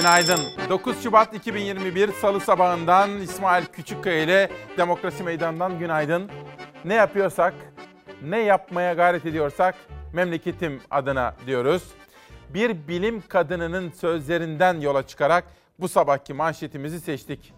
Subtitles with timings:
[0.00, 0.40] Günaydın.
[0.68, 6.30] 9 Şubat 2021 Salı sabahından İsmail Küçükkaya ile Demokrasi Meydanı'ndan günaydın.
[6.84, 7.54] Ne yapıyorsak,
[8.22, 9.74] ne yapmaya gayret ediyorsak
[10.12, 11.82] memleketim adına diyoruz.
[12.48, 15.44] Bir bilim kadınının sözlerinden yola çıkarak
[15.80, 17.54] bu sabahki manşetimizi seçtik.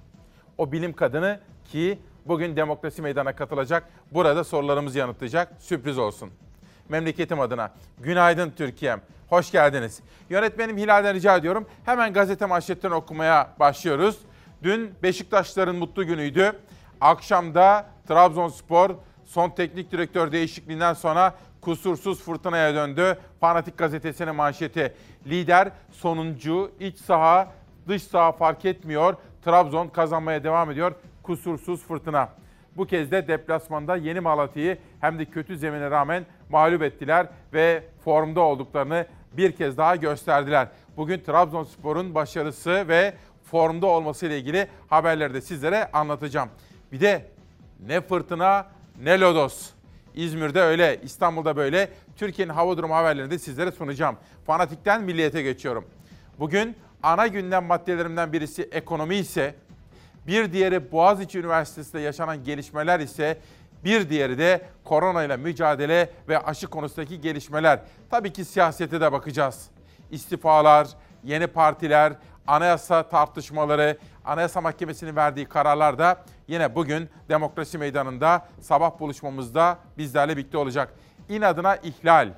[0.58, 6.30] O bilim kadını ki bugün Demokrasi Meydanı'na katılacak, burada sorularımızı yanıtlayacak, sürpriz olsun.
[6.88, 9.00] Memleketim adına günaydın Türkiye'm.
[9.32, 10.00] Hoş geldiniz.
[10.30, 11.66] Yönetmenim Hilal'den rica ediyorum.
[11.84, 14.18] Hemen gazete manşetlerini okumaya başlıyoruz.
[14.62, 16.52] Dün Beşiktaşların mutlu günüydü.
[17.00, 18.90] Akşamda Trabzonspor
[19.24, 23.18] son teknik direktör değişikliğinden sonra kusursuz fırtınaya döndü.
[23.40, 24.94] Fanatik gazetesinin manşeti.
[25.26, 27.52] Lider sonuncu, iç saha,
[27.88, 29.14] dış saha fark etmiyor.
[29.44, 30.92] Trabzon kazanmaya devam ediyor.
[31.22, 32.28] Kusursuz fırtına.
[32.76, 38.40] Bu kez de deplasmanda Yeni Malatya'yı hem de kötü zemine rağmen mağlup ettiler ve formda
[38.40, 40.68] olduklarını bir kez daha gösterdiler.
[40.96, 46.48] Bugün Trabzonspor'un başarısı ve formda olması ile ilgili haberleri de sizlere anlatacağım.
[46.92, 47.26] Bir de
[47.86, 48.66] ne fırtına
[49.02, 49.70] ne lodos.
[50.14, 51.88] İzmir'de öyle, İstanbul'da böyle.
[52.16, 54.16] Türkiye'nin hava durumu haberlerini de sizlere sunacağım.
[54.46, 55.84] Fanatikten milliyete geçiyorum.
[56.38, 59.54] Bugün ana gündem maddelerimden birisi ekonomi ise,
[60.26, 63.38] bir diğeri Boğaziçi Üniversitesi'nde yaşanan gelişmeler ise
[63.84, 67.80] bir diğeri de korona ile mücadele ve aşı konusundaki gelişmeler.
[68.10, 69.70] Tabii ki siyasete de bakacağız.
[70.10, 70.88] İstifalar,
[71.24, 72.12] yeni partiler,
[72.46, 80.58] anayasa tartışmaları, Anayasa Mahkemesi'nin verdiği kararlar da yine bugün demokrasi meydanında sabah buluşmamızda bizlerle birlikte
[80.58, 80.94] olacak.
[81.28, 82.28] İnadına ihlal.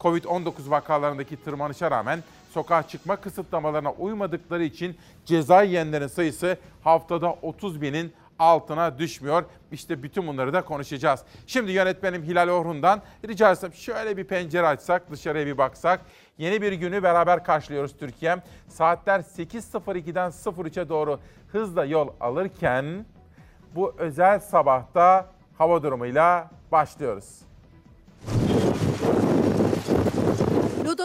[0.00, 8.12] Covid-19 vakalarındaki tırmanışa rağmen sokağa çıkma kısıtlamalarına uymadıkları için ceza yiyenlerin sayısı haftada 30 binin
[8.38, 9.44] altına düşmüyor.
[9.72, 11.20] İşte bütün bunları da konuşacağız.
[11.46, 16.00] Şimdi yönetmenim Hilal Orhun'dan rica etsem şöyle bir pencere açsak, dışarıya bir baksak.
[16.38, 18.36] Yeni bir günü beraber karşılıyoruz Türkiye.
[18.68, 21.20] Saatler 8.02'den 03'e doğru
[21.52, 23.06] hızla yol alırken
[23.74, 25.26] bu özel sabahta
[25.58, 27.46] hava durumuyla başlıyoruz.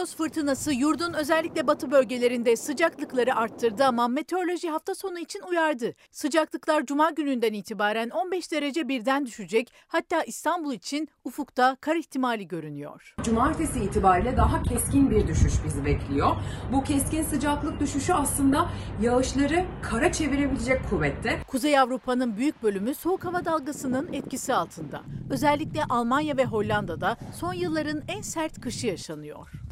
[0.02, 5.94] Lodos fırtınası yurdun özellikle batı bölgelerinde sıcaklıkları arttırdı ama meteoroloji hafta sonu için uyardı.
[6.10, 9.72] Sıcaklıklar cuma gününden itibaren 15 derece birden düşecek.
[9.88, 13.14] Hatta İstanbul için ufukta kar ihtimali görünüyor.
[13.22, 16.36] Cumartesi itibariyle daha keskin bir düşüş bizi bekliyor.
[16.72, 18.68] Bu keskin sıcaklık düşüşü aslında
[19.02, 21.40] yağışları kara çevirebilecek kuvvette.
[21.46, 25.02] Kuzey Avrupa'nın büyük bölümü soğuk hava dalgasının etkisi altında.
[25.30, 29.62] Özellikle Almanya ve Hollanda'da son yılların en sert kışı yaşanıyor.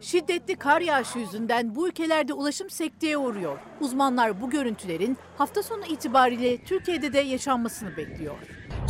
[0.00, 3.58] Şiddetli kar yağışı yüzünden bu ülkelerde ulaşım sekteye uğruyor.
[3.80, 8.34] Uzmanlar bu görüntülerin hafta sonu itibariyle Türkiye'de de yaşanmasını bekliyor.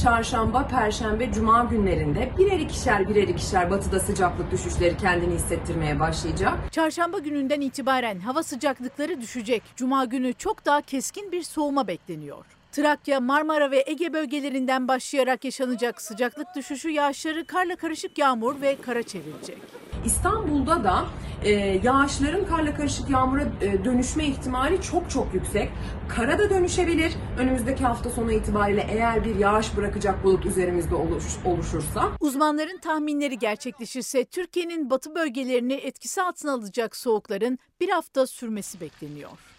[0.03, 6.59] Çarşamba, Perşembe, Cuma günlerinde birer ikişer birer ikişer batıda sıcaklık düşüşleri kendini hissettirmeye başlayacak.
[6.72, 9.62] Çarşamba gününden itibaren hava sıcaklıkları düşecek.
[9.77, 12.44] Cuma günü çok daha keskin bir soğuma bekleniyor.
[12.72, 19.03] Trakya, Marmara ve Ege bölgelerinden başlayarak yaşanacak sıcaklık düşüşü yağışları karla karışık yağmur ve kara
[19.03, 19.59] çevirecek.
[20.05, 21.05] İstanbul'da da
[21.44, 21.50] e,
[21.84, 25.71] yağışların karla karışık yağmura e, dönüşme ihtimali çok çok yüksek.
[26.09, 27.12] Kara da dönüşebilir.
[27.38, 32.09] Önümüzdeki hafta sonu itibariyle eğer bir yağış bırakacak bulut üzerimizde oluş, oluşursa.
[32.21, 39.52] Uzmanların tahminleri gerçekleşirse Türkiye'nin batı bölgelerini etkisi altına alacak soğukların bir hafta sürmesi bekleniyor.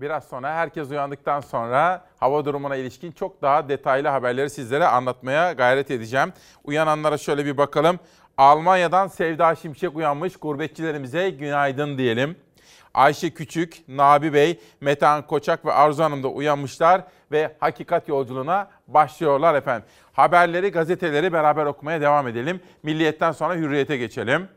[0.00, 5.90] Biraz sonra herkes uyandıktan sonra hava durumuna ilişkin çok daha detaylı haberleri sizlere anlatmaya gayret
[5.90, 6.32] edeceğim.
[6.64, 7.98] Uyananlara şöyle bir bakalım.
[8.36, 12.36] Almanya'dan Sevda Şimşek uyanmış gurbetçilerimize günaydın diyelim.
[12.94, 19.54] Ayşe Küçük, Nabi Bey, Metehan Koçak ve Arzu Hanım da uyanmışlar ve hakikat yolculuğuna başlıyorlar
[19.54, 19.88] efendim.
[20.12, 22.60] Haberleri, gazeteleri beraber okumaya devam edelim.
[22.82, 24.48] Milliyetten sonra hürriyete geçelim.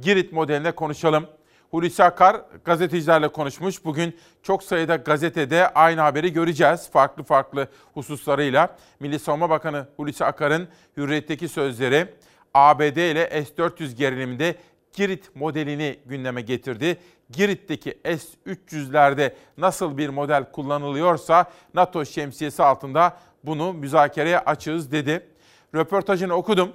[0.00, 1.26] Girit modeline konuşalım.
[1.70, 3.84] Hulusi Akar gazetecilerle konuşmuş.
[3.84, 8.76] Bugün çok sayıda gazetede aynı haberi göreceğiz farklı farklı hususlarıyla.
[9.00, 12.14] Milli Savunma Bakanı Hulusi Akar'ın Hürriyet'teki sözleri
[12.54, 14.56] ABD ile S-400 geriliminde
[14.92, 16.98] Girit modelini gündeme getirdi.
[17.30, 25.26] Girit'teki S-300'lerde nasıl bir model kullanılıyorsa NATO şemsiyesi altında bunu müzakereye açığız dedi.
[25.74, 26.72] Röportajını okudum.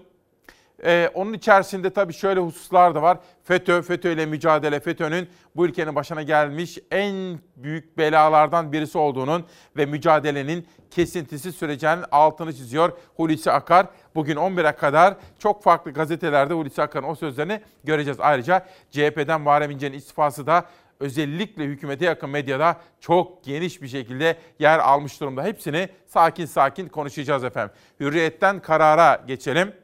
[0.85, 3.17] Ee, onun içerisinde tabii şöyle hususlar da var.
[3.43, 9.45] FETÖ, FETÖ ile mücadele, FETÖ'nün bu ülkenin başına gelmiş en büyük belalardan birisi olduğunun
[9.77, 13.87] ve mücadelenin kesintisi sürecinin altını çiziyor Hulusi Akar.
[14.15, 18.19] Bugün 11'e kadar çok farklı gazetelerde Hulusi Akar'ın o sözlerini göreceğiz.
[18.19, 20.65] Ayrıca CHP'den Muharrem İnce'nin istifası da
[20.99, 25.43] özellikle hükümete yakın medyada çok geniş bir şekilde yer almış durumda.
[25.43, 27.75] Hepsini sakin sakin konuşacağız efendim.
[27.99, 29.82] Hürriyetten karara geçelim.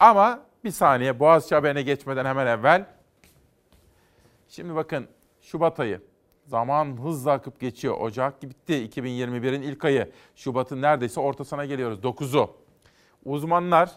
[0.00, 2.86] Ama bir saniye Boğaziçi haberine geçmeden hemen evvel.
[4.48, 5.08] Şimdi bakın
[5.40, 6.00] Şubat ayı.
[6.46, 8.00] Zaman hızla akıp geçiyor.
[8.00, 10.12] Ocak bitti 2021'in ilk ayı.
[10.34, 11.98] Şubat'ın neredeyse ortasına geliyoruz.
[11.98, 12.50] 9'u.
[13.24, 13.90] Uzmanlar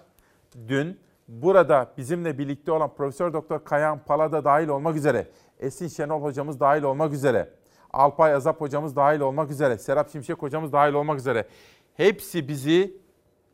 [0.67, 5.27] dün burada bizimle birlikte olan Profesör Doktor Kayan Palada dahil olmak üzere,
[5.59, 7.49] Esin Şenol hocamız dahil olmak üzere,
[7.93, 11.47] Alpay Azap hocamız dahil olmak üzere, Serap Şimşek hocamız dahil olmak üzere
[11.93, 13.02] hepsi bizi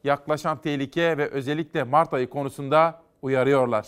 [0.04, 3.88] yaklaşan tehlike ve özellikle Mart ayı konusunda uyarıyorlar.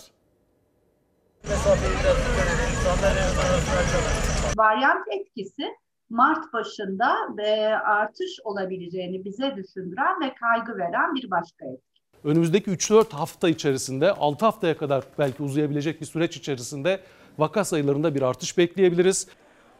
[4.58, 5.64] Varyant etkisi
[6.10, 12.02] Mart başında ve artış olabileceğini bize düşündüren ve kaygı veren bir başka etki.
[12.24, 17.00] Önümüzdeki 3-4 hafta içerisinde 6 haftaya kadar belki uzayabilecek bir süreç içerisinde
[17.38, 19.28] vaka sayılarında bir artış bekleyebiliriz.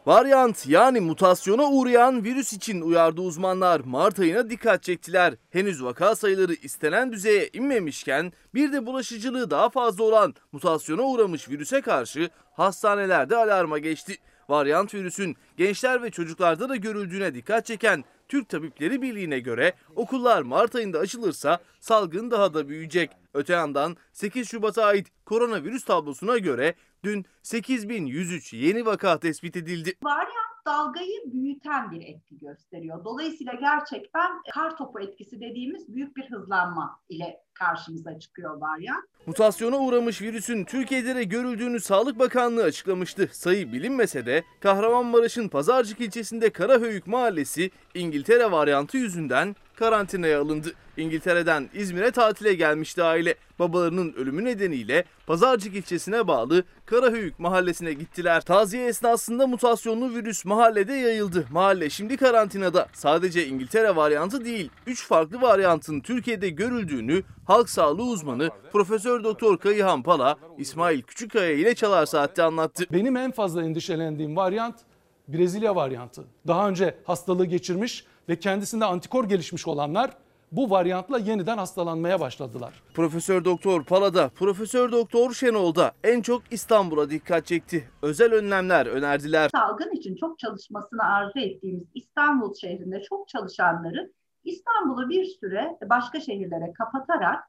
[0.06, 3.80] Varyant yani mutasyona uğrayan virüs için uyardı uzmanlar.
[3.80, 5.34] Mart ayına dikkat çektiler.
[5.50, 11.80] Henüz vaka sayıları istenen düzeye inmemişken bir de bulaşıcılığı daha fazla olan mutasyona uğramış virüse
[11.80, 14.16] karşı hastanelerde alarma geçti.
[14.48, 20.74] Varyant virüsün gençler ve çocuklarda da görüldüğüne dikkat çeken Türk Tabipleri Birliği'ne göre okullar Mart
[20.74, 23.10] ayında açılırsa salgın daha da büyüyecek.
[23.34, 29.94] Öte yandan 8 Şubat'a ait koronavirüs tablosuna göre dün 8103 yeni vaka tespit edildi.
[30.02, 33.04] Varyant dalgayı büyüten bir etki gösteriyor.
[33.04, 39.04] Dolayısıyla gerçekten kar topu etkisi dediğimiz büyük bir hızlanma ile karşımıza çıkıyor varyant.
[39.26, 43.28] Mutasyona uğramış virüsün Türkiye'de de görüldüğünü Sağlık Bakanlığı açıklamıştı.
[43.32, 50.72] Sayı bilinmese de Kahramanmaraş'ın Pazarcık ilçesinde Karahöyük mahallesi İngiltere varyantı yüzünden karantinaya alındı.
[50.96, 53.34] İngiltere'den İzmir'e tatile gelmişti aile.
[53.58, 58.40] Babalarının ölümü nedeniyle Pazarcık ilçesine bağlı Karahöyük mahallesine gittiler.
[58.40, 61.46] Taziye esnasında mutasyonlu virüs mahallede yayıldı.
[61.50, 62.88] Mahalle şimdi karantinada.
[62.92, 70.02] Sadece İngiltere varyantı değil, 3 farklı varyantın Türkiye'de görüldüğünü halk sağlığı uzmanı Profesör Doktor Kayıhan
[70.02, 72.84] Pala, İsmail Küçükkaya ile Çalar Saat'te anlattı.
[72.92, 74.76] Benim en fazla endişelendiğim varyant
[75.28, 76.24] Brezilya varyantı.
[76.46, 80.10] Daha önce hastalığı geçirmiş ve kendisinde antikor gelişmiş olanlar
[80.52, 82.82] bu varyantla yeniden hastalanmaya başladılar.
[82.94, 87.88] Profesör Doktor Pala'da, Profesör Doktor Şenol'da en çok İstanbul'a dikkat çekti.
[88.02, 89.50] Özel önlemler önerdiler.
[89.54, 94.12] Salgın için çok çalışmasını arzu ettiğimiz İstanbul şehrinde çok çalışanları
[94.44, 97.44] İstanbul'u bir süre başka şehirlere kapatarak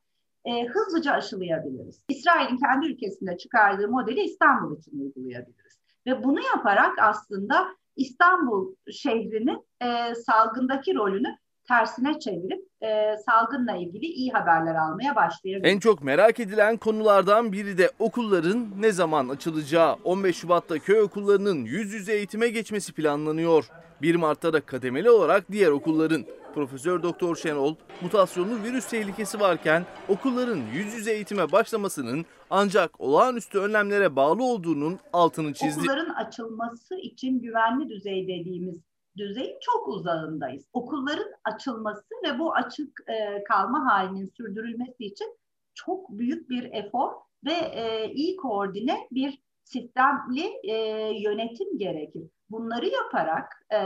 [0.46, 2.04] e, hızlıca aşılayabiliriz.
[2.10, 5.80] İsrail'in kendi ülkesinde çıkardığı modeli İstanbul için uygulayabiliriz.
[6.08, 11.38] Ve bunu yaparak aslında İstanbul şehrinin e, salgındaki rolünü
[11.68, 15.74] tersine çevirip e, salgınla ilgili iyi haberler almaya başlayabiliriz.
[15.76, 19.96] En çok merak edilen konulardan biri de okulların ne zaman açılacağı.
[20.04, 23.70] 15 Şubat'ta köy okullarının yüz yüze eğitime geçmesi planlanıyor.
[24.04, 26.26] 1 Mart'ta da kademeli olarak diğer okulların.
[26.54, 34.16] Profesör Doktor Şenol, mutasyonlu virüs tehlikesi varken okulların yüz yüze eğitime başlamasının ancak olağanüstü önlemlere
[34.16, 35.80] bağlı olduğunun altını çizdi.
[35.80, 38.76] Okulların açılması için güvenli düzey dediğimiz
[39.18, 40.66] düzeyin çok uzağındayız.
[40.74, 45.38] Okulların açılması ve bu açık e, kalma halinin sürdürülmesi için
[45.74, 47.12] çok büyük bir efor
[47.46, 50.76] ve e, iyi koordine bir sistemli e,
[51.22, 52.24] yönetim gerekir.
[52.54, 53.80] Bunları yaparak e,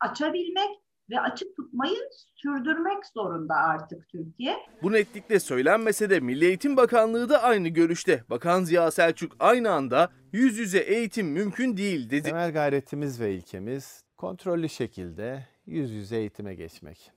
[0.00, 0.70] açabilmek
[1.10, 1.98] ve açık tutmayı
[2.34, 4.56] sürdürmek zorunda artık Türkiye.
[4.82, 8.24] Bu netlikle söylenmese de Milli Eğitim Bakanlığı da aynı görüşte.
[8.30, 12.22] Bakan Ziya Selçuk aynı anda yüz yüze eğitim mümkün değil dedi.
[12.22, 17.12] Temel gayretimiz ve ilkemiz kontrollü şekilde yüz yüze eğitime geçmek.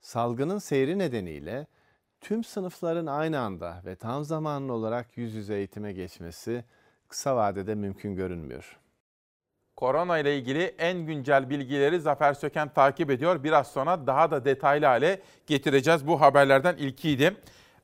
[0.00, 1.66] Salgının seyri nedeniyle
[2.20, 6.64] tüm sınıfların aynı anda ve tam zamanlı olarak yüz yüze eğitime geçmesi
[7.08, 8.81] kısa vadede mümkün görünmüyor.
[9.82, 13.44] Korona ile ilgili en güncel bilgileri Zafer Söken takip ediyor.
[13.44, 16.06] Biraz sonra daha da detaylı hale getireceğiz.
[16.06, 17.36] Bu haberlerden ilkiydi.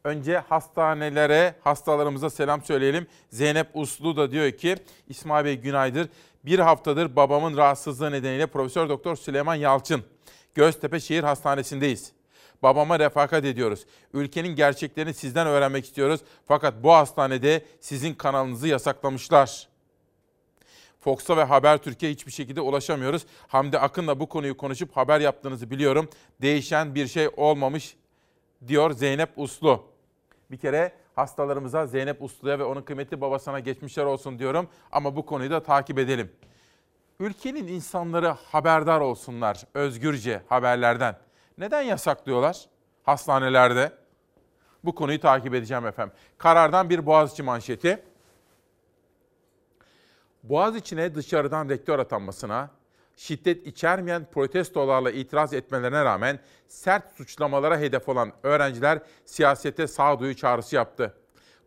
[0.04, 3.06] Önce hastanelere, hastalarımıza selam söyleyelim.
[3.30, 4.76] Zeynep Uslu da diyor ki,
[5.08, 6.08] İsmail Bey günaydın.
[6.44, 10.04] Bir haftadır babamın rahatsızlığı nedeniyle Profesör Doktor Süleyman Yalçın
[10.54, 12.12] Göztepe Şehir Hastanesi'ndeyiz.
[12.62, 13.86] Babama refakat ediyoruz.
[14.14, 16.20] Ülkenin gerçeklerini sizden öğrenmek istiyoruz.
[16.48, 19.68] Fakat bu hastanede sizin kanalınızı yasaklamışlar.
[21.00, 23.26] Fox'a ve Haber Türkiye hiçbir şekilde ulaşamıyoruz.
[23.48, 26.08] Hamdi Akın'la bu konuyu konuşup haber yaptığınızı biliyorum.
[26.42, 27.96] Değişen bir şey olmamış
[28.66, 29.84] diyor Zeynep Uslu.
[30.50, 34.68] Bir kere hastalarımıza Zeynep Uslu'ya ve onun kıymetli babasına geçmişler olsun diyorum.
[34.92, 36.32] Ama bu konuyu da takip edelim.
[37.20, 41.18] Ülkenin insanları haberdar olsunlar özgürce haberlerden.
[41.58, 42.66] Neden yasaklıyorlar
[43.02, 43.92] hastanelerde?
[44.84, 46.14] Bu konuyu takip edeceğim efendim.
[46.38, 48.02] Karardan bir Boğaziçi manşeti.
[50.48, 52.70] Boğaziçi'ne dışarıdan rektör atanmasına,
[53.16, 56.38] şiddet içermeyen protestolarla itiraz etmelerine rağmen
[56.68, 61.14] sert suçlamalara hedef olan öğrenciler siyasete sağduyu çağrısı yaptı.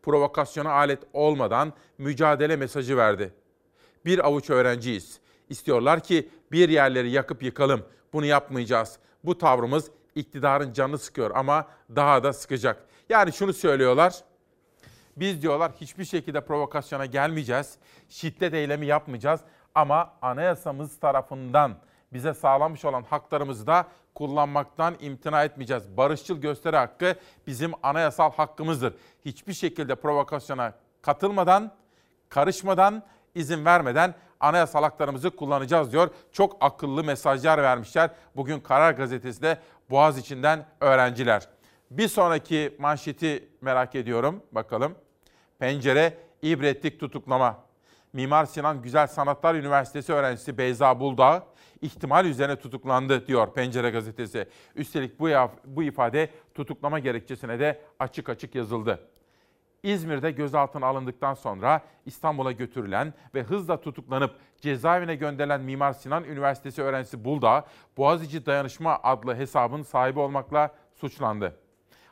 [0.03, 3.33] provokasyona alet olmadan mücadele mesajı verdi.
[4.05, 5.19] Bir avuç öğrenciyiz.
[5.50, 7.85] İstiyorlar ki bir yerleri yakıp yıkalım.
[8.13, 9.00] Bunu yapmayacağız.
[9.23, 12.85] Bu tavrımız iktidarın canını sıkıyor ama daha da sıkacak.
[13.09, 14.23] Yani şunu söylüyorlar.
[15.21, 17.77] Biz diyorlar hiçbir şekilde provokasyona gelmeyeceğiz.
[18.09, 19.41] Şiddet eylemi yapmayacağız
[19.75, 21.75] ama anayasamız tarafından
[22.13, 25.97] bize sağlanmış olan haklarımızı da kullanmaktan imtina etmeyeceğiz.
[25.97, 27.15] Barışçıl gösteri hakkı
[27.47, 28.93] bizim anayasal hakkımızdır.
[29.25, 31.71] Hiçbir şekilde provokasyona katılmadan,
[32.29, 33.03] karışmadan,
[33.35, 36.09] izin vermeden anayasal haklarımızı kullanacağız diyor.
[36.31, 38.09] Çok akıllı mesajlar vermişler.
[38.35, 39.57] Bugün Karar Gazetesi'de
[39.89, 41.47] Boğaz içinden öğrenciler.
[41.91, 44.43] Bir sonraki manşeti merak ediyorum.
[44.51, 44.95] Bakalım.
[45.61, 47.59] Pencere ibretlik tutuklama.
[48.13, 51.47] Mimar Sinan Güzel Sanatlar Üniversitesi öğrencisi Beyza Buldağ
[51.81, 54.47] ihtimal üzerine tutuklandı diyor Pencere gazetesi.
[54.75, 55.29] Üstelik bu,
[55.65, 59.07] bu ifade tutuklama gerekçesine de açık açık yazıldı.
[59.83, 67.25] İzmir'de gözaltına alındıktan sonra İstanbul'a götürülen ve hızla tutuklanıp cezaevine gönderilen Mimar Sinan Üniversitesi öğrencisi
[67.25, 67.65] Bulda,
[67.97, 71.57] Boğaziçi Dayanışma adlı hesabın sahibi olmakla suçlandı.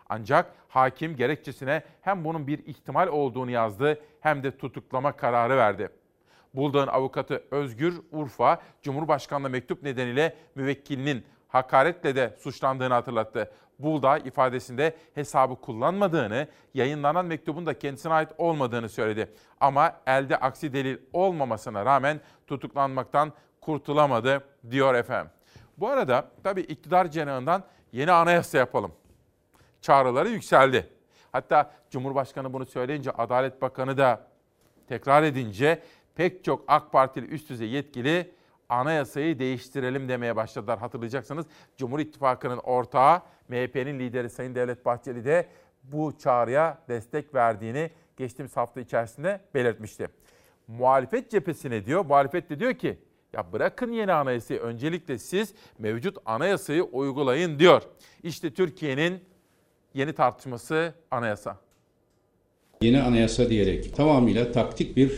[0.10, 5.90] Ancak hakim gerekçesine hem bunun bir ihtimal olduğunu yazdı hem de tutuklama kararı verdi.
[6.54, 13.52] Buldağ'ın avukatı Özgür Urfa, Cumhurbaşkanlığı mektup nedeniyle müvekkilinin hakaretle de suçlandığını hatırlattı.
[13.80, 19.34] Bulda ifadesinde hesabı kullanmadığını, yayınlanan mektubun da kendisine ait olmadığını söyledi.
[19.60, 25.32] Ama elde aksi delil olmamasına rağmen tutuklanmaktan kurtulamadı diyor efendim.
[25.78, 28.92] Bu arada tabii iktidar cenahından yeni anayasa yapalım.
[29.82, 30.90] Çağrıları yükseldi.
[31.32, 34.28] Hatta Cumhurbaşkanı bunu söyleyince Adalet Bakanı da
[34.88, 35.82] tekrar edince
[36.16, 38.32] pek çok AK Partili üst düzey yetkili
[38.70, 40.80] anayasayı değiştirelim demeye başladılar.
[40.80, 41.46] Hatırlayacaksınız
[41.78, 45.48] Cumhur İttifakı'nın ortağı MHP'nin lideri Sayın Devlet Bahçeli de
[45.84, 50.08] bu çağrıya destek verdiğini geçtiğimiz hafta içerisinde belirtmişti.
[50.68, 53.00] Muhalefet cephesine diyor, muhalefet de diyor ki
[53.34, 57.82] ya bırakın yeni anayasayı öncelikle siz mevcut anayasayı uygulayın diyor.
[58.24, 59.29] İşte Türkiye'nin
[59.94, 61.58] yeni tartışması anayasa.
[62.82, 65.12] Yeni anayasa diyerek tamamıyla taktik bir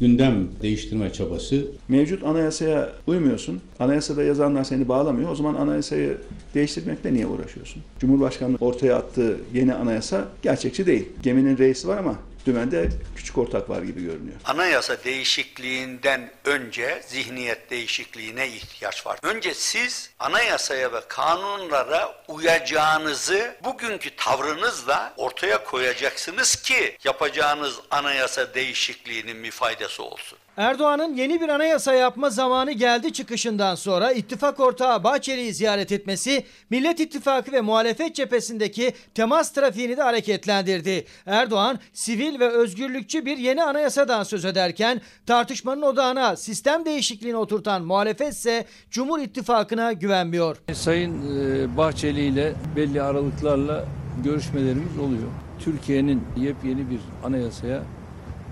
[0.00, 1.66] gündem değiştirme çabası.
[1.88, 3.60] Mevcut anayasaya uymuyorsun.
[3.78, 5.30] Anayasada yazanlar seni bağlamıyor.
[5.30, 6.18] O zaman anayasayı
[6.54, 7.82] değiştirmekle niye uğraşıyorsun?
[7.98, 11.08] Cumhurbaşkanı ortaya attığı yeni anayasa gerçekçi değil.
[11.22, 14.36] Geminin reisi var ama dümende küçük ortak var gibi görünüyor.
[14.44, 19.18] Anayasa değişikliğinden önce zihniyet değişikliğine ihtiyaç var.
[19.22, 29.50] Önce siz anayasaya ve kanunlara uyacağınızı bugünkü tavrınızla ortaya koyacaksınız ki yapacağınız anayasa değişikliğinin bir
[29.50, 30.38] faydası olsun.
[30.56, 37.00] Erdoğan'ın yeni bir anayasa yapma zamanı geldi çıkışından sonra ittifak ortağı Bahçeli'yi ziyaret etmesi Millet
[37.00, 41.04] İttifakı ve muhalefet cephesindeki temas trafiğini de hareketlendirdi.
[41.26, 48.32] Erdoğan sivil ve özgürlükçü bir yeni anayasadan söz ederken tartışmanın odağına sistem değişikliğini oturtan muhalefet
[48.32, 50.56] ise Cumhur İttifakı'na güvenmiyor.
[50.72, 53.84] Sayın e, Bahçeli ile belli aralıklarla
[54.24, 55.28] görüşmelerimiz oluyor.
[55.58, 57.82] Türkiye'nin yepyeni bir anayasaya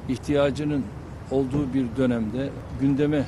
[0.08, 0.84] ihtiyacının
[1.34, 2.50] olduğu bir dönemde
[2.80, 3.24] gündeme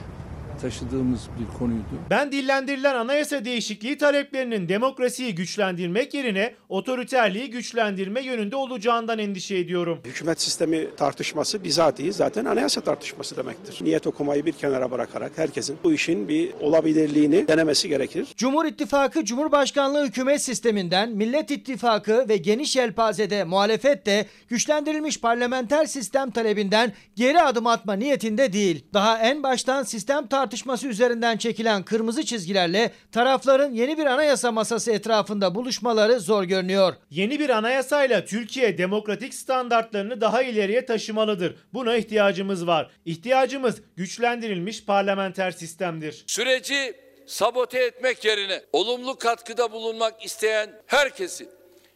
[0.58, 1.84] taşıdığımız bir konuydu.
[2.10, 9.98] Ben dillendirilen anayasa değişikliği taleplerinin demokrasiyi güçlendirmek yerine otoriterliği güçlendirme yönünde olacağından endişe ediyorum.
[10.04, 13.84] Hükümet sistemi tartışması bizatihi zaten anayasa tartışması demektir.
[13.84, 18.26] Niyet okumayı bir kenara bırakarak herkesin bu işin bir olabilirliğini denemesi gerekir.
[18.36, 26.30] Cumhur İttifakı Cumhurbaşkanlığı hükümet sisteminden Millet İttifakı ve geniş yelpazede muhalefet de güçlendirilmiş parlamenter sistem
[26.30, 28.84] talebinden geri adım atma niyetinde değil.
[28.94, 34.92] Daha en baştan sistem tartışması tartışması üzerinden çekilen kırmızı çizgilerle tarafların yeni bir anayasa masası
[34.92, 36.94] etrafında buluşmaları zor görünüyor.
[37.10, 41.56] Yeni bir anayasayla Türkiye demokratik standartlarını daha ileriye taşımalıdır.
[41.74, 42.90] Buna ihtiyacımız var.
[43.04, 46.24] İhtiyacımız güçlendirilmiş parlamenter sistemdir.
[46.26, 46.94] Süreci
[47.26, 51.48] sabote etmek yerine olumlu katkıda bulunmak isteyen herkesi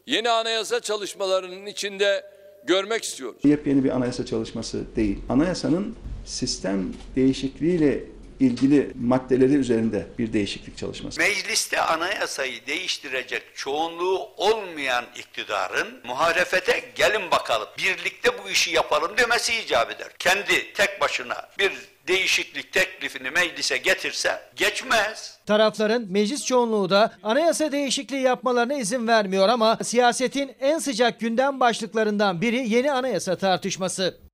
[0.07, 2.25] yeni anayasa çalışmalarının içinde
[2.67, 3.41] görmek istiyoruz.
[3.45, 5.19] Yepyeni bir anayasa çalışması değil.
[5.29, 8.05] Anayasanın sistem değişikliğiyle
[8.41, 11.21] ilgili maddeleri üzerinde bir değişiklik çalışması.
[11.21, 19.91] Mecliste anayasayı değiştirecek çoğunluğu olmayan iktidarın muhalefete gelin bakalım birlikte bu işi yapalım demesi icap
[19.91, 20.09] eder.
[20.19, 21.73] Kendi tek başına bir
[22.09, 25.39] değişiklik teklifini meclise getirse geçmez.
[25.47, 32.41] Tarafların meclis çoğunluğu da anayasa değişikliği yapmalarına izin vermiyor ama siyasetin en sıcak gündem başlıklarından
[32.41, 34.30] biri yeni anayasa tartışması.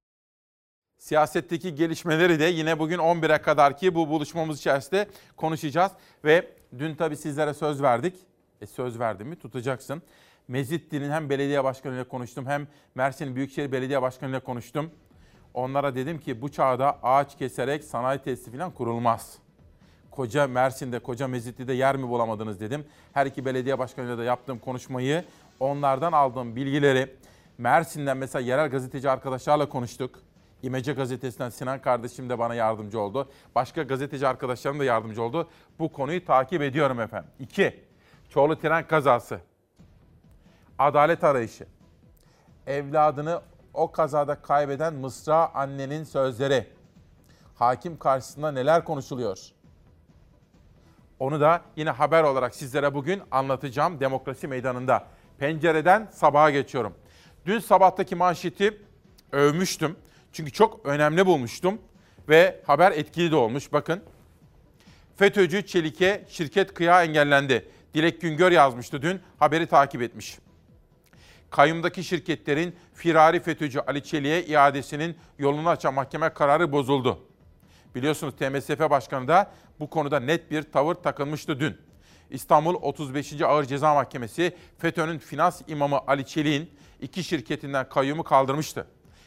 [1.07, 5.93] Siyasetteki gelişmeleri de yine bugün 11'e kadar ki bu buluşmamız içerisinde konuşacağız.
[6.25, 8.17] Ve dün tabii sizlere söz verdik.
[8.61, 10.03] E söz verdim mi tutacaksın.
[10.49, 14.91] Mezitli'nin hem belediye başkanıyla konuştum hem Mersin Büyükşehir Belediye Başkanıyla konuştum.
[15.55, 19.39] Onlara dedim ki bu çağda ağaç keserek sanayi tesisi falan kurulmaz.
[20.11, 22.85] Koca Mersin'de, koca Mezitli'de yer mi bulamadınız dedim.
[23.13, 25.25] Her iki belediye başkanıyla da yaptığım konuşmayı,
[25.61, 27.17] onlardan aldığım bilgileri,
[27.59, 30.26] Mersin'den mesela yerel gazeteci arkadaşlarla konuştuk.
[30.67, 33.29] İmece gazetesinden Sinan kardeşim de bana yardımcı oldu.
[33.55, 35.49] Başka gazeteci arkadaşlarım da yardımcı oldu.
[35.79, 37.31] Bu konuyu takip ediyorum efendim.
[37.39, 37.85] İki,
[38.29, 39.41] Çorlu tren kazası.
[40.79, 41.67] Adalet arayışı.
[42.67, 43.41] Evladını
[43.75, 46.67] o kazada kaybeden Mısra annenin sözleri.
[47.55, 49.39] Hakim karşısında neler konuşuluyor?
[51.19, 55.07] Onu da yine haber olarak sizlere bugün anlatacağım demokrasi meydanında.
[55.39, 56.95] Pencereden sabaha geçiyorum.
[57.47, 58.83] Dün sabahtaki manşeti
[59.33, 59.97] övmüştüm.
[60.37, 61.79] Çünkü çok önemli bulmuştum
[62.29, 63.73] ve haber etkili de olmuş.
[63.73, 64.03] Bakın.
[65.17, 67.69] FETÖ'cü Çelik'e şirket kıyağı engellendi.
[67.95, 70.39] Dilek Güngör yazmıştı dün, haberi takip etmiş.
[71.51, 77.19] Kayyumdaki şirketlerin firari FETÖ'cü Ali Çelik'e iadesinin yolunu açan mahkeme kararı bozuldu.
[77.95, 79.51] Biliyorsunuz TMSF Başkanı da
[79.81, 81.77] bu konuda net bir tavır takılmıştı dün.
[82.31, 83.43] İstanbul 35.
[83.43, 88.87] Ağır Ceza Mahkemesi FETÖ'nün finans imamı Ali Çelik'in iki şirketinden kayyumu kaldırmıştı.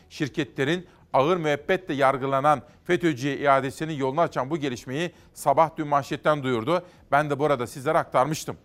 [0.09, 6.85] Şirketlerin ağır müebbetle yargılanan FETÖ'cüye iadesinin yolunu açan bu gelişmeyi sabah dün manşetten duyurdu.
[7.11, 8.57] Ben de burada sizlere aktarmıştım.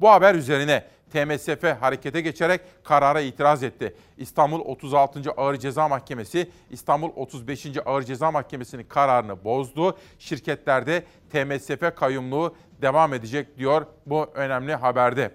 [0.00, 3.96] Bu haber üzerine TMSF harekete geçerek karara itiraz etti.
[4.16, 5.30] İstanbul 36.
[5.30, 7.66] Ağır Ceza Mahkemesi İstanbul 35.
[7.86, 9.98] Ağır Ceza Mahkemesi'nin kararını bozdu.
[10.18, 15.30] Şirketlerde TMSF kayyumluğu devam edecek diyor bu önemli haberde.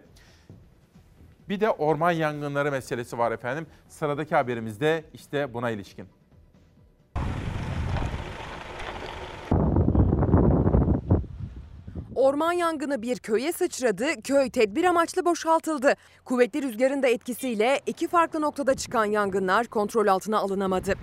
[1.49, 3.67] Bir de orman yangınları meselesi var efendim.
[3.87, 6.18] Sıradaki haberimizde işte buna ilişkin.
[12.19, 15.93] Orman yangını bir köye sıçradı, köy tedbir amaçlı boşaltıldı.
[16.25, 20.93] Kuvvetli rüzgarın da etkisiyle iki farklı noktada çıkan yangınlar kontrol altına alınamadı.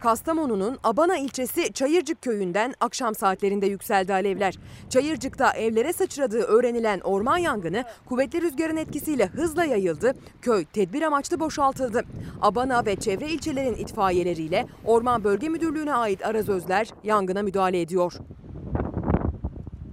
[0.00, 4.54] Kastamonu'nun Abana ilçesi Çayırcık köyünden akşam saatlerinde yükseldi alevler.
[4.90, 10.14] Çayırcık'ta evlere sıçradığı öğrenilen orman yangını kuvvetli rüzgarın etkisiyle hızla yayıldı.
[10.42, 12.04] Köy tedbir amaçlı boşaltıldı.
[12.40, 18.12] Abana ve çevre ilçelerin itfaiyeleriyle Orman Bölge Müdürlüğü'ne ait arazözler yangına müdahale ediyor.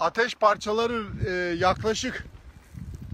[0.04, 2.26] Ateş parçaları e, yaklaşık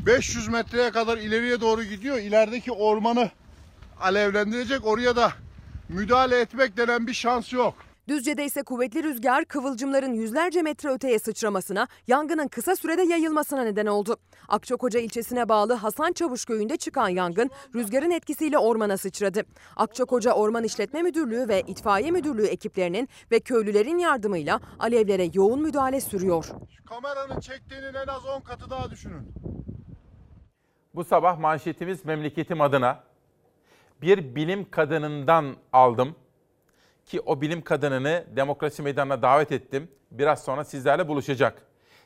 [0.07, 2.17] 500 metreye kadar ileriye doğru gidiyor.
[2.17, 3.31] İlerideki ormanı
[3.99, 4.85] alevlendirecek.
[4.85, 5.33] Oraya da
[5.89, 7.88] müdahale etmek denen bir şans yok.
[8.09, 14.17] Düzce'de ise kuvvetli rüzgar kıvılcımların yüzlerce metre öteye sıçramasına, yangının kısa sürede yayılmasına neden oldu.
[14.47, 19.41] Akçakoca ilçesine bağlı Hasan Çavuş köyünde çıkan yangın rüzgarın etkisiyle ormana sıçradı.
[19.75, 26.45] Akçakoca Orman İşletme Müdürlüğü ve İtfaiye Müdürlüğü ekiplerinin ve köylülerin yardımıyla alevlere yoğun müdahale sürüyor.
[26.77, 29.33] Şu kameranın çektiğinin en az 10 katı daha düşünün.
[30.95, 33.03] Bu sabah manşetimiz memleketim adına
[34.01, 36.15] bir bilim kadınından aldım
[37.09, 39.91] ki o bilim kadınını demokrasi meydanına davet ettim.
[40.11, 41.61] Biraz sonra sizlerle buluşacak.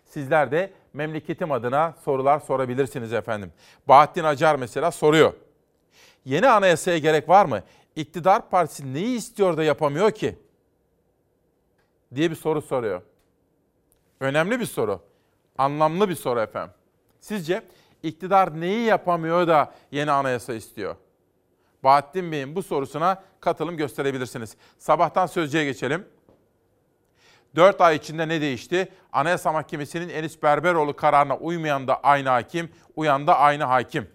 [0.06, 3.54] Sizler de memleketim adına sorular sorabilirsiniz efendim.
[3.88, 5.34] Bahattin Acar mesela soruyor.
[6.26, 7.64] Yeni anayasaya gerek var mı?
[7.96, 10.40] İktidar partisi neyi istiyor da yapamıyor ki?
[12.16, 13.02] diye bir soru soruyor.
[14.20, 15.02] Önemli bir soru.
[15.58, 16.74] Anlamlı bir soru efendim.
[17.20, 17.64] Sizce
[18.04, 20.96] iktidar neyi yapamıyor da yeni anayasa istiyor?
[21.84, 24.56] Bahattin Bey'in bu sorusuna katılım gösterebilirsiniz.
[24.78, 26.06] Sabahtan sözcüye geçelim.
[27.56, 28.92] 4 ay içinde ne değişti?
[29.12, 34.08] Anayasa Mahkemesi'nin Enis Berberoğlu kararına uymayan da aynı hakim, uyan da aynı hakim.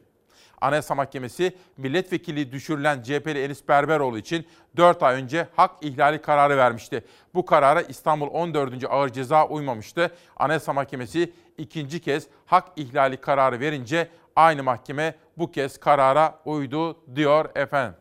[0.61, 7.05] Anayasa Mahkemesi milletvekili düşürülen CHP'li Enis Berberoğlu için 4 ay önce hak ihlali kararı vermişti.
[7.35, 8.85] Bu karara İstanbul 14.
[8.91, 10.11] Ağır Ceza uymamıştı.
[10.37, 17.51] Anayasa Mahkemesi ikinci kez hak ihlali kararı verince aynı mahkeme bu kez karara uydu diyor
[17.55, 17.95] efendim.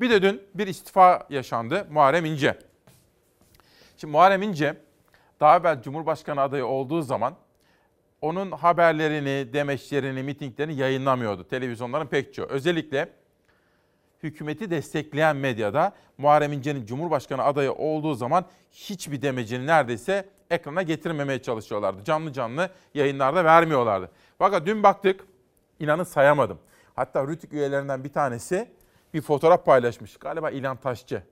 [0.00, 2.58] Bir de dün bir istifa yaşandı Muharrem İnce.
[3.96, 4.76] Şimdi Muharrem İnce
[5.40, 7.34] daha evvel Cumhurbaşkanı adayı olduğu zaman
[8.20, 12.46] onun haberlerini, demeçlerini, mitinglerini yayınlamıyordu televizyonların pek çoğu.
[12.46, 13.08] Özellikle
[14.22, 22.04] hükümeti destekleyen medyada Muharrem İnce'nin Cumhurbaşkanı adayı olduğu zaman hiçbir demecini neredeyse ekrana getirmemeye çalışıyorlardı.
[22.04, 24.10] Canlı canlı yayınlarda vermiyorlardı.
[24.38, 25.24] Fakat dün baktık,
[25.80, 26.58] inanın sayamadım.
[26.94, 28.68] Hatta Rütük üyelerinden bir tanesi
[29.14, 30.16] bir fotoğraf paylaşmış.
[30.16, 31.22] Galiba İlhan Taşçı.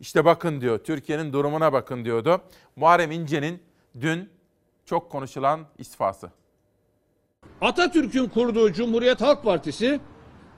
[0.00, 2.40] İşte bakın diyor, Türkiye'nin durumuna bakın diyordu.
[2.76, 3.62] Muharrem İnce'nin
[4.00, 4.30] dün
[4.84, 6.30] çok konuşulan istifası.
[7.60, 10.00] Atatürk'ün kurduğu Cumhuriyet Halk Partisi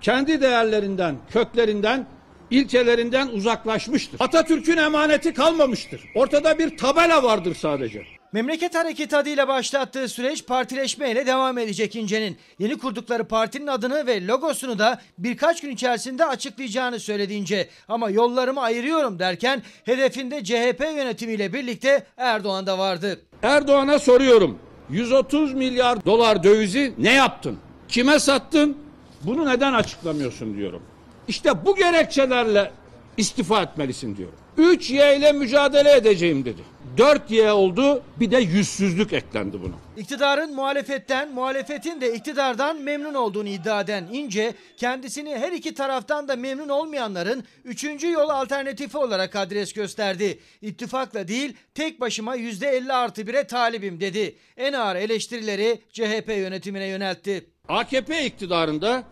[0.00, 2.06] kendi değerlerinden, köklerinden,
[2.50, 4.20] ilkelerinden uzaklaşmıştır.
[4.20, 6.12] Atatürk'ün emaneti kalmamıştır.
[6.14, 8.06] Ortada bir tabela vardır sadece.
[8.32, 12.36] Memleket Hareketi adıyla başlattığı süreç partileşmeyle devam edecek İnce'nin.
[12.58, 17.68] Yeni kurdukları partinin adını ve logosunu da birkaç gün içerisinde açıklayacağını söyledi İnce.
[17.88, 23.20] Ama yollarımı ayırıyorum derken hedefinde CHP yönetimiyle birlikte Erdoğan da vardı.
[23.42, 24.58] Erdoğan'a soruyorum.
[24.90, 27.58] 130 milyar dolar dövizi ne yaptın?
[27.88, 28.78] Kime sattın?
[29.22, 30.82] Bunu neden açıklamıyorsun diyorum.
[31.28, 32.72] İşte bu gerekçelerle
[33.16, 34.38] istifa etmelisin diyorum.
[34.58, 36.62] 3Y ile mücadele edeceğim dedi.
[36.96, 39.74] 4Y oldu bir de yüzsüzlük eklendi buna.
[39.96, 46.36] İktidarın muhalefetten, muhalefetin de iktidardan memnun olduğunu iddia eden İnce, kendisini her iki taraftan da
[46.36, 50.38] memnun olmayanların üçüncü yol alternatifi olarak adres gösterdi.
[50.62, 54.36] İttifakla değil, tek başıma %50 artı 1'e talibim dedi.
[54.56, 57.46] En ağır eleştirileri CHP yönetimine yöneltti.
[57.68, 59.02] AKP iktidarında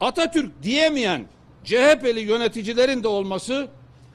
[0.00, 1.26] Atatürk diyemeyen
[1.64, 3.68] CHP'li yöneticilerin de olması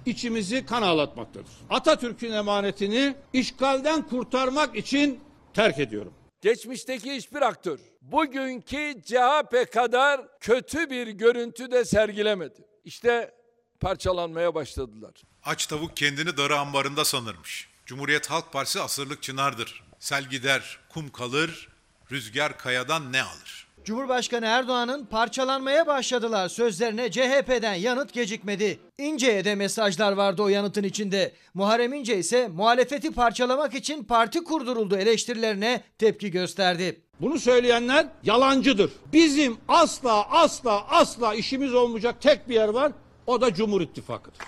[0.06, 1.52] içimizi kan ağlatmaktadır.
[1.70, 5.20] Atatürk'ün emanetini işgalden kurtarmak için
[5.54, 6.14] terk ediyorum.
[6.42, 12.66] Geçmişteki hiçbir aktör bugünkü CHP kadar kötü bir görüntü de sergilemedi.
[12.86, 13.34] İşte
[13.80, 15.12] parçalanmaya başladılar.
[15.44, 17.70] Aç tavuk kendini darı ambarında sanırmış.
[17.86, 19.84] Cumhuriyet Halk Partisi asırlık çınardır.
[20.00, 21.70] Sel gider, kum kalır,
[22.12, 23.63] rüzgar kayadan ne alır?
[23.84, 28.80] Cumhurbaşkanı Erdoğan'ın parçalanmaya başladılar sözlerine CHP'den yanıt gecikmedi.
[28.98, 31.32] İnce'ye de mesajlar vardı o yanıtın içinde.
[31.54, 37.02] Muharrem İnce ise muhalefeti parçalamak için parti kurduruldu eleştirilerine tepki gösterdi.
[37.22, 38.92] Bunu söyleyenler yalancıdır.
[39.14, 42.92] Bizim asla asla asla işimiz olmayacak tek bir yer var.
[43.28, 44.40] O da Cumhur İttifakı'dır.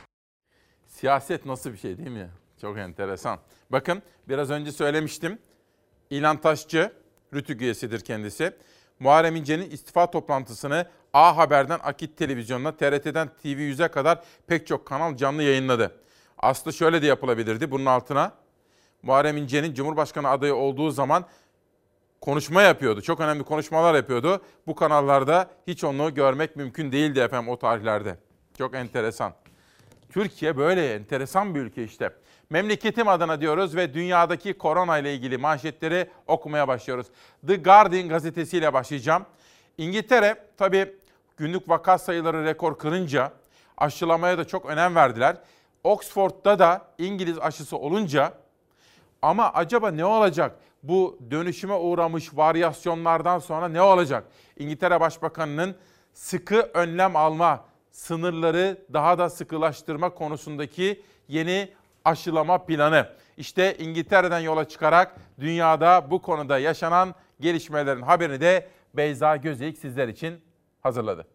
[0.87, 2.29] Siyaset nasıl bir şey değil mi?
[2.61, 3.39] Çok enteresan.
[3.69, 5.39] Bakın biraz önce söylemiştim.
[6.09, 6.91] İlhan Taşçı,
[7.33, 8.53] Rütük üyesidir kendisi.
[8.99, 15.43] Muharrem İnce'nin istifa toplantısını A Haber'den Akit Televizyonu'na, TRT'den TV100'e kadar pek çok kanal canlı
[15.43, 16.01] yayınladı.
[16.37, 18.31] Aslı şöyle de yapılabilirdi bunun altına.
[19.03, 21.25] Muharrem İnce'nin Cumhurbaşkanı adayı olduğu zaman
[22.21, 23.01] konuşma yapıyordu.
[23.01, 24.41] Çok önemli konuşmalar yapıyordu.
[24.67, 28.17] Bu kanallarda hiç onu görmek mümkün değildi efendim o tarihlerde.
[28.57, 29.33] Çok enteresan.
[30.09, 32.11] Türkiye böyle enteresan bir ülke işte.
[32.49, 37.07] Memleketim adına diyoruz ve dünyadaki korona ile ilgili manşetleri okumaya başlıyoruz.
[37.47, 39.25] The Guardian gazetesiyle başlayacağım.
[39.77, 40.93] İngiltere tabii
[41.37, 43.31] günlük vaka sayıları rekor kırınca
[43.77, 45.37] aşılamaya da çok önem verdiler.
[45.83, 48.33] Oxford'da da İngiliz aşısı olunca
[49.21, 50.55] ama acaba ne olacak?
[50.83, 54.23] Bu dönüşüme uğramış varyasyonlardan sonra ne olacak?
[54.59, 55.75] İngiltere Başbakanı'nın
[56.13, 61.69] sıkı önlem alma, sınırları daha da sıkılaştırma konusundaki yeni
[62.05, 63.07] aşılama planı.
[63.37, 70.41] İşte İngiltere'den yola çıkarak dünyada bu konuda yaşanan gelişmelerin haberini de Beyza Gözeyik sizler için
[70.81, 71.27] hazırladı.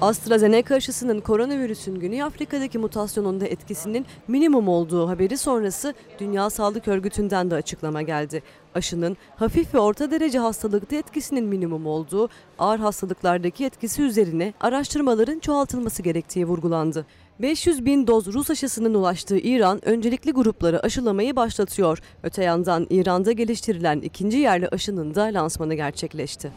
[0.00, 7.54] AstraZeneca aşısının koronavirüsün Güney Afrika'daki mutasyonunda etkisinin minimum olduğu haberi sonrası Dünya Sağlık Örgütü'nden de
[7.54, 8.42] açıklama geldi.
[8.74, 16.02] Aşının hafif ve orta derece hastalıkta etkisinin minimum olduğu, ağır hastalıklardaki etkisi üzerine araştırmaların çoğaltılması
[16.02, 17.06] gerektiği vurgulandı.
[17.40, 21.98] 500 bin doz Rus aşısının ulaştığı İran öncelikli grupları aşılamayı başlatıyor.
[22.22, 26.52] Öte yandan İran'da geliştirilen ikinci yerli aşının da lansmanı gerçekleşti.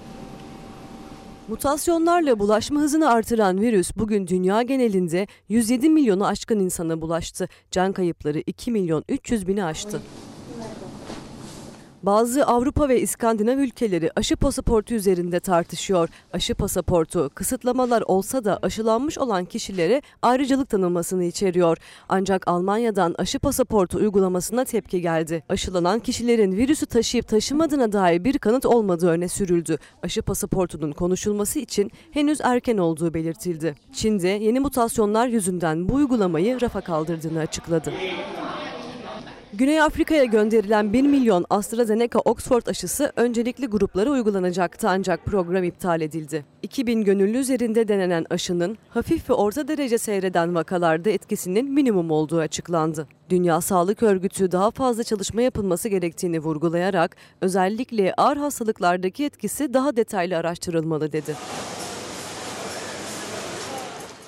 [1.47, 7.49] Mutasyonlarla bulaşma hızını artıran virüs bugün dünya genelinde 107 milyonu aşkın insana bulaştı.
[7.71, 10.01] Can kayıpları 2 milyon 300 bini aştı.
[12.07, 16.09] Bazı Avrupa ve İskandinav ülkeleri aşı pasaportu üzerinde tartışıyor.
[16.33, 21.77] Aşı pasaportu kısıtlamalar olsa da aşılanmış olan kişilere ayrıcalık tanınmasını içeriyor.
[22.09, 25.43] Ancak Almanya'dan aşı pasaportu uygulamasına tepki geldi.
[25.49, 29.77] Aşılanan kişilerin virüsü taşıyıp taşımadığına dair bir kanıt olmadığı öne sürüldü.
[30.03, 33.75] Aşı pasaportunun konuşulması için henüz erken olduğu belirtildi.
[33.93, 37.93] Çin'de yeni mutasyonlar yüzünden bu uygulamayı rafa kaldırdığını açıkladı.
[39.53, 46.45] Güney Afrika'ya gönderilen 1 milyon AstraZeneca Oxford aşısı öncelikli gruplara uygulanacaktı ancak program iptal edildi.
[46.63, 53.07] 2000 gönüllü üzerinde denenen aşının hafif ve orta derece seyreden vakalarda etkisinin minimum olduğu açıklandı.
[53.29, 60.38] Dünya Sağlık Örgütü daha fazla çalışma yapılması gerektiğini vurgulayarak özellikle ağır hastalıklardaki etkisi daha detaylı
[60.38, 61.36] araştırılmalı dedi.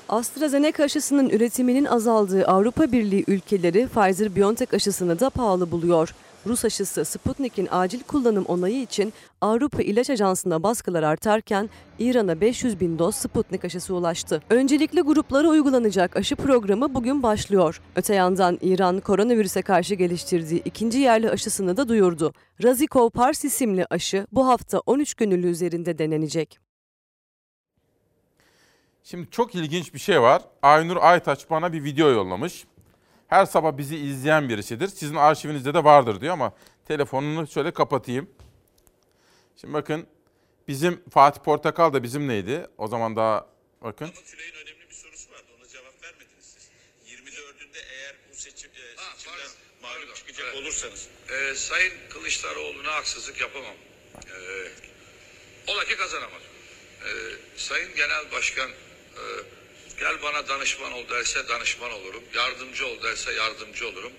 [0.10, 6.16] AstraZeneca aşısının üretiminin azaldığı Avrupa Birliği ülkeleri Pfizer-BioNTech aşısını da pahalı buluyor.
[6.48, 11.70] Rus aşısı Sputnik'in acil kullanım onayı için Avrupa İlaç Ajansı'na baskılar artarken
[12.00, 14.42] İran'a 500 bin doz Sputnik aşısı ulaştı.
[14.50, 17.82] Öncelikli gruplara uygulanacak aşı programı bugün başlıyor.
[17.96, 22.34] Öte yandan İran koronavirüse karşı geliştirdiği ikinci yerli aşısını da duyurdu.
[22.64, 26.69] Razikov Pars isimli aşı bu hafta 13 gönüllü üzerinde denenecek.
[29.10, 30.42] Şimdi çok ilginç bir şey var.
[30.62, 32.66] Aynur Aytaç bana bir video yollamış.
[33.28, 34.88] her sabah bizi izleyen birisidir.
[34.88, 36.54] Sizin arşivinizde de vardır diyor ama
[36.88, 38.30] telefonunu şöyle kapatayım.
[39.62, 40.08] Şimdi bakın
[40.68, 42.68] bizim Fatih Portakal da bizim neydi?
[42.78, 43.48] O zaman daha
[43.82, 44.06] bakın.
[44.06, 45.46] Ama Tülay'ın önemli bir sorusu vardı.
[45.60, 46.70] Ona cevap vermediniz siz.
[47.06, 49.50] 24'ünde eğer bu seçim, e, seçimden
[49.82, 50.62] mağlup çıkacak Evet.
[50.64, 51.08] olursanız.
[51.30, 53.76] Ee, Sayın Kılıçdaroğlu'na haksızlık yapamam.
[54.28, 56.42] Ee, ola ki kazanamaz.
[57.06, 57.08] Ee,
[57.58, 58.70] Sayın Genel Başkan
[59.16, 59.24] e,
[60.00, 62.24] gel bana danışman ol derse danışman olurum.
[62.34, 64.14] Yardımcı ol derse yardımcı olurum.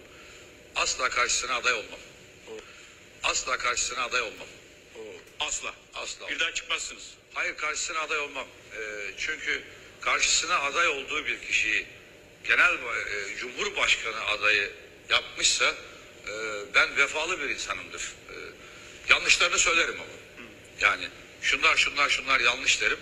[0.76, 2.00] Asla karşısına aday olmam.
[3.22, 4.46] Asla karşısına aday olmam.
[5.40, 5.74] Asla.
[5.94, 6.28] Asla.
[6.28, 7.14] Birden çıkmazsınız.
[7.34, 8.46] Hayır karşısına aday olmam.
[8.76, 9.62] Ee, çünkü
[10.00, 11.86] karşısına aday olduğu bir kişiyi
[12.44, 14.70] genel e, cumhurbaşkanı adayı
[15.08, 15.74] yapmışsa
[16.28, 16.32] e,
[16.74, 18.02] ben vefalı bir insanımdır.
[18.02, 18.34] E,
[19.08, 20.44] yanlışlarını söylerim ama.
[20.80, 21.08] Yani
[21.42, 22.98] şunlar şunlar şunlar yanlış derim.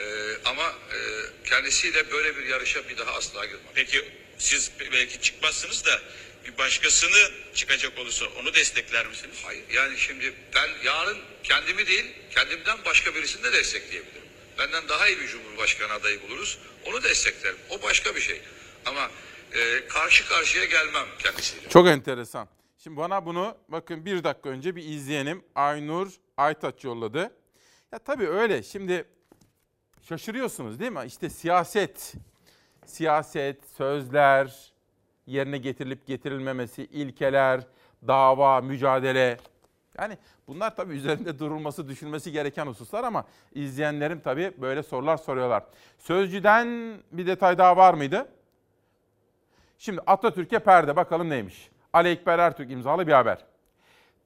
[0.00, 0.04] E,
[0.44, 0.98] ama e,
[1.44, 3.62] kendisiyle böyle bir yarışa bir daha asla girmem.
[3.74, 4.04] Peki
[4.38, 6.00] siz belki çıkmazsınız da
[6.44, 9.42] bir başkasını çıkacak olursa onu destekler misiniz?
[9.44, 9.64] Hayır.
[9.74, 14.22] Yani şimdi ben yarın kendimi değil, kendimden başka birisini de destekleyebilirim.
[14.58, 16.58] Benden daha iyi bir cumhurbaşkanı adayı buluruz.
[16.86, 17.58] Onu desteklerim.
[17.70, 18.40] O başka bir şey.
[18.86, 19.10] Ama
[19.52, 21.68] e, karşı karşıya gelmem kendisiyle.
[21.68, 22.48] Çok enteresan.
[22.78, 27.32] Şimdi bana bunu bakın bir dakika önce bir izleyenim Aynur Aytaç yolladı.
[27.92, 28.62] Ya tabii öyle.
[28.62, 29.04] Şimdi
[30.08, 31.00] şaşırıyorsunuz değil mi?
[31.06, 32.14] İşte siyaset,
[32.84, 34.72] siyaset, sözler,
[35.26, 37.60] yerine getirilip getirilmemesi, ilkeler,
[38.06, 39.38] dava, mücadele.
[39.98, 45.62] Yani bunlar tabii üzerinde durulması, düşünmesi gereken hususlar ama izleyenlerim tabii böyle sorular soruyorlar.
[45.98, 48.28] Sözcüden bir detay daha var mıydı?
[49.78, 51.70] Şimdi Atatürk'e perde bakalım neymiş.
[51.92, 53.44] Ali Ekber Ertürk imzalı bir haber.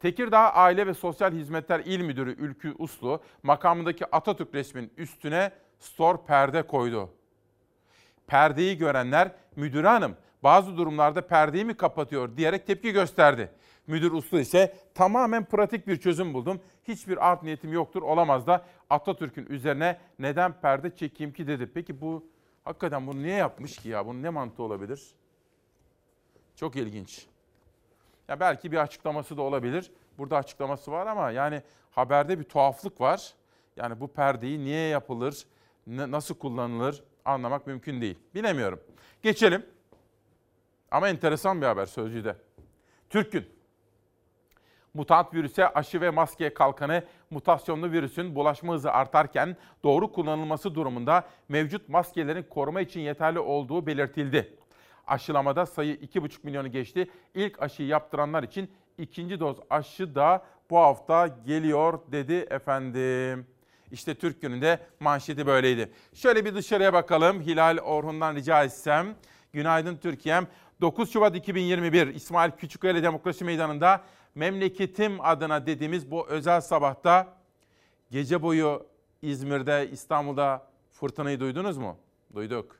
[0.00, 6.62] Tekirdağ Aile ve Sosyal Hizmetler İl Müdürü Ülkü Uslu makamındaki Atatürk resminin üstüne stor perde
[6.62, 7.10] koydu.
[8.26, 13.50] Perdeyi görenler müdür hanım bazı durumlarda perdeyi mi kapatıyor diyerek tepki gösterdi.
[13.86, 16.60] Müdür Uslu ise tamamen pratik bir çözüm buldum.
[16.88, 21.70] Hiçbir art niyetim yoktur olamaz da Atatürk'ün üzerine neden perde çekeyim ki dedi.
[21.74, 22.24] Peki bu
[22.64, 24.06] hakikaten bunu niye yapmış ki ya?
[24.06, 25.14] Bunun ne mantığı olabilir?
[26.56, 27.26] Çok ilginç.
[28.28, 29.90] Ya belki bir açıklaması da olabilir.
[30.18, 33.34] Burada açıklaması var ama yani haberde bir tuhaflık var.
[33.76, 35.46] Yani bu perdeyi niye yapılır,
[35.86, 38.18] nasıl kullanılır anlamak mümkün değil.
[38.34, 38.80] Bilemiyorum.
[39.22, 39.66] Geçelim.
[40.90, 42.36] Ama enteresan bir haber Sözcü'de.
[43.10, 43.46] Türk'ün
[44.94, 51.88] mutant virüse aşı ve maskeye kalkanı mutasyonlu virüsün bulaşma hızı artarken doğru kullanılması durumunda mevcut
[51.88, 54.56] maskelerin koruma için yeterli olduğu belirtildi.
[55.06, 57.10] Aşılamada sayı 2,5 milyonu geçti.
[57.34, 63.46] İlk aşıyı yaptıranlar için ikinci doz aşı da bu hafta geliyor dedi efendim.
[63.92, 65.92] İşte Türk gününde manşeti böyleydi.
[66.14, 67.40] Şöyle bir dışarıya bakalım.
[67.40, 69.16] Hilal Orhun'dan rica etsem.
[69.52, 70.46] Günaydın Türkiye'm.
[70.80, 77.36] 9 Şubat 2021 İsmail Küçükkaya Demokrasi Meydanı'nda memleketim adına dediğimiz bu özel sabahta
[78.10, 78.86] gece boyu
[79.22, 81.96] İzmir'de, İstanbul'da fırtınayı duydunuz mu?
[82.34, 82.79] Duyduk.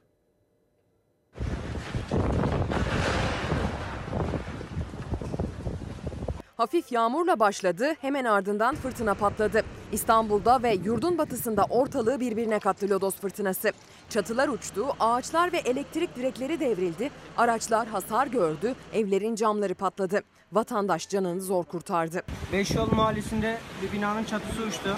[6.60, 9.62] Hafif yağmurla başladı, hemen ardından fırtına patladı.
[9.92, 13.72] İstanbul'da ve yurdun batısında ortalığı birbirine kattı lodos fırtınası.
[14.08, 20.20] Çatılar uçtu, ağaçlar ve elektrik direkleri devrildi, araçlar hasar gördü, evlerin camları patladı.
[20.52, 22.22] Vatandaş canını zor kurtardı.
[22.52, 24.96] Beşyol mahallesinde bir binanın çatısı uçtu.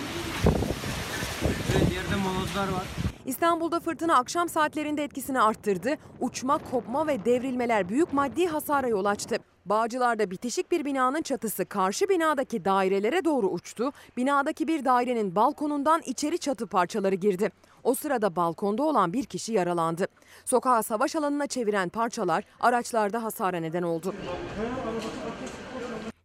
[1.74, 2.86] Ve yerde molozlar var.
[3.26, 5.94] İstanbul'da fırtına akşam saatlerinde etkisini arttırdı.
[6.20, 9.36] Uçma, kopma ve devrilmeler büyük maddi hasara yol açtı.
[9.66, 13.92] Bağcılar'da bitişik bir binanın çatısı karşı binadaki dairelere doğru uçtu.
[14.16, 17.50] Binadaki bir dairenin balkonundan içeri çatı parçaları girdi.
[17.84, 20.06] O sırada balkonda olan bir kişi yaralandı.
[20.44, 24.14] Sokağı savaş alanına çeviren parçalar araçlarda hasara neden oldu.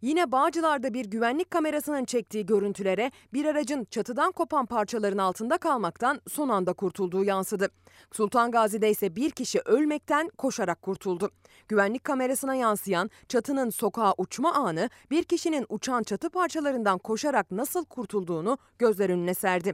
[0.01, 6.49] Yine Bağcılar'da bir güvenlik kamerasının çektiği görüntülere bir aracın çatıdan kopan parçaların altında kalmaktan son
[6.49, 7.69] anda kurtulduğu yansıdı.
[8.11, 11.31] Sultan Gazi'de ise bir kişi ölmekten koşarak kurtuldu.
[11.67, 18.57] Güvenlik kamerasına yansıyan çatının sokağa uçma anı bir kişinin uçan çatı parçalarından koşarak nasıl kurtulduğunu
[18.79, 19.73] gözler önüne serdi.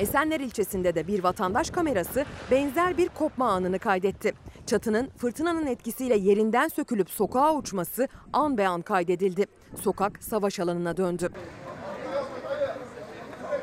[0.00, 4.34] Esenler ilçesinde de bir vatandaş kamerası benzer bir kopma anını kaydetti.
[4.66, 9.46] Çatının fırtınanın etkisiyle yerinden sökülüp sokağa uçması an be an kaydedildi.
[9.80, 11.30] Sokak savaş alanına döndü.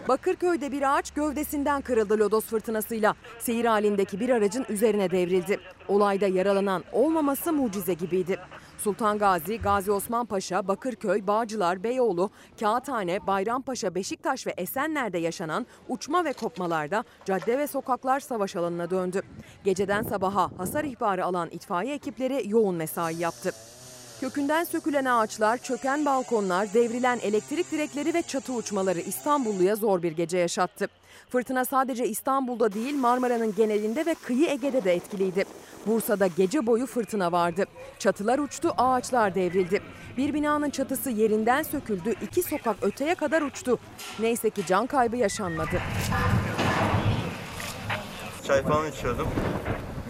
[0.07, 3.15] Bakırköy'de bir ağaç gövdesinden kırıldı lodos fırtınasıyla.
[3.39, 5.59] Seyir halindeki bir aracın üzerine devrildi.
[5.87, 8.39] Olayda yaralanan olmaması mucize gibiydi.
[8.77, 16.25] Sultan Gazi, Gazi Osman Paşa, Bakırköy, Bağcılar, Beyoğlu, Kağıthane, Bayrampaşa, Beşiktaş ve Esenler'de yaşanan uçma
[16.25, 19.21] ve kopmalarda cadde ve sokaklar savaş alanına döndü.
[19.63, 23.51] Geceden sabaha hasar ihbarı alan itfaiye ekipleri yoğun mesai yaptı.
[24.21, 30.37] Kökünden sökülen ağaçlar, çöken balkonlar, devrilen elektrik direkleri ve çatı uçmaları İstanbulluya zor bir gece
[30.37, 30.87] yaşattı.
[31.29, 35.45] Fırtına sadece İstanbul'da değil Marmara'nın genelinde ve kıyı Ege'de de etkiliydi.
[35.87, 37.65] Bursa'da gece boyu fırtına vardı.
[37.99, 39.81] Çatılar uçtu, ağaçlar devrildi.
[40.17, 43.79] Bir binanın çatısı yerinden söküldü, iki sokak öteye kadar uçtu.
[44.19, 45.81] Neyse ki can kaybı yaşanmadı.
[48.47, 49.27] Çay falan içiyordum.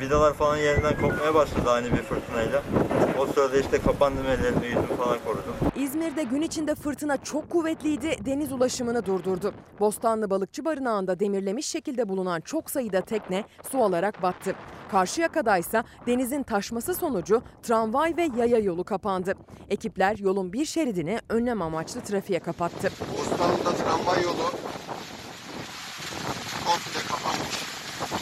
[0.01, 2.63] Vidalar falan yerinden kopmaya başladı aynı bir fırtınayla.
[3.19, 5.55] O sırada işte kapandım ellerimi yüzümü falan korudum.
[5.75, 9.53] İzmir'de gün içinde fırtına çok kuvvetliydi, deniz ulaşımını durdurdu.
[9.79, 14.55] Bostanlı Balıkçı Barınağı'nda demirlemiş şekilde bulunan çok sayıda tekne su alarak battı.
[14.91, 19.33] Karşıyaka'daysa denizin taşması sonucu tramvay ve yaya yolu kapandı.
[19.69, 22.91] Ekipler yolun bir şeridini önlem amaçlı trafiğe kapattı.
[23.17, 24.51] Bostanlı'da tramvay yolu
[26.65, 27.61] komple kapanmış.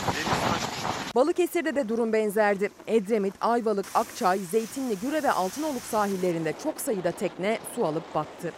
[0.08, 0.99] Deniz taşmış.
[1.16, 2.70] Balıkesir'de de durum benzerdi.
[2.88, 8.54] Edremit, Ayvalık, Akçay, Zeytinli, Güre ve Altınoluk sahillerinde çok sayıda tekne su alıp battı.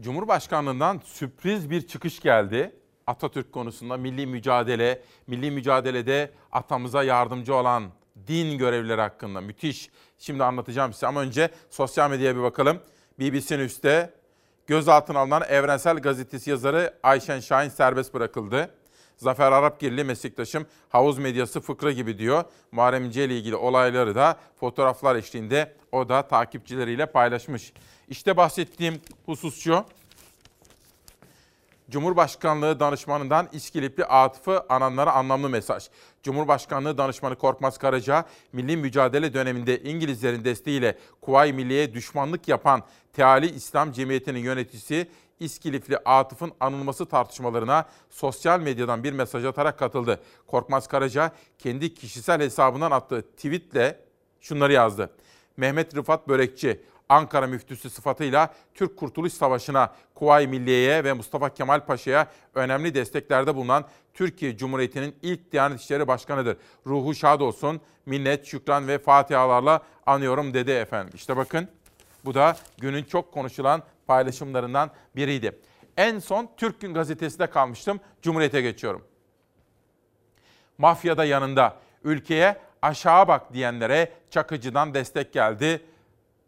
[0.00, 2.72] Cumhurbaşkanlığından sürpriz bir çıkış geldi.
[3.06, 7.84] Atatürk konusunda milli mücadele, milli mücadelede atamıza yardımcı olan
[8.26, 9.90] din görevlileri hakkında müthiş.
[10.18, 12.78] Şimdi anlatacağım size ama önce sosyal medyaya bir bakalım.
[13.18, 14.14] BBC News'te
[14.66, 18.70] gözaltına alınan Evrensel Gazetesi yazarı Ayşen Şahin serbest bırakıldı.
[19.16, 22.44] Zafer Arapgirli meslektaşım havuz medyası fıkra gibi diyor.
[22.72, 27.72] Muharrem İnce ile ilgili olayları da fotoğraflar eşliğinde o da takipçileriyle paylaşmış.
[28.08, 29.84] İşte bahsettiğim husus şu.
[31.90, 35.88] Cumhurbaşkanlığı danışmanından İskilipli Atıf'ı ananlara anlamlı mesaj.
[36.22, 43.92] Cumhurbaşkanlığı danışmanı Korkmaz Karaca, milli mücadele döneminde İngilizlerin desteğiyle Kuvayi Milliye'ye düşmanlık yapan Teali İslam
[43.92, 45.08] Cemiyeti'nin yöneticisi
[45.40, 50.20] İskilifli Atıf'ın anılması tartışmalarına sosyal medyadan bir mesaj atarak katıldı.
[50.46, 54.00] Korkmaz Karaca kendi kişisel hesabından attığı tweetle
[54.40, 55.10] şunları yazdı.
[55.56, 62.26] Mehmet Rıfat Börekçi, Ankara müftüsü sıfatıyla Türk Kurtuluş Savaşı'na, Kuvayi Milliye'ye ve Mustafa Kemal Paşa'ya
[62.54, 66.56] önemli desteklerde bulunan Türkiye Cumhuriyeti'nin ilk Diyanet İşleri Başkanı'dır.
[66.86, 71.12] Ruhu şad olsun, minnet, şükran ve fatihalarla anıyorum dedi efendim.
[71.14, 71.68] İşte bakın
[72.24, 75.58] bu da günün çok konuşulan paylaşımlarından biriydi.
[75.96, 78.00] En son Türk Gün Gazetesi'de kalmıştım.
[78.22, 79.04] Cumhuriyet'e geçiyorum.
[80.78, 85.82] Mafyada yanında ülkeye aşağı bak diyenlere Çakıcı'dan destek geldi.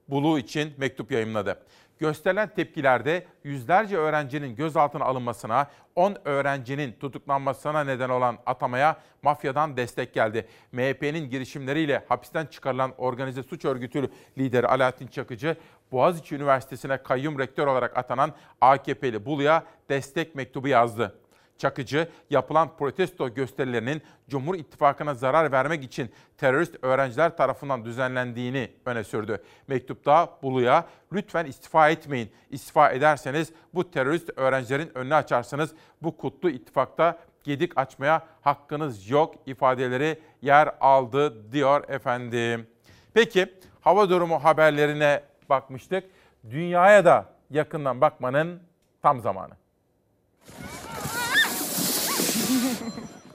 [0.08, 1.66] Bulu için mektup yayımladı.
[1.98, 10.48] Gösterilen tepkilerde yüzlerce öğrencinin gözaltına alınmasına, 10 öğrencinin tutuklanmasına neden olan atamaya mafyadan destek geldi.
[10.72, 15.56] MHP'nin girişimleriyle hapisten çıkarılan organize suç örgütü lideri Alaaddin Çakıcı,
[15.92, 21.25] Boğaziçi Üniversitesi'ne kayyum rektör olarak atanan AKP'li Bulu'ya destek mektubu yazdı.
[21.58, 29.42] Çakıcı yapılan protesto gösterilerinin Cumhur İttifakı'na zarar vermek için terörist öğrenciler tarafından düzenlendiğini öne sürdü.
[29.68, 32.30] Mektupta Bulu'ya lütfen istifa etmeyin.
[32.50, 35.74] İstifa ederseniz bu terörist öğrencilerin önünü açarsınız.
[36.02, 42.66] Bu kutlu ittifakta gedik açmaya hakkınız yok ifadeleri yer aldı diyor efendim.
[43.14, 46.04] Peki hava durumu haberlerine bakmıştık.
[46.50, 48.62] Dünyaya da yakından bakmanın
[49.02, 49.54] tam zamanı.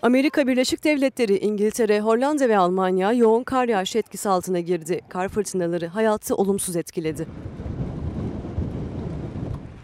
[0.02, 5.02] Amerika Birleşik Devletleri, İngiltere, Hollanda ve Almanya yoğun kar yağışı etkisi altına girdi.
[5.10, 7.28] Kar fırtınaları hayatı olumsuz etkiledi.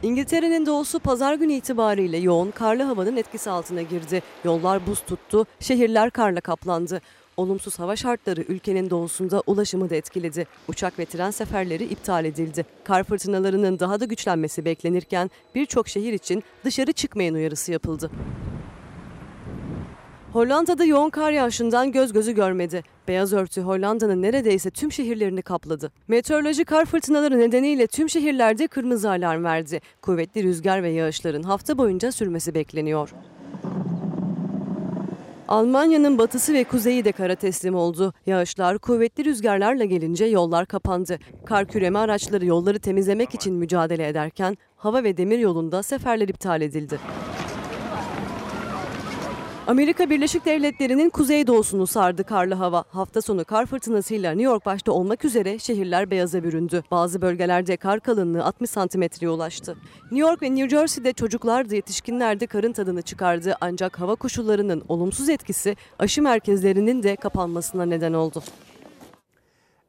[0.04, 4.22] İngiltere'nin doğusu pazar günü itibariyle yoğun karlı havanın etkisi altına girdi.
[4.44, 7.02] Yollar buz tuttu, şehirler karla kaplandı.
[7.38, 10.48] Olumsuz hava şartları ülkenin doğusunda ulaşımı da etkiledi.
[10.68, 12.66] Uçak ve tren seferleri iptal edildi.
[12.84, 18.12] Kar fırtınalarının daha da güçlenmesi beklenirken birçok şehir için dışarı çıkmayın uyarısı yapıldı.
[20.34, 22.84] Hollanda'da yoğun kar yağışından göz gözü görmedi.
[23.08, 25.92] Beyaz örtü Hollanda'nın neredeyse tüm şehirlerini kapladı.
[26.08, 29.82] Meteoroloji kar fırtınaları nedeniyle tüm şehirlerde kırmızı alarm verdi.
[30.02, 33.14] Kuvvetli rüzgar ve yağışların hafta boyunca sürmesi bekleniyor.
[35.48, 38.14] Almanya'nın batısı ve kuzeyi de kara teslim oldu.
[38.26, 41.20] Yağışlar kuvvetli rüzgarlarla gelince yollar kapandı.
[41.46, 47.00] Kar küreme araçları yolları temizlemek için mücadele ederken hava ve demir yolunda seferler iptal edildi.
[49.68, 52.84] Amerika Birleşik Devletleri'nin kuzeydoğusunu sardı karlı hava.
[52.90, 56.84] Hafta sonu kar fırtınasıyla New York başta olmak üzere şehirler beyaza büründü.
[56.92, 59.78] Bazı bölgelerde kar kalınlığı 60 santimetreye ulaştı.
[60.04, 63.56] New York ve New Jersey'de çocuklar da yetişkinler de karın tadını çıkardı.
[63.62, 68.44] Ancak hava koşullarının olumsuz etkisi aşı merkezlerinin de kapanmasına neden oldu.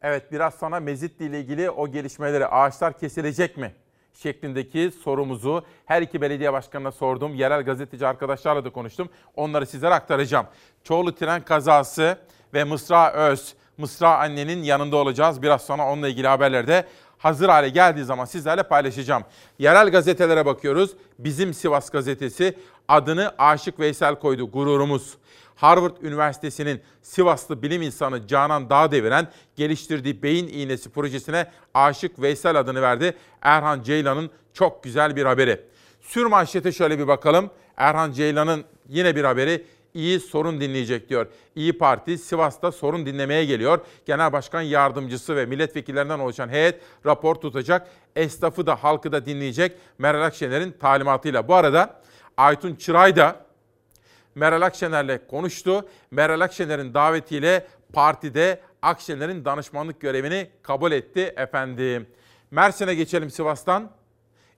[0.02, 3.72] Evet biraz sonra Mezitli ile ilgili o gelişmeleri ağaçlar kesilecek mi?
[4.14, 7.34] Şeklindeki sorumuzu her iki belediye başkanına sordum.
[7.34, 9.08] Yerel gazeteci arkadaşlarla da konuştum.
[9.36, 10.46] Onları sizlere aktaracağım.
[10.84, 12.18] Çoğulu tren kazası
[12.54, 15.42] ve Mısra Öz, Mısra annenin yanında olacağız.
[15.42, 16.86] Biraz sonra onunla ilgili haberlerde
[17.18, 19.22] hazır hale geldiği zaman sizlerle paylaşacağım.
[19.58, 20.90] Yerel gazetelere bakıyoruz.
[21.18, 22.54] Bizim Sivas gazetesi
[22.88, 24.50] adını Aşık Veysel koydu.
[24.50, 25.16] Gururumuz.
[25.58, 33.16] Harvard Üniversitesi'nin Sivaslı bilim insanı Canan Dağdeviren geliştirdiği beyin iğnesi projesine Aşık Veysel adını verdi.
[33.42, 35.60] Erhan Ceylan'ın çok güzel bir haberi.
[36.00, 37.50] Sür manşete şöyle bir bakalım.
[37.76, 41.26] Erhan Ceylan'ın yine bir haberi iyi sorun dinleyecek diyor.
[41.54, 43.80] İyi Parti Sivas'ta sorun dinlemeye geliyor.
[44.06, 47.88] Genel Başkan Yardımcısı ve milletvekillerinden oluşan heyet rapor tutacak.
[48.16, 51.48] Esnafı da halkı da dinleyecek Meral Akşener'in talimatıyla.
[51.48, 52.00] Bu arada
[52.36, 53.47] Aytun Çıray da
[54.34, 55.88] Meral Akşener'le konuştu.
[56.10, 62.06] Meral Akşener'in davetiyle partide Akşener'in danışmanlık görevini kabul etti efendim.
[62.50, 63.90] Mersin'e geçelim Sivas'tan.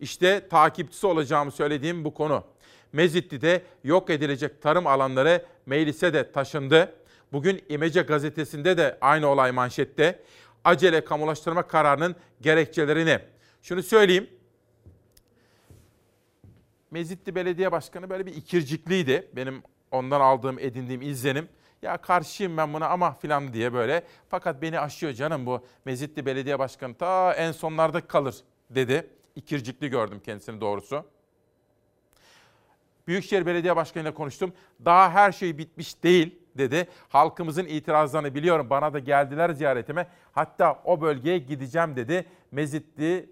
[0.01, 2.45] İşte takipçisi olacağımı söylediğim bu konu.
[2.93, 6.93] Mezitli'de yok edilecek tarım alanları meclise de taşındı.
[7.33, 10.23] Bugün İmece gazetesinde de aynı olay manşette.
[10.65, 13.19] Acele kamulaştırma kararının gerekçelerini.
[13.63, 14.31] Şunu söyleyeyim.
[16.91, 19.31] Mezitli Belediye Başkanı böyle bir ikircikliydi.
[19.37, 21.49] Benim ondan aldığım, edindiğim izlenim.
[21.83, 24.05] Ya karşıyım ben buna ama filan diye böyle.
[24.29, 28.37] Fakat beni aşıyor canım bu Mezitli Belediye Başkanı ta en sonlarda kalır
[28.71, 29.11] dedi.
[29.37, 31.05] İkircikli gördüm kendisini doğrusu.
[33.07, 34.53] Büyükşehir Belediye Başkanı ile konuştum.
[34.85, 36.89] Daha her şey bitmiş değil dedi.
[37.09, 38.71] Halkımızın itirazlarını biliyorum.
[38.71, 40.07] Bana da geldiler ziyaretime.
[40.33, 42.27] Hatta o bölgeye gideceğim dedi.
[42.51, 43.31] Mezitli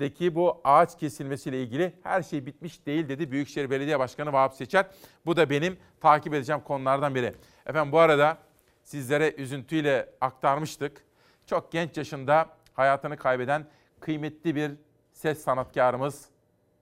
[0.00, 4.86] deki bu ağaç kesilmesiyle ilgili her şey bitmiş değil dedi Büyükşehir Belediye Başkanı Vahap Seçer.
[5.26, 7.34] Bu da benim takip edeceğim konulardan biri.
[7.66, 8.38] Efendim bu arada
[8.82, 11.04] sizlere üzüntüyle aktarmıştık.
[11.46, 13.66] Çok genç yaşında hayatını kaybeden
[14.00, 14.72] kıymetli bir
[15.12, 16.28] ses sanatkarımız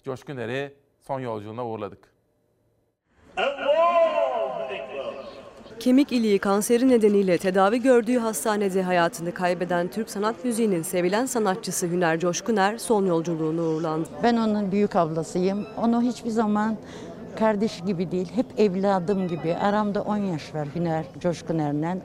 [0.05, 2.18] Coşkun Er'i son yolculuğuna uğurladık.
[5.81, 12.20] Kemik iliği kanseri nedeniyle tedavi gördüğü hastanede hayatını kaybeden Türk sanat müziğinin sevilen sanatçısı Hüner
[12.20, 14.09] Coşkuner son yolculuğunu uğurlandı.
[14.22, 15.66] Ben onun büyük ablasıyım.
[15.76, 16.76] Onu hiçbir zaman
[17.39, 19.55] kardeş gibi değil, hep evladım gibi.
[19.55, 21.99] Aramda 10 yaş var Hüner Coşkuner'le.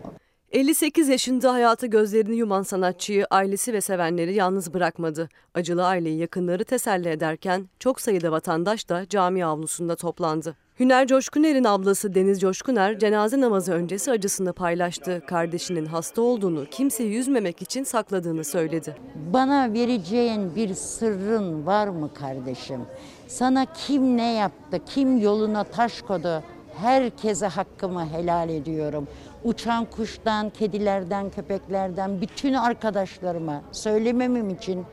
[0.51, 5.30] 58 yaşında hayatı gözlerini yuman sanatçıyı ailesi ve sevenleri yalnız bırakmadı.
[5.53, 10.62] Acılı aileyi yakınları teselli ederken çok sayıda vatandaş da cami avlusunda toplandı.
[10.80, 15.21] Hüner Coşkuner'in ablası Deniz Coşkuner cenaze namazı öncesi acısını paylaştı.
[15.28, 18.95] Kardeşinin hasta olduğunu kimseyi üzmemek için sakladığını söyledi.
[19.34, 22.82] Bana vereceğin bir sırrın var mı kardeşim?
[23.28, 26.43] Sana kim ne yaptı, kim yoluna taş kodu?
[26.82, 29.07] Herkese hakkımı helal ediyorum.
[29.43, 34.86] Uçan kuştan, kedilerden, köpeklerden bütün arkadaşlarıma söylememem için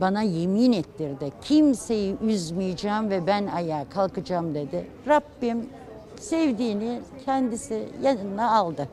[0.00, 1.32] bana yemin ettirdi.
[1.42, 4.86] Kimseyi üzmeyeceğim ve ben ayağa kalkacağım dedi.
[5.08, 5.66] Rabbim
[6.20, 8.88] sevdiğini kendisi yanına aldı.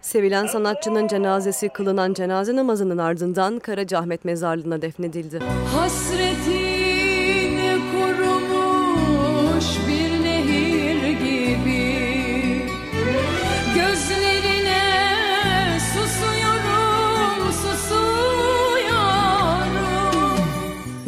[0.00, 5.38] Sevilen sanatçının cenazesi kılınan cenaze namazının ardından Karacaahmet mezarlığına defnedildi.
[5.76, 6.61] Hasreti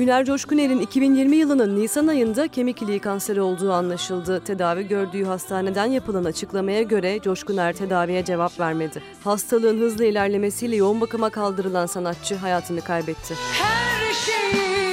[0.05, 4.41] Hüner Coşkuner'in 2020 yılının Nisan ayında kemik iliği kanseri olduğu anlaşıldı.
[4.41, 9.03] Tedavi gördüğü hastaneden yapılan açıklamaya göre Coşkuner tedaviye cevap vermedi.
[9.25, 13.35] Hastalığın hızlı ilerlemesiyle yoğun bakıma kaldırılan sanatçı hayatını kaybetti.
[13.53, 14.84] Her şeyimi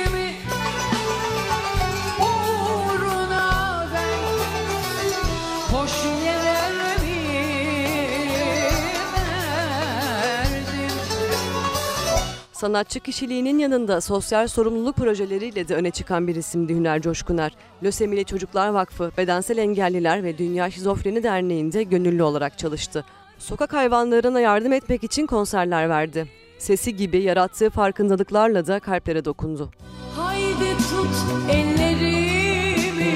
[12.61, 17.55] Sanatçı kişiliğinin yanında sosyal sorumluluk projeleriyle de öne çıkan bir isimdi Hüner Coşkuner.
[17.83, 23.05] Lösemili Çocuklar Vakfı, Bedensel Engelliler ve Dünya Şizofreni Derneği'nde gönüllü olarak çalıştı.
[23.37, 26.27] Sokak hayvanlarına yardım etmek için konserler verdi.
[26.57, 29.71] Sesi gibi yarattığı farkındalıklarla da kalplere dokundu.
[30.15, 33.13] Haydi tut ellerimi,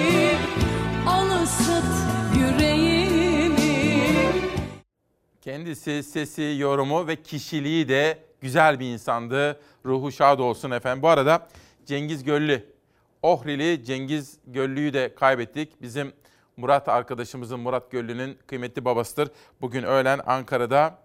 [1.07, 1.85] al ısıt
[2.39, 3.85] yüreğimi.
[5.41, 9.59] Kendisi, sesi, yorumu ve kişiliği de güzel bir insandı.
[9.85, 11.01] Ruhu şad olsun efendim.
[11.01, 11.47] Bu arada
[11.85, 12.65] Cengiz Göllü,
[13.21, 15.81] Ohrili Cengiz Göllü'yü de kaybettik.
[15.81, 16.13] Bizim
[16.57, 19.29] Murat arkadaşımızın Murat Göllü'nün kıymetli babasıdır.
[19.61, 20.97] Bugün öğlen Ankara'da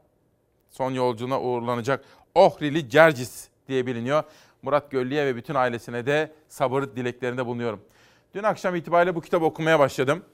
[0.71, 4.23] son yolculuğuna uğurlanacak Ohrili Cercis diye biliniyor.
[4.63, 7.81] Murat Göllü'ye ve bütün ailesine de sabır dileklerinde bulunuyorum.
[8.35, 10.25] Dün akşam itibariyle bu kitabı okumaya başladım.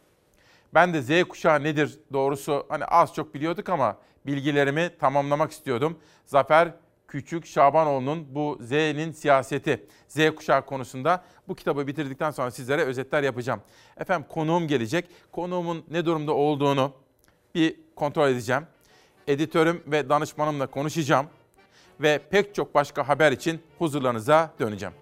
[0.75, 3.97] Ben de Z kuşağı nedir doğrusu hani az çok biliyorduk ama
[4.27, 5.99] bilgilerimi tamamlamak istiyordum.
[6.25, 6.73] Zafer
[7.09, 13.61] Küçük Şabanoğlu'nun bu Z'nin siyaseti, Z kuşağı konusunda bu kitabı bitirdikten sonra sizlere özetler yapacağım.
[13.97, 15.09] Efendim konuğum gelecek.
[15.33, 16.93] Konuğumun ne durumda olduğunu
[17.55, 18.67] bir kontrol edeceğim.
[19.27, 21.27] Editörüm ve danışmanımla konuşacağım
[22.01, 24.95] ve pek çok başka haber için huzurlarınıza döneceğim.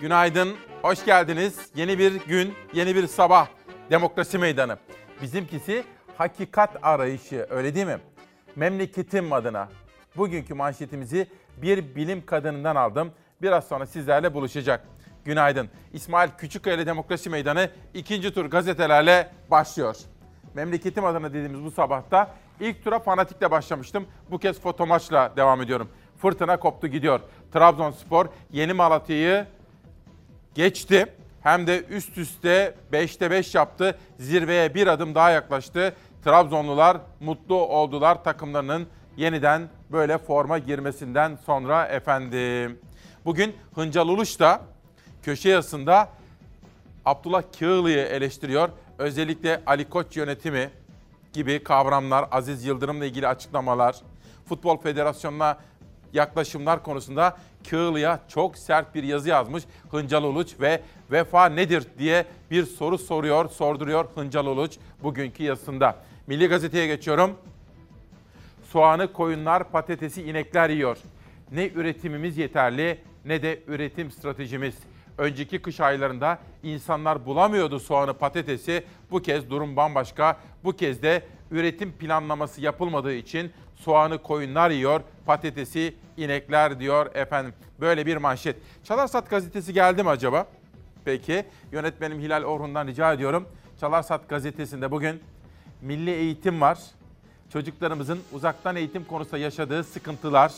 [0.00, 1.70] Günaydın, hoş geldiniz.
[1.74, 3.48] Yeni bir gün, yeni bir sabah.
[3.90, 4.78] Demokrasi Meydanı.
[5.22, 5.84] Bizimkisi
[6.16, 7.98] hakikat arayışı, öyle değil mi?
[8.56, 9.68] Memleketim adına.
[10.16, 13.12] Bugünkü manşetimizi bir bilim kadınından aldım.
[13.42, 14.84] Biraz sonra sizlerle buluşacak.
[15.24, 15.68] Günaydın.
[15.92, 19.96] İsmail Küçükkaya Demokrasi Meydanı ikinci tur gazetelerle başlıyor.
[20.54, 24.06] Memleketim adına dediğimiz bu sabahta ilk tura fanatikle başlamıştım.
[24.30, 25.88] Bu kez foto maçla devam ediyorum.
[26.18, 27.20] Fırtına koptu gidiyor.
[27.52, 29.46] Trabzonspor Yeni Malatya'yı
[30.54, 31.06] geçti.
[31.42, 33.98] Hem de üst üste 5'te 5 yaptı.
[34.18, 35.94] Zirveye bir adım daha yaklaştı.
[36.24, 38.86] Trabzonlular mutlu oldular takımlarının
[39.16, 42.78] yeniden böyle forma girmesinden sonra efendim.
[43.24, 44.60] Bugün Hıncal Uluş da
[45.22, 46.08] köşe yazısında
[47.04, 48.68] Abdullah Kağılı'yı eleştiriyor.
[48.98, 50.70] Özellikle Ali Koç yönetimi
[51.32, 53.96] gibi kavramlar, Aziz Yıldırım'la ilgili açıklamalar,
[54.48, 55.58] Futbol Federasyonu'na
[56.12, 57.36] yaklaşımlar konusunda
[57.70, 60.80] Kığılı'ya çok sert bir yazı yazmış Hıncal Uluç ve
[61.10, 65.96] vefa nedir diye bir soru soruyor, sorduruyor Hıncal Uluç bugünkü yazısında.
[66.26, 67.36] Milli Gazete'ye geçiyorum.
[68.72, 70.98] Soğanı koyunlar, patatesi inekler yiyor.
[71.52, 74.74] Ne üretimimiz yeterli ne de üretim stratejimiz.
[75.18, 78.84] Önceki kış aylarında insanlar bulamıyordu soğanı, patatesi.
[79.10, 80.36] Bu kez durum bambaşka.
[80.64, 87.54] Bu kez de üretim planlaması yapılmadığı için soğanı koyunlar yiyor, patatesi inekler diyor efendim.
[87.80, 88.56] Böyle bir manşet.
[88.84, 90.46] Çalarsat gazetesi geldi mi acaba?
[91.04, 93.48] Peki yönetmenim Hilal Orhun'dan rica ediyorum.
[93.80, 95.20] Çalarsat gazetesinde bugün
[95.82, 96.78] milli eğitim var.
[97.52, 100.52] Çocuklarımızın uzaktan eğitim konusunda yaşadığı sıkıntılar,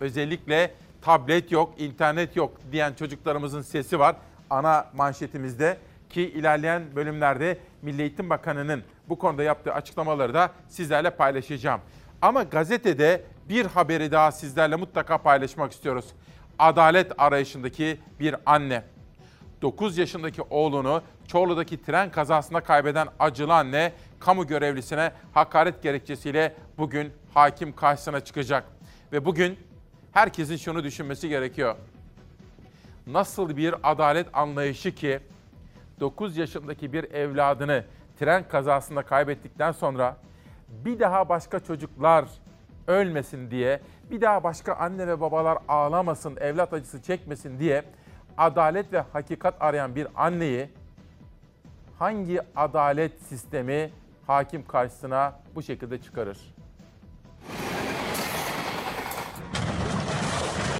[0.00, 4.16] özellikle tablet yok, internet yok diyen çocuklarımızın sesi var
[4.50, 5.78] ana manşetimizde
[6.10, 11.80] ki ilerleyen bölümlerde Milli Eğitim Bakanı'nın bu konuda yaptığı açıklamaları da sizlerle paylaşacağım.
[12.22, 16.04] Ama gazetede bir haberi daha sizlerle mutlaka paylaşmak istiyoruz.
[16.58, 18.82] Adalet arayışındaki bir anne.
[19.62, 27.74] 9 yaşındaki oğlunu Çorlu'daki tren kazasında kaybeden acılı anne kamu görevlisine hakaret gerekçesiyle bugün hakim
[27.74, 28.64] karşısına çıkacak.
[29.12, 29.58] Ve bugün
[30.12, 31.76] herkesin şunu düşünmesi gerekiyor.
[33.06, 35.20] Nasıl bir adalet anlayışı ki
[36.00, 37.84] 9 yaşındaki bir evladını
[38.18, 40.16] tren kazasında kaybettikten sonra
[40.68, 42.24] bir daha başka çocuklar
[42.86, 47.84] ölmesin diye, bir daha başka anne ve babalar ağlamasın, evlat acısı çekmesin diye
[48.38, 50.68] adalet ve hakikat arayan bir anneyi
[51.98, 53.90] hangi adalet sistemi
[54.26, 56.54] hakim karşısına bu şekilde çıkarır?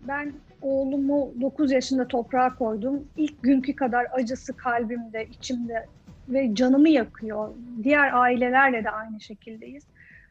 [0.08, 0.32] Ben
[0.62, 3.08] oğlumu 9 yaşında toprağa koydum.
[3.16, 5.86] İlk günkü kadar acısı kalbimde, içimde
[6.28, 7.48] ve canımı yakıyor.
[7.82, 9.84] Diğer ailelerle de aynı şekildeyiz.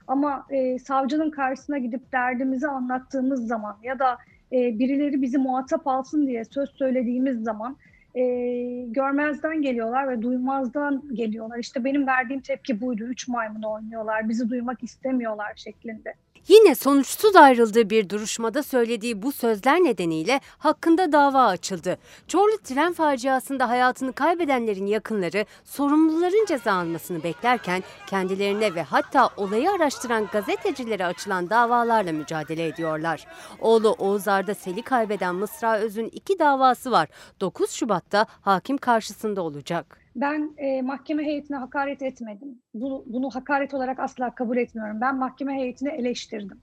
[0.08, 4.18] Ama e, savcının karşısına gidip derdimizi anlattığımız zaman ya da
[4.54, 7.78] e, birileri bizi muhatap alsın diye söz söylediğimiz zaman
[8.16, 8.24] e,
[8.88, 11.58] görmezden geliyorlar ve duymazdan geliyorlar.
[11.58, 13.04] İşte benim verdiğim tepki buydu.
[13.04, 16.14] Üç maymun oynuyorlar, bizi duymak istemiyorlar şeklinde.
[16.48, 21.98] Yine sonuçsuz ayrıldığı bir duruşmada söylediği bu sözler nedeniyle hakkında dava açıldı.
[22.28, 30.28] Çorlu tren faciasında hayatını kaybedenlerin yakınları sorumluların ceza almasını beklerken kendilerine ve hatta olayı araştıran
[30.32, 33.28] gazetecilere açılan davalarla mücadele ediyorlar.
[33.60, 37.10] Oğlu Oğuz Arda Sel'i kaybeden Mısra Öz'ün iki davası var.
[37.42, 40.01] 9 Şubat'ta hakim karşısında olacak.
[40.16, 42.60] Ben e, mahkeme heyetine hakaret etmedim.
[42.74, 45.02] Bunu, bunu hakaret olarak asla kabul etmiyorum.
[45.02, 46.58] Ben mahkeme heyetini eleştirdim.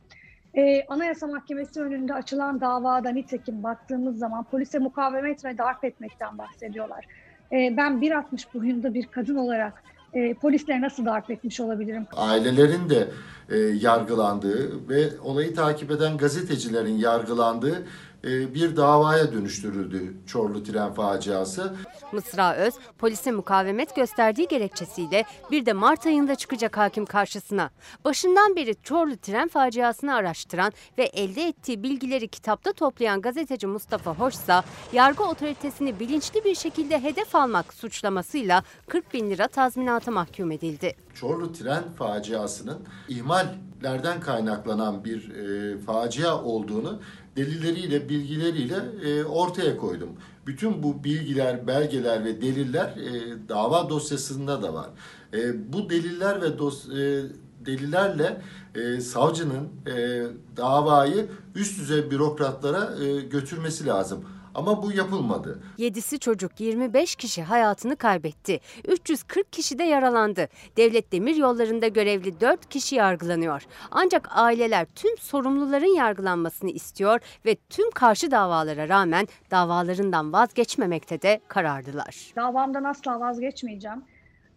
[0.57, 7.07] E, Anayasa Mahkemesi önünde açılan davada nitekim baktığımız zaman polise mukavemet ve darp etmekten bahsediyorlar.
[7.53, 9.82] E, ben 1.60 boyunda bir kadın olarak
[10.12, 12.07] e, polisleri nasıl darp etmiş olabilirim?
[12.16, 13.09] Ailelerin de
[13.49, 17.86] e, yargılandığı ve olayı takip eden gazetecilerin yargılandığı
[18.25, 21.75] bir davaya dönüştürüldü Çorlu tren faciası.
[22.12, 27.71] Mısra Öz, polisin mukavemet gösterdiği gerekçesiyle bir de Mart ayında çıkacak hakim karşısına.
[28.05, 34.64] Başından beri Çorlu tren faciasını araştıran ve elde ettiği bilgileri kitapta toplayan gazeteci Mustafa Hoşsa,
[34.93, 40.97] yargı otoritesini bilinçli bir şekilde hedef almak suçlamasıyla 40 bin lira tazminata mahkum edildi.
[41.14, 47.01] Çorlu tren faciasının ihmallerden kaynaklanan bir e, facia olduğunu
[47.39, 50.09] delilleriyle, bilgileriyle e, ortaya koydum.
[50.47, 54.91] Bütün bu bilgiler, belgeler ve deliller e, dava dosyasında da var.
[55.34, 57.22] E, bu deliller ve dos, e,
[57.66, 58.43] delillerle
[58.74, 60.26] e, savcının e,
[60.57, 64.24] davayı üst düzey bürokratlara e, götürmesi lazım.
[64.59, 65.63] Ama bu yapılmadı.
[65.79, 68.61] 7'si çocuk 25 kişi hayatını kaybetti.
[68.89, 70.49] 340 kişi de yaralandı.
[70.77, 73.67] Devlet demir yollarında görevli 4 kişi yargılanıyor.
[73.91, 82.33] Ancak aileler tüm sorumluların yargılanmasını istiyor ve tüm karşı davalara rağmen davalarından vazgeçmemekte de kararlılar.
[82.37, 84.05] Davamdan asla vazgeçmeyeceğim.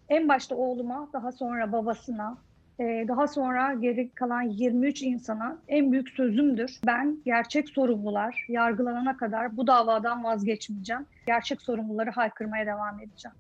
[0.10, 2.38] En başta oğluma, daha sonra babasına,
[2.82, 6.80] daha sonra geri kalan 23 insana en büyük sözümdür.
[6.86, 11.06] Ben gerçek sorumlular yargılanana kadar bu davadan vazgeçmeyeceğim.
[11.28, 13.36] Gerçek sorumluları haykırmaya devam edeceğim.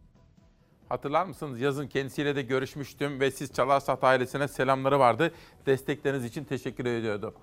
[0.89, 1.61] Hatırlar mısınız?
[1.61, 5.31] Yazın kendisiyle de görüşmüştüm ve siz Çalarsat ailesine selamları vardı.
[5.65, 7.33] Destekleriniz için teşekkür ediyordu.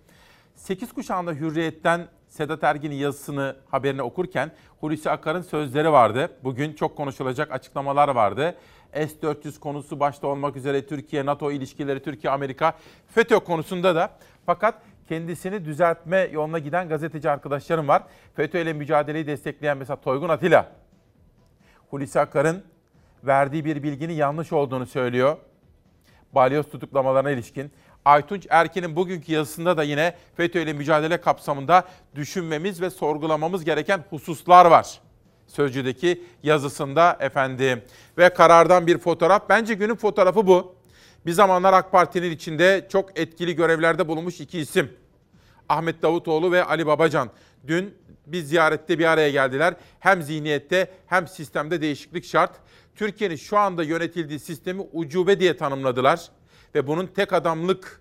[0.55, 6.31] 8 kuşağında Hürriyet'ten Sedat Ergin'in yazısını, haberini okurken Hulusi Akar'ın sözleri vardı.
[6.45, 8.55] Bugün çok konuşulacak açıklamalar vardı.
[8.93, 12.73] S-400 konusu başta olmak üzere Türkiye-NATO ilişkileri, Türkiye-Amerika,
[13.09, 14.11] FETÖ konusunda da
[14.47, 14.75] fakat
[15.09, 18.03] kendisini düzeltme yoluna giden gazeteci arkadaşlarım var.
[18.35, 20.73] FETÖ ile mücadeleyi destekleyen mesela Toygun Atilla,
[21.91, 22.65] Hulusi Akar'ın
[23.25, 25.37] verdiği bir bilginin yanlış olduğunu söylüyor.
[26.33, 27.73] Balyoz tutuklamalarına ilişkin.
[28.05, 31.85] Aytunç Erkin'in bugünkü yazısında da yine FETÖ ile mücadele kapsamında
[32.15, 35.01] düşünmemiz ve sorgulamamız gereken hususlar var.
[35.49, 37.83] Sözcü'deki yazısında efendim.
[38.19, 39.49] Ve karardan bir fotoğraf.
[39.49, 40.75] Bence günün fotoğrafı bu.
[41.27, 44.93] Bir zamanlar AK Parti'nin içinde çok etkili görevlerde bulunmuş iki isim.
[45.69, 47.31] Ahmet Davutoğlu ve Ali Babacan.
[47.67, 47.95] Dün
[48.27, 49.75] bir ziyarette bir araya geldiler.
[50.01, 52.53] Hem zihniyette hem sistemde değişiklik şart.
[52.97, 56.29] Türkiye'nin şu anda yönetildiği sistemi ucube diye tanımladılar.
[56.75, 58.01] Ve bunun tek adamlık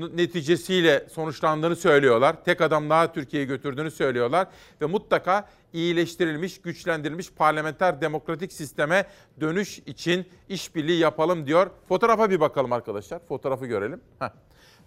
[0.00, 2.44] neticesiyle sonuçlandığını söylüyorlar.
[2.44, 4.46] Tek adamlığa Türkiye'yi götürdüğünü söylüyorlar.
[4.80, 9.06] Ve mutlaka iyileştirilmiş, güçlendirilmiş parlamenter demokratik sisteme
[9.40, 11.70] dönüş için işbirliği yapalım diyor.
[11.88, 13.18] Fotoğrafa bir bakalım arkadaşlar.
[13.28, 14.00] Fotoğrafı görelim.
[14.18, 14.28] Heh.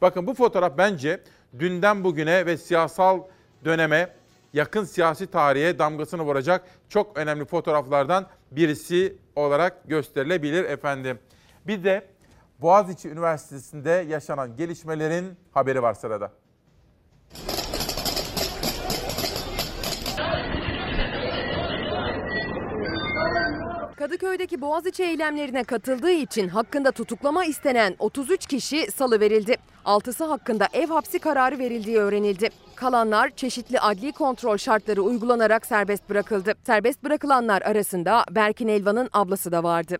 [0.02, 1.24] Bakın bu fotoğraf bence
[1.60, 3.22] dünden bugüne ve siyasal
[3.66, 4.16] döneme
[4.54, 11.20] yakın siyasi tarihe damgasını vuracak çok önemli fotoğraflardan birisi olarak gösterilebilir efendim.
[11.68, 12.08] Bir de
[12.62, 16.32] Boğaziçi Üniversitesi'nde yaşanan gelişmelerin haberi var sırada.
[23.96, 29.56] Kadıköy'deki Boğaziçi eylemlerine katıldığı için hakkında tutuklama istenen 33 kişi salı verildi.
[29.86, 32.50] 6'sı hakkında ev hapsi kararı verildiği öğrenildi.
[32.76, 36.54] Kalanlar çeşitli adli kontrol şartları uygulanarak serbest bırakıldı.
[36.66, 39.98] Serbest bırakılanlar arasında Berkin Elvan'ın ablası da vardı.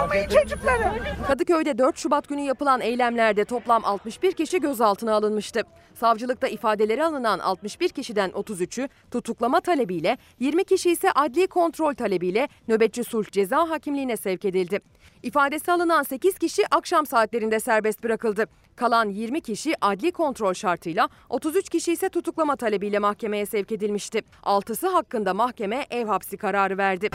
[0.00, 0.92] Almayın çocukları.
[1.26, 5.62] Kadıköy'de 4 Şubat günü yapılan eylemlerde toplam 61 kişi gözaltına alınmıştı.
[5.94, 13.04] Savcılıkta ifadeleri alınan 61 kişiden 33'ü tutuklama talebiyle, 20 kişi ise adli kontrol talebiyle nöbetçi
[13.04, 14.80] sulh ceza hakimliğine sevk edildi.
[15.22, 18.46] İfadesi alınan 8 kişi akşam saatlerinde serbest bırakıldı.
[18.76, 24.22] Kalan 20 kişi adli kontrol şartıyla, 33 kişi ise tutuklama talebiyle mahkemeye sevk edilmişti.
[24.42, 27.10] 6'sı hakkında mahkeme ev hapsi kararı verdi.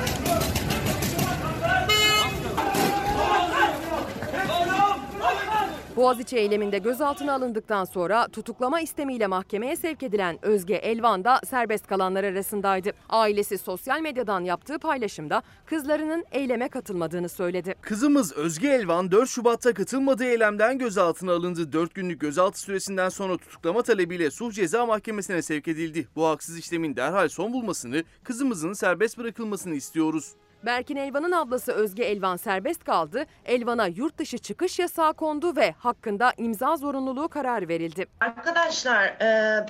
[5.96, 12.24] Boğaziçi eyleminde gözaltına alındıktan sonra tutuklama istemiyle mahkemeye sevk edilen Özge Elvan da serbest kalanlar
[12.24, 12.91] arasındaydı.
[13.10, 17.76] Ailesi sosyal medyadan yaptığı paylaşımda kızlarının eyleme katılmadığını söyledi.
[17.82, 21.74] Kızımız Özge Elvan 4 Şubat'ta katılmadığı eylemden gözaltına alındı.
[21.74, 26.08] 4 günlük gözaltı süresinden sonra tutuklama talebiyle Suh Ceza Mahkemesi'ne sevk edildi.
[26.16, 30.36] Bu haksız işlemin derhal son bulmasını, kızımızın serbest bırakılmasını istiyoruz.
[30.66, 33.26] Berkin Elvan'ın ablası Özge Elvan serbest kaldı.
[33.45, 38.05] Elvan'a yurt dışı çıkış yasağı kondu ve hakkında imza zorunluluğu kararı verildi.
[38.20, 39.66] Arkadaşlar e,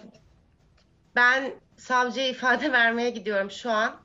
[1.16, 3.96] ben savcıya ifade vermeye gidiyorum şu an.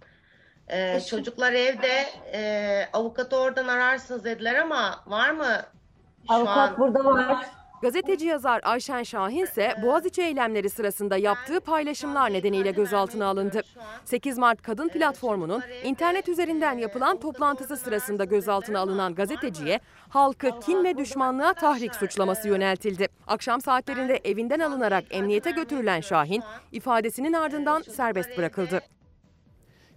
[0.69, 5.57] E, çocuklar evde e, avukatı oradan ararsınız dediler ama var mı
[6.29, 6.79] şu Avukat an?
[6.79, 7.47] burada var.
[7.83, 13.61] Gazeteci yazar Ayşen Şahin ise Boğaziçi eylemleri sırasında yaptığı paylaşımlar nedeniyle gözaltına alındı.
[14.05, 20.97] 8 Mart Kadın Platformu'nun internet üzerinden yapılan toplantısı sırasında gözaltına alınan gazeteciye halkı kin ve
[20.97, 23.09] düşmanlığa tahrik suçlaması yöneltildi.
[23.27, 28.81] Akşam saatlerinde evinden alınarak emniyete götürülen Şahin ifadesinin ardından serbest bırakıldı.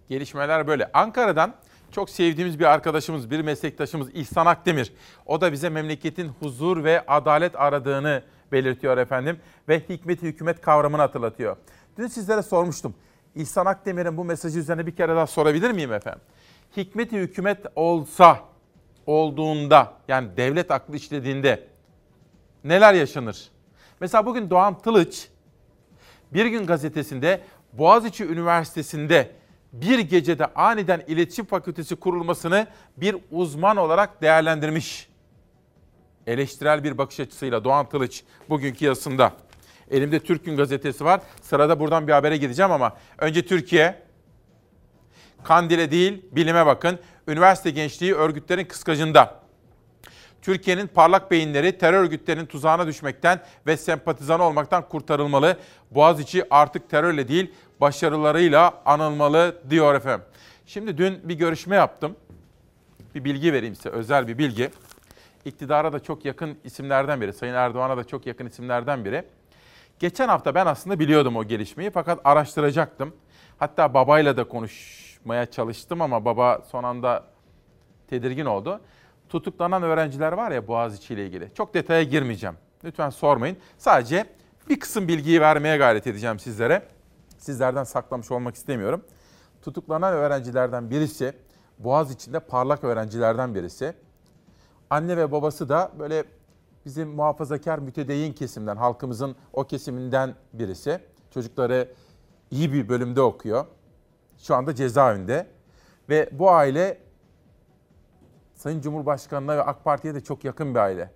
[0.09, 0.91] Gelişmeler böyle.
[0.93, 1.53] Ankara'dan
[1.93, 4.93] çok sevdiğimiz bir arkadaşımız, bir meslektaşımız İhsan Akdemir.
[5.25, 9.39] O da bize memleketin huzur ve adalet aradığını belirtiyor efendim
[9.69, 11.57] ve hikmet hükümet kavramını hatırlatıyor.
[11.97, 12.95] Dün sizlere sormuştum.
[13.35, 16.21] İhsan Akdemir'in bu mesajı üzerine bir kere daha sorabilir miyim efendim?
[16.77, 18.39] Hikmet hükümet olsa,
[19.05, 21.67] olduğunda yani devlet aklı işlediğinde
[22.63, 23.49] neler yaşanır?
[23.99, 25.27] Mesela bugün Doğan Tılıç
[26.33, 27.41] Bir Gün gazetesinde
[27.73, 29.31] Boğaziçi Üniversitesi'nde
[29.73, 32.67] bir gecede aniden iletişim fakültesi kurulmasını
[32.97, 35.09] bir uzman olarak değerlendirmiş.
[36.27, 39.33] Eleştirel bir bakış açısıyla Doğan Tılıç bugünkü yazısında.
[39.91, 41.21] Elimde Türk Gün gazetesi var.
[41.41, 44.03] Sırada buradan bir habere gideceğim ama önce Türkiye.
[45.43, 46.99] Kandil'e değil bilime bakın.
[47.27, 49.43] Üniversite gençliği örgütlerin kıskacında.
[50.41, 55.57] Türkiye'nin parlak beyinleri terör örgütlerinin tuzağına düşmekten ve sempatizan olmaktan kurtarılmalı.
[55.91, 57.51] Boğaziçi artık terörle değil
[57.83, 60.25] başarılarıyla anılmalı diyor efendim.
[60.65, 62.15] Şimdi dün bir görüşme yaptım.
[63.15, 64.69] Bir bilgi vereyim size, özel bir bilgi.
[65.45, 69.23] İktidara da çok yakın isimlerden biri, Sayın Erdoğan'a da çok yakın isimlerden biri.
[69.99, 73.13] Geçen hafta ben aslında biliyordum o gelişmeyi fakat araştıracaktım.
[73.57, 77.23] Hatta babayla da konuşmaya çalıştım ama baba son anda
[78.09, 78.81] tedirgin oldu.
[79.29, 81.53] Tutuklanan öğrenciler var ya Boğaziçi ile ilgili.
[81.53, 82.55] Çok detaya girmeyeceğim.
[82.83, 83.57] Lütfen sormayın.
[83.77, 84.25] Sadece
[84.69, 86.92] bir kısım bilgiyi vermeye gayret edeceğim sizlere.
[87.43, 89.05] Sizlerden saklamış olmak istemiyorum.
[89.61, 91.33] Tutuklanan öğrencilerden birisi
[91.79, 93.93] Boğaz içinde parlak öğrencilerden birisi.
[94.89, 96.23] Anne ve babası da böyle
[96.85, 100.99] bizim muhafazakar mütedeyyin kesimden, halkımızın o kesiminden birisi.
[101.31, 101.93] Çocukları
[102.51, 103.65] iyi bir bölümde okuyor.
[104.37, 105.47] Şu anda cezaevinde.
[106.09, 106.97] Ve bu aile
[108.55, 111.11] Sayın Cumhurbaşkanı'na ve AK Parti'ye de çok yakın bir aile.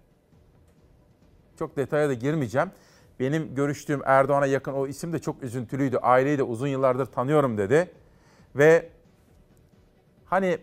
[1.59, 2.71] Çok detaya da girmeyeceğim.
[3.20, 5.97] Benim görüştüğüm Erdoğan'a yakın o isim de çok üzüntülüydü.
[5.97, 7.91] Aileyi de uzun yıllardır tanıyorum dedi.
[8.55, 8.89] Ve
[10.26, 10.57] hani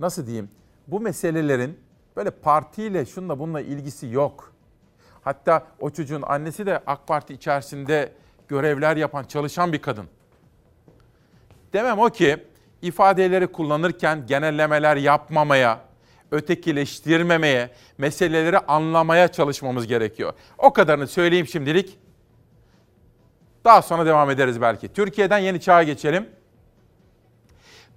[0.00, 0.50] nasıl diyeyim
[0.86, 1.80] bu meselelerin
[2.16, 4.52] böyle partiyle şunla bununla ilgisi yok.
[5.22, 8.12] Hatta o çocuğun annesi de AK Parti içerisinde
[8.48, 10.06] görevler yapan, çalışan bir kadın.
[11.72, 12.44] Demem o ki
[12.82, 15.80] ifadeleri kullanırken genellemeler yapmamaya,
[16.30, 20.32] ötekileştirmemeye, meseleleri anlamaya çalışmamız gerekiyor.
[20.58, 21.98] O kadarını söyleyeyim şimdilik.
[23.64, 24.88] Daha sonra devam ederiz belki.
[24.88, 26.26] Türkiye'den yeni çağa geçelim.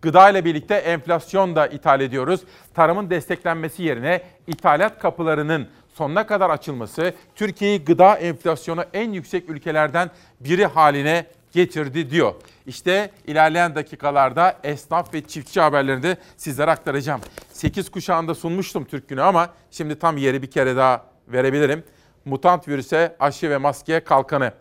[0.01, 2.41] Gıda ile birlikte enflasyon da ithal ediyoruz.
[2.73, 10.09] Tarımın desteklenmesi yerine ithalat kapılarının sonuna kadar açılması Türkiye'yi gıda enflasyonu en yüksek ülkelerden
[10.39, 12.33] biri haline getirdi diyor.
[12.65, 17.21] İşte ilerleyen dakikalarda esnaf ve çiftçi haberlerini de sizlere aktaracağım.
[17.53, 21.83] 8 kuşağında sunmuştum Türk Günü ama şimdi tam yeri bir kere daha verebilirim.
[22.25, 24.51] Mutant virüse aşı ve maskeye kalkanı.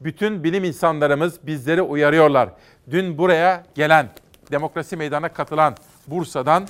[0.00, 2.48] Bütün bilim insanlarımız bizleri uyarıyorlar.
[2.90, 4.10] Dün buraya gelen,
[4.50, 5.76] demokrasi meydana katılan
[6.06, 6.68] Bursa'dan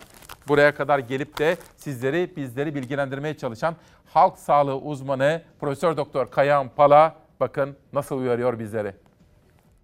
[0.49, 7.15] buraya kadar gelip de sizleri, bizleri bilgilendirmeye çalışan halk sağlığı uzmanı Profesör Doktor Kayahan Pala
[7.41, 9.04] bakın nasıl uyarıyor bizleri.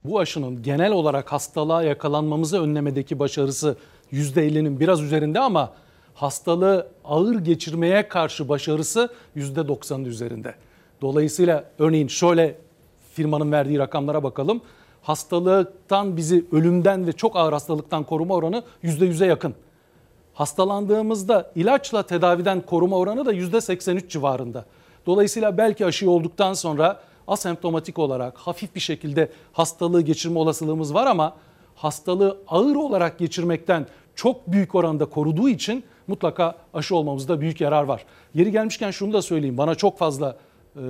[0.05, 3.77] Bu aşının genel olarak hastalığa yakalanmamızı önlemedeki başarısı
[4.13, 5.73] %50'nin biraz üzerinde ama
[6.15, 10.55] hastalığı ağır geçirmeye karşı başarısı %90'ın üzerinde.
[11.03, 12.57] Dolayısıyla örneğin şöyle
[13.15, 14.61] firmanın verdiği rakamlara bakalım.
[15.03, 19.55] Hastalıktan bizi ölümden ve çok ağır hastalıktan koruma oranı %100'e yakın.
[20.35, 24.65] Hastalandığımızda ilaçla tedaviden koruma oranı da %83 civarında.
[25.07, 31.37] Dolayısıyla belki aşı olduktan sonra asemptomatik olarak hafif bir şekilde hastalığı geçirme olasılığımız var ama
[31.75, 38.05] hastalığı ağır olarak geçirmekten çok büyük oranda koruduğu için mutlaka aşı olmamızda büyük yarar var.
[38.35, 39.59] Yeri gelmişken şunu da söyleyeyim.
[39.59, 40.37] Bana çok fazla
[40.77, 40.81] e,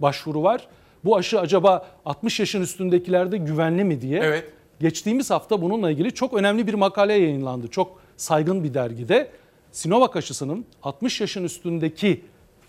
[0.00, 0.68] başvuru var.
[1.04, 4.20] Bu aşı acaba 60 yaşın üstündekilerde güvenli mi diye.
[4.20, 4.44] Evet.
[4.80, 7.68] Geçtiğimiz hafta bununla ilgili çok önemli bir makale yayınlandı.
[7.68, 9.30] Çok saygın bir dergide.
[9.72, 12.22] Sinovac aşısının 60 yaşın üstündeki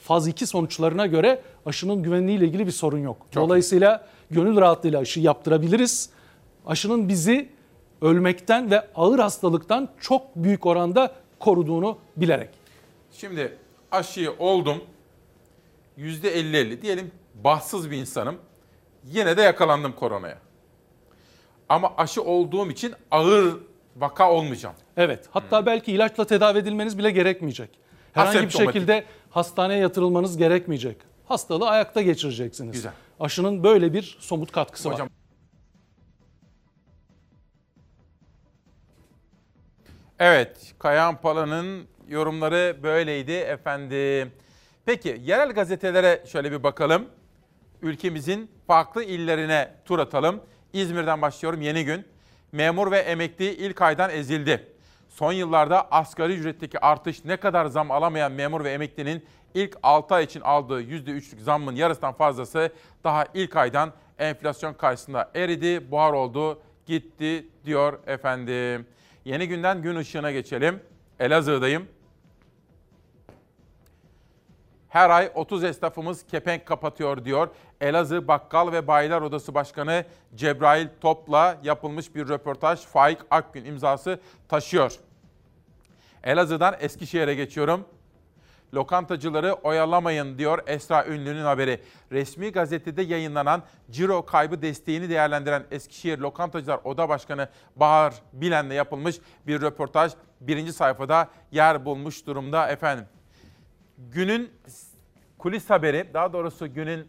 [0.07, 3.17] faz 2 sonuçlarına göre aşının güvenliğiyle ilgili bir sorun yok.
[3.31, 4.35] Çok Dolayısıyla iyi.
[4.35, 6.09] gönül rahatlığıyla aşı yaptırabiliriz.
[6.65, 7.49] Aşının bizi
[8.01, 12.49] ölmekten ve ağır hastalıktan çok büyük oranda koruduğunu bilerek.
[13.11, 13.57] Şimdi
[13.91, 14.83] aşıyı oldum.
[15.97, 17.11] %50-50 diyelim
[17.43, 18.35] bahtsız bir insanım.
[19.05, 20.37] Yine de yakalandım koronaya.
[21.69, 23.57] Ama aşı olduğum için ağır
[23.97, 24.75] vaka olmayacağım.
[24.97, 25.25] Evet.
[25.31, 25.65] Hatta hmm.
[25.65, 27.69] belki ilaçla tedavi edilmeniz bile gerekmeyecek.
[28.13, 30.97] Herhangi bir şekilde hastaneye yatırılmanız gerekmeyecek.
[31.25, 32.71] Hastalığı ayakta geçireceksiniz.
[32.71, 32.91] Güzel.
[33.19, 35.13] Aşının böyle bir somut katkısı Hocam, var.
[40.19, 44.31] Evet, Kayahan Pala'nın yorumları böyleydi efendim.
[44.85, 47.05] Peki, yerel gazetelere şöyle bir bakalım.
[47.81, 50.41] Ülkemizin farklı illerine tur atalım.
[50.73, 52.05] İzmir'den başlıyorum yeni gün.
[52.51, 54.67] Memur ve emekli ilk aydan ezildi.
[55.19, 60.23] Son yıllarda asgari ücretteki artış ne kadar zam alamayan memur ve emeklinin ilk 6 ay
[60.23, 62.71] için aldığı %3'lük zammın yarısından fazlası
[63.03, 68.87] daha ilk aydan enflasyon karşısında eridi, buhar oldu, gitti diyor efendim.
[69.25, 70.79] Yeni günden gün ışığına geçelim.
[71.19, 71.87] Elazığ'dayım.
[74.89, 77.47] Her ay 30 esnafımız kepenk kapatıyor diyor.
[77.81, 80.05] Elazığ Bakkal ve Bayiler Odası Başkanı
[80.35, 85.06] Cebrail Top'la yapılmış bir röportaj Faik Akgün imzası taşıyor.
[86.27, 87.85] Elazığ'dan Eskişehir'e geçiyorum.
[88.73, 91.81] Lokantacıları oyalamayın diyor Esra Ünlü'nün haberi.
[92.11, 99.61] Resmi gazetede yayınlanan ciro kaybı desteğini değerlendiren Eskişehir Lokantacılar Oda Başkanı Bahar Bilen'le yapılmış bir
[99.61, 100.11] röportaj
[100.41, 103.05] birinci sayfada yer bulmuş durumda efendim.
[103.97, 104.51] Günün
[105.37, 107.07] kulis haberi, daha doğrusu günün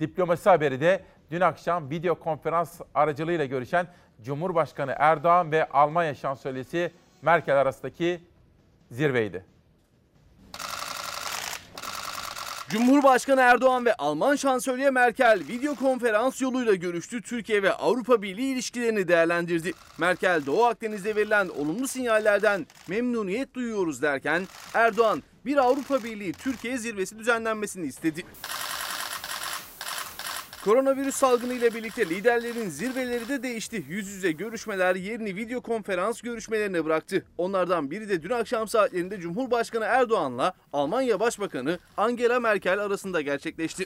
[0.00, 3.86] diplomasi haberi de dün akşam video konferans aracılığıyla görüşen
[4.22, 6.92] Cumhurbaşkanı Erdoğan ve Almanya Şansölyesi
[7.22, 8.29] Merkel arasındaki
[8.90, 9.44] zirveydi.
[12.70, 17.22] Cumhurbaşkanı Erdoğan ve Alman Şansölye Merkel video konferans yoluyla görüştü.
[17.22, 19.72] Türkiye ve Avrupa Birliği ilişkilerini değerlendirdi.
[19.98, 27.18] Merkel Doğu Akdeniz'de verilen olumlu sinyallerden memnuniyet duyuyoruz derken Erdoğan bir Avrupa Birliği Türkiye zirvesi
[27.18, 28.22] düzenlenmesini istedi.
[30.64, 33.84] Koronavirüs salgını ile birlikte liderlerin zirveleri de değişti.
[33.88, 37.24] Yüz yüze görüşmeler yerini video konferans görüşmelerine bıraktı.
[37.38, 43.84] Onlardan biri de dün akşam saatlerinde Cumhurbaşkanı Erdoğan'la Almanya Başbakanı Angela Merkel arasında gerçekleşti.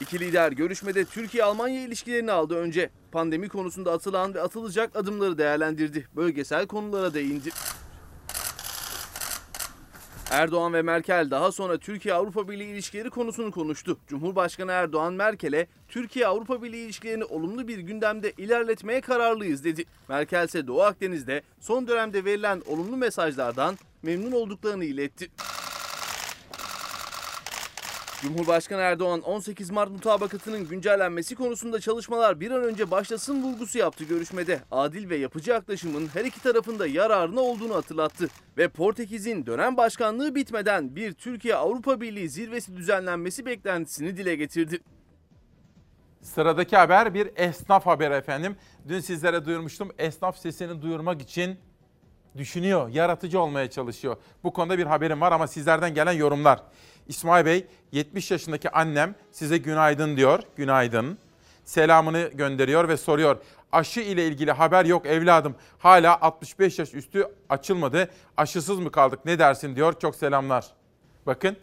[0.00, 2.90] İki lider görüşmede Türkiye-Almanya ilişkilerini aldı önce.
[3.12, 6.08] Pandemi konusunda atılan ve atılacak adımları değerlendirdi.
[6.16, 7.50] Bölgesel konulara değindi.
[10.34, 13.98] Erdoğan ve Merkel daha sonra Türkiye-Avrupa Birliği ilişkileri konusunu konuştu.
[14.06, 19.84] Cumhurbaşkanı Erdoğan Merkel'e Türkiye-Avrupa Birliği ilişkilerini olumlu bir gündemde ilerletmeye kararlıyız dedi.
[20.08, 25.30] Merkel ise Doğu Akdeniz'de son dönemde verilen olumlu mesajlardan memnun olduklarını iletti.
[28.24, 34.60] Cumhurbaşkanı Erdoğan 18 Mart mutabakatının güncellenmesi konusunda çalışmalar bir an önce başlasın vurgusu yaptı görüşmede.
[34.70, 38.28] Adil ve yapıcı yaklaşımın her iki tarafında yararına olduğunu hatırlattı.
[38.58, 44.78] Ve Portekiz'in dönem başkanlığı bitmeden bir Türkiye-Avrupa Birliği zirvesi düzenlenmesi beklentisini dile getirdi.
[46.22, 48.56] Sıradaki haber bir esnaf haberi efendim.
[48.88, 49.90] Dün sizlere duyurmuştum.
[49.98, 51.58] Esnaf sesini duyurmak için
[52.36, 54.16] düşünüyor, yaratıcı olmaya çalışıyor.
[54.44, 56.62] Bu konuda bir haberim var ama sizlerden gelen yorumlar.
[57.08, 60.42] İsmail Bey, 70 yaşındaki annem size günaydın diyor.
[60.56, 61.18] Günaydın.
[61.64, 63.36] Selamını gönderiyor ve soruyor.
[63.72, 65.54] Aşı ile ilgili haber yok evladım.
[65.78, 68.10] Hala 65 yaş üstü açılmadı.
[68.36, 69.98] Aşısız mı kaldık ne dersin diyor.
[70.00, 70.66] Çok selamlar.
[71.26, 71.56] Bakın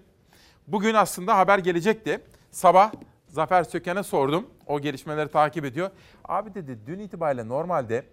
[0.68, 2.22] bugün aslında haber gelecekti.
[2.52, 2.92] Sabah
[3.28, 4.48] Zafer Söken'e sordum.
[4.68, 5.90] O gelişmeleri takip ediyor.
[6.26, 8.06] Abi dedi dün itibariyle normalde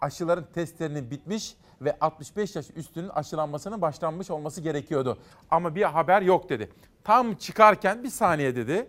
[0.00, 5.18] aşıların testlerinin bitmiş ve 65 yaş üstünün aşılanmasının başlanmış olması gerekiyordu.
[5.50, 6.70] Ama bir haber yok dedi.
[7.04, 8.86] Tam çıkarken bir saniye dedi.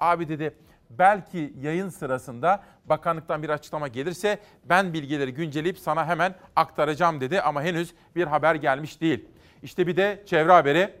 [0.00, 0.54] Abi dedi
[0.90, 7.62] belki yayın sırasında bakanlıktan bir açıklama gelirse ben bilgileri güncelleyip sana hemen aktaracağım dedi ama
[7.62, 9.24] henüz bir haber gelmiş değil.
[9.62, 10.94] İşte bir de çevre haberi.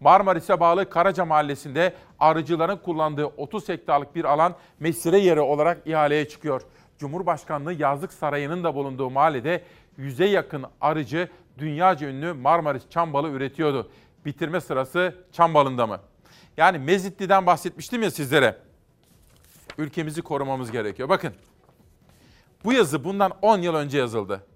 [0.00, 6.62] Marmaris'e bağlı Karaca Mahallesi'nde arıcıların kullandığı 30 hektarlık bir alan mesire yeri olarak ihaleye çıkıyor.
[6.98, 9.62] Cumhurbaşkanlığı Yazlık Sarayı'nın da bulunduğu mahallede
[9.96, 11.28] yüze yakın arıcı
[11.58, 13.90] dünyaca ünlü Marmaris çam balı üretiyordu.
[14.24, 16.00] Bitirme sırası çam balında mı?
[16.56, 18.58] Yani Mezitli'den bahsetmiştim ya sizlere.
[19.78, 21.08] Ülkemizi korumamız gerekiyor.
[21.08, 21.34] Bakın
[22.64, 24.46] bu yazı bundan 10 yıl önce yazıldı.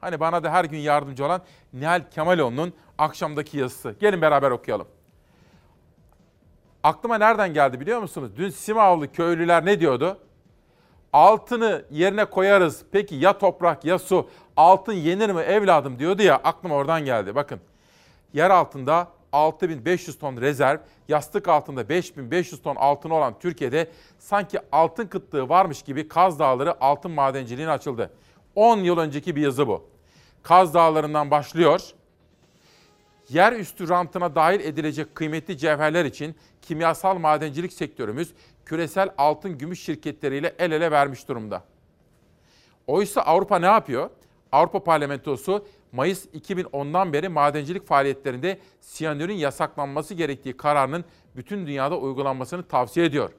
[0.00, 3.96] Hani bana da her gün yardımcı olan Nihal Kemaloğlu'nun akşamdaki yazısı.
[4.00, 4.86] Gelin beraber okuyalım.
[6.82, 8.30] Aklıma nereden geldi biliyor musunuz?
[8.36, 10.18] Dün Simavlı köylüler ne diyordu?
[11.14, 12.82] Altını yerine koyarız.
[12.92, 17.34] Peki ya toprak ya su altın yenir mi evladım diyordu ya aklıma oradan geldi.
[17.34, 17.60] Bakın
[18.32, 25.48] yer altında 6500 ton rezerv, yastık altında 5500 ton altın olan Türkiye'de sanki altın kıtlığı
[25.48, 28.10] varmış gibi Kaz Dağları altın madenciliğine açıldı.
[28.54, 29.84] 10 yıl önceki bir yazı bu.
[30.42, 31.80] Kaz Dağları'ndan başlıyor.
[33.28, 38.32] Yerüstü rantına dahil edilecek kıymetli cevherler için kimyasal madencilik sektörümüz
[38.66, 41.62] küresel altın gümüş şirketleriyle el ele vermiş durumda.
[42.86, 44.10] Oysa Avrupa ne yapıyor?
[44.52, 51.04] Avrupa Parlamentosu Mayıs 2010'dan beri madencilik faaliyetlerinde siyanürün yasaklanması gerektiği kararının
[51.36, 53.30] bütün dünyada uygulanmasını tavsiye ediyor.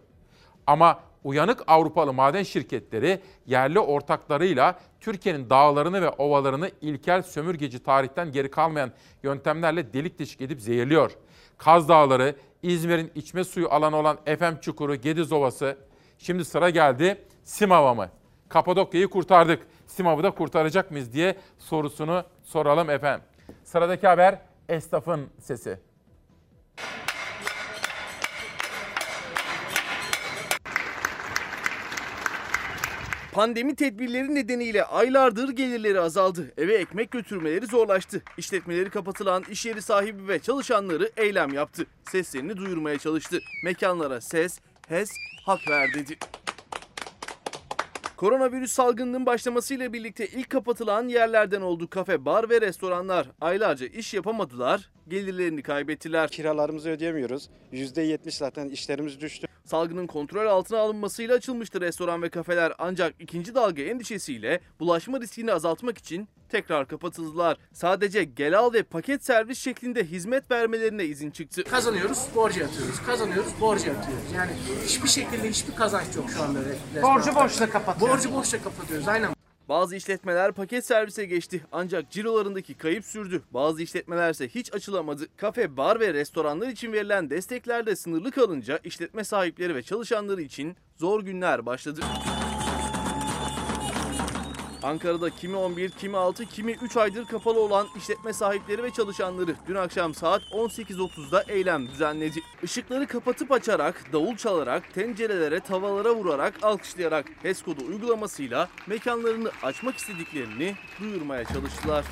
[0.67, 8.51] Ama uyanık Avrupalı maden şirketleri yerli ortaklarıyla Türkiye'nin dağlarını ve ovalarını ilkel sömürgeci tarihten geri
[8.51, 8.91] kalmayan
[9.23, 11.11] yöntemlerle delik deşik edip zehirliyor.
[11.57, 12.35] Kaz Dağları,
[12.65, 15.77] İzmir'in içme suyu alanı olan Efem Çukuru, Gediz Ovası.
[16.17, 18.09] Şimdi sıra geldi Simav'a mı?
[18.49, 19.67] Kapadokya'yı kurtardık.
[19.87, 23.25] Simav'ı da kurtaracak mıyız diye sorusunu soralım efendim.
[23.63, 25.79] Sıradaki haber esnafın sesi.
[33.35, 36.51] Pandemi tedbirleri nedeniyle aylardır gelirleri azaldı.
[36.57, 38.23] Eve ekmek götürmeleri zorlaştı.
[38.37, 41.85] İşletmeleri kapatılan iş yeri sahibi ve çalışanları eylem yaptı.
[42.11, 43.39] Seslerini duyurmaya çalıştı.
[43.63, 45.09] Mekanlara ses, HES,
[45.45, 46.17] hak ver dedi.
[48.17, 53.27] Koronavirüs salgınının başlamasıyla birlikte ilk kapatılan yerlerden oldu kafe, bar ve restoranlar.
[53.41, 56.29] Aylarca iş yapamadılar, gelirlerini kaybettiler.
[56.29, 57.49] Kiralarımızı ödeyemiyoruz.
[57.73, 59.47] %70 zaten işlerimiz düştü.
[59.65, 65.97] Salgının kontrol altına alınmasıyla açılmıştı restoran ve kafeler ancak ikinci dalga endişesiyle bulaşma riskini azaltmak
[65.97, 67.57] için tekrar kapatıldılar.
[67.73, 71.63] Sadece gel al ve paket servis şeklinde hizmet vermelerine izin çıktı.
[71.63, 73.01] Kazanıyoruz, borcu yatıyoruz.
[73.05, 74.31] Kazanıyoruz, borcu yatıyoruz.
[74.35, 74.51] Yani
[74.85, 76.59] hiçbir şekilde hiçbir kazanç yok şu anda.
[77.01, 78.17] Borcu borçla kapatıyoruz.
[78.17, 79.34] Borcu borçla kapatıyoruz aynen.
[79.69, 83.41] Bazı işletmeler paket servise geçti ancak cirolarındaki kayıp sürdü.
[83.51, 85.27] Bazı işletmelerse hiç açılamadı.
[85.37, 90.75] Kafe, bar ve restoranlar için verilen destekler de sınırlı kalınca işletme sahipleri ve çalışanları için
[90.97, 92.01] zor günler başladı.
[94.85, 99.75] Ankara'da kimi 11, kimi 6, kimi 3 aydır kapalı olan işletme sahipleri ve çalışanları dün
[99.75, 102.39] akşam saat 18.30'da eylem düzenledi.
[102.63, 110.75] Işıkları kapatıp açarak, davul çalarak, tencerelere, tavalara vurarak, alkışlayarak HES kodu uygulamasıyla mekanlarını açmak istediklerini
[110.99, 112.05] duyurmaya çalıştılar.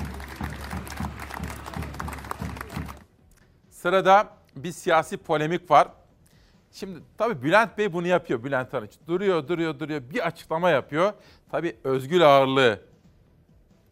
[3.70, 5.88] Sırada bir siyasi polemik var.
[6.72, 8.90] Şimdi tabii Bülent Bey bunu yapıyor Bülent Arınç.
[9.06, 10.02] Duruyor, duruyor, duruyor.
[10.10, 11.12] Bir açıklama yapıyor.
[11.54, 12.80] Tabii özgül ağırlığı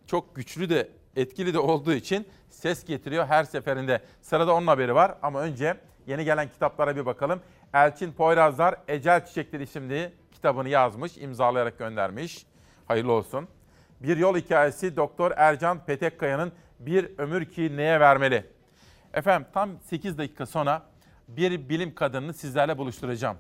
[0.07, 4.03] çok güçlü de etkili de olduğu için ses getiriyor her seferinde.
[4.23, 5.75] Sırada onun haberi var ama önce
[6.07, 7.41] yeni gelen kitaplara bir bakalım.
[7.75, 12.47] Elçin Poyrazlar Ecel Çiçekleri isimli kitabını yazmış, imzalayarak göndermiş.
[12.89, 13.49] Hayırlı olsun.
[14.01, 18.47] Bir yol hikayesi Doktor Ercan Petekkaya'nın Bir Ömür Ki Neye Vermeli?
[19.15, 20.83] Efendim tam 8 dakika sonra
[21.29, 23.37] bir bilim kadınını sizlerle buluşturacağım.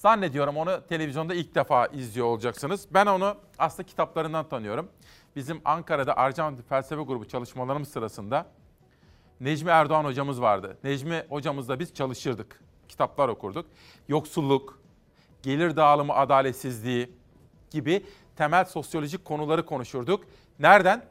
[0.00, 2.86] Zannediyorum onu televizyonda ilk defa izliyor olacaksınız.
[2.90, 4.88] Ben onu aslında kitaplarından tanıyorum.
[5.36, 8.46] Bizim Ankara'da Arjantin Felsefe Grubu çalışmalarımız sırasında
[9.40, 10.78] Necmi Erdoğan hocamız vardı.
[10.84, 12.60] Necmi hocamızla biz çalışırdık.
[12.88, 13.66] Kitaplar okurduk.
[14.08, 14.80] Yoksulluk,
[15.42, 17.10] gelir dağılımı adaletsizliği
[17.70, 20.24] gibi temel sosyolojik konuları konuşurduk.
[20.58, 21.04] Nereden?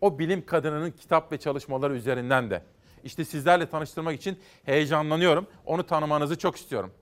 [0.00, 2.62] O bilim kadınının kitap ve çalışmaları üzerinden de.
[3.04, 5.46] İşte sizlerle tanıştırmak için heyecanlanıyorum.
[5.66, 6.92] Onu tanımanızı çok istiyorum.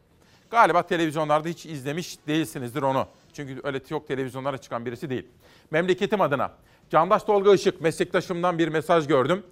[0.50, 3.06] Galiba televizyonlarda hiç izlemiş değilsinizdir onu.
[3.32, 5.26] Çünkü öyle çok televizyonlara çıkan birisi değil.
[5.70, 6.52] Memleketim adına.
[6.90, 9.42] Candaş Tolga Işık meslektaşımdan bir mesaj gördüm.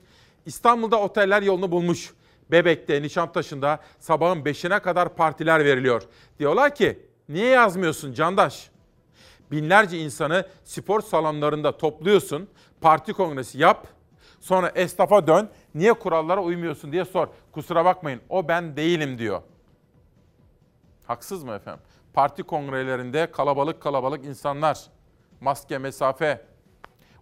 [0.47, 2.13] İstanbul'da oteller yolunu bulmuş.
[2.51, 6.03] Bebek'te, Nişantaşı'nda sabahın 5'ine kadar partiler veriliyor.
[6.39, 8.71] Diyorlar ki niye yazmıyorsun Candaş?
[9.51, 12.49] Binlerce insanı spor salonlarında topluyorsun.
[12.81, 13.87] Parti kongresi yap.
[14.41, 15.49] Sonra esnafa dön.
[15.75, 17.29] Niye kurallara uymuyorsun diye sor.
[17.53, 19.43] Kusura bakmayın o ben değilim diyor.
[21.07, 21.83] Haksız mı efendim?
[22.15, 24.87] Parti kongrelerinde kalabalık kalabalık insanlar.
[25.41, 26.45] Maske, mesafe.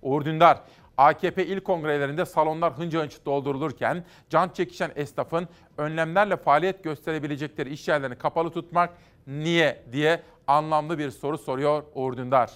[0.03, 0.61] Uğur Dündar,
[0.97, 8.19] AKP il kongrelerinde salonlar hınca hınç doldurulurken can çekişen esnafın önlemlerle faaliyet gösterebilecekleri iş yerlerini
[8.19, 8.91] kapalı tutmak
[9.27, 12.51] niye diye anlamlı bir soru soruyor Uğur Dündar.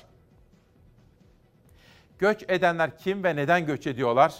[2.19, 4.35] Göç edenler kim ve neden göç ediyorlar?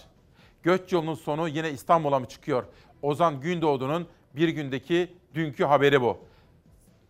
[0.63, 2.65] Göç yolunun sonu yine İstanbul'a mı çıkıyor?
[3.03, 6.19] Ozan Gündoğdu'nun bir gündeki dünkü haberi bu.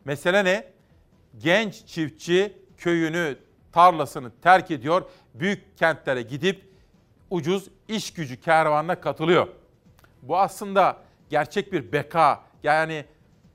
[0.09, 0.65] Mesele ne?
[1.39, 3.37] Genç çiftçi köyünü,
[3.73, 5.03] tarlasını terk ediyor.
[5.35, 6.65] Büyük kentlere gidip
[7.31, 9.49] ucuz iş gücü kervanına katılıyor.
[10.23, 10.97] Bu aslında
[11.31, 13.05] gerçek bir beka, yani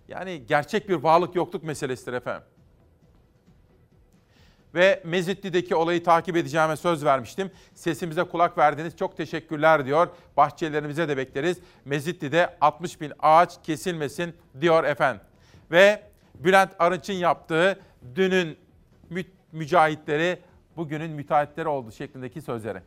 [0.08, 2.44] yani gerçek bir varlık yokluk meselesidir efendim.
[4.76, 7.52] Ve Mezitli'deki olayı takip edeceğime söz vermiştim.
[7.74, 8.98] Sesimize kulak verdiniz.
[8.98, 10.08] Çok teşekkürler diyor.
[10.38, 11.58] Bahçelerimize de bekleriz.
[11.86, 15.22] Mezitli'de 60 bin ağaç kesilmesin diyor efendim.
[15.72, 17.80] Ve Bülent Arınç'ın yaptığı
[18.16, 18.58] dünün
[19.10, 20.40] mü- mücahitleri
[20.78, 22.80] bugünün müteahhitleri oldu şeklindeki sözleri.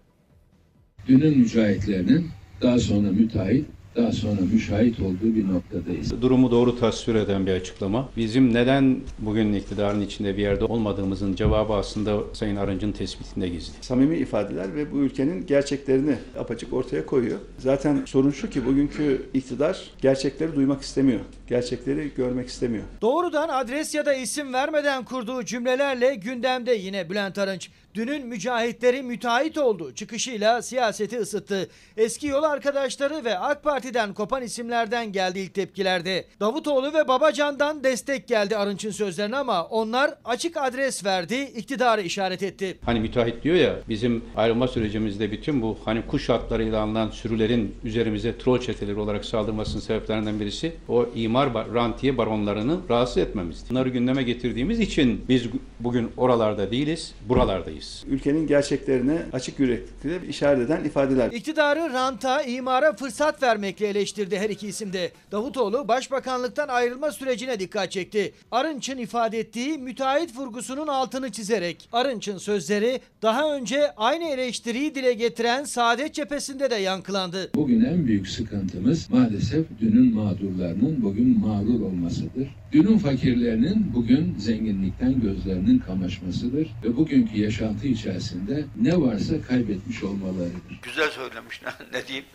[1.09, 2.31] Dünün mücahitlerinin
[2.63, 3.67] daha sonra müteahhit
[3.97, 6.23] daha sonra müşahit olduğu bir noktadayız.
[6.23, 8.09] Durumu doğru tasvir eden bir açıklama.
[8.17, 13.73] Bizim neden bugün iktidarın içinde bir yerde olmadığımızın cevabı aslında Sayın Arınç'ın tespitinde gizli.
[13.81, 17.39] Samimi ifadeler ve bu ülkenin gerçeklerini apaçık ortaya koyuyor.
[17.59, 21.21] Zaten sorun şu ki bugünkü iktidar gerçekleri duymak istemiyor.
[21.49, 22.85] Gerçekleri görmek istemiyor.
[23.03, 27.71] Doğrudan adres ya da isim vermeden kurduğu cümlelerle gündemde yine Bülent Arınç.
[27.97, 31.69] Dünün mücahitleri müteahhit oldu çıkışıyla siyaseti ısıttı.
[31.97, 36.25] Eski yol arkadaşları ve AK Parti'den kopan isimlerden geldi ilk tepkilerde.
[36.41, 42.79] Davutoğlu ve Babacan'dan destek geldi Arınç'ın sözlerine ama onlar açık adres verdi, iktidarı işaret etti.
[42.85, 48.39] Hani müteahhit diyor ya bizim ayrılma sürecimizde bütün bu hani kuş hatlarıyla alınan sürülerin üzerimize
[48.39, 53.71] troll çeteleri olarak saldırmasının sebeplerinden birisi o imar bar- rantiye baronlarını rahatsız etmemizdi.
[53.71, 55.45] Bunları gündeme getirdiğimiz için biz
[55.81, 57.86] bugün oralarda değiliz, buralardayız.
[58.07, 61.33] Ülkenin gerçeklerini açık yüreklilikle işaret eden ifadeler.
[61.33, 65.13] İktidarı ranta, imara fırsat vermekle eleştirdi her iki isimde.
[65.33, 68.35] Davutoğlu başbakanlıktan ayrılma sürecine dikkat çekti.
[68.51, 71.89] Arınç'ın ifade ettiği müteahhit vurgusunun altını çizerek.
[71.93, 77.51] Arınç'ın sözleri daha önce aynı eleştiriyi dile getiren Saadet Cephesi'nde de yankılandı.
[77.55, 82.49] Bugün en büyük sıkıntımız maalesef dünün mağdurlarının bugün mağrur olmasıdır.
[82.73, 87.39] Dünün fakirlerinin bugün zenginlikten gözlerinin kamaşmasıdır ve bugünkü
[87.77, 90.81] yaşantı içerisinde ne varsa kaybetmiş olmalarıdır.
[90.83, 92.27] Güzel söylemiş ne, ne diyeyim.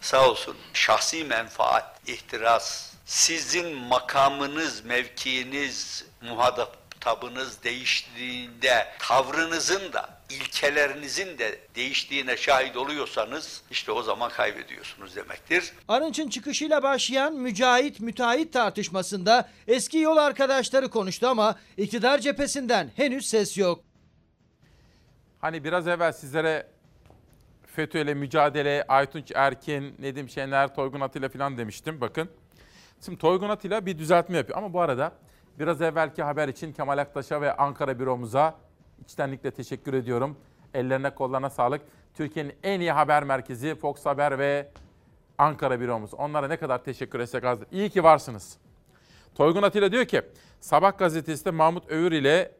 [0.00, 0.56] Sağ olsun.
[0.74, 13.62] Şahsi menfaat, ihtiras, sizin makamınız, mevkiiniz, muhatabınız değiştiğinde tavrınızın da ilkelerinizin de değiştiğine şahit oluyorsanız
[13.70, 15.72] işte o zaman kaybediyorsunuz demektir.
[15.88, 23.58] Arınç'ın çıkışıyla başlayan mücahit müteahhit tartışmasında eski yol arkadaşları konuştu ama iktidar cephesinden henüz ses
[23.58, 23.85] yok.
[25.46, 26.66] Hani biraz evvel sizlere
[27.66, 32.00] FETÖ ile mücadele, Aytunç Erkin, Nedim Şener, Toygun Atilla falan demiştim.
[32.00, 32.28] Bakın.
[33.04, 34.58] Şimdi Toygun Atilla bir düzeltme yapıyor.
[34.58, 35.12] Ama bu arada
[35.58, 38.54] biraz evvelki haber için Kemal Aktaş'a ve Ankara büromuza
[39.00, 40.36] içtenlikle teşekkür ediyorum.
[40.74, 41.82] Ellerine kollarına sağlık.
[42.14, 44.68] Türkiye'nin en iyi haber merkezi Fox Haber ve
[45.38, 46.14] Ankara büromuz.
[46.14, 47.68] Onlara ne kadar teşekkür etsek azdır.
[47.72, 48.58] İyi ki varsınız.
[49.34, 50.22] Toygun Atilla diyor ki
[50.60, 52.52] Sabah gazetesinde Mahmut Övür ile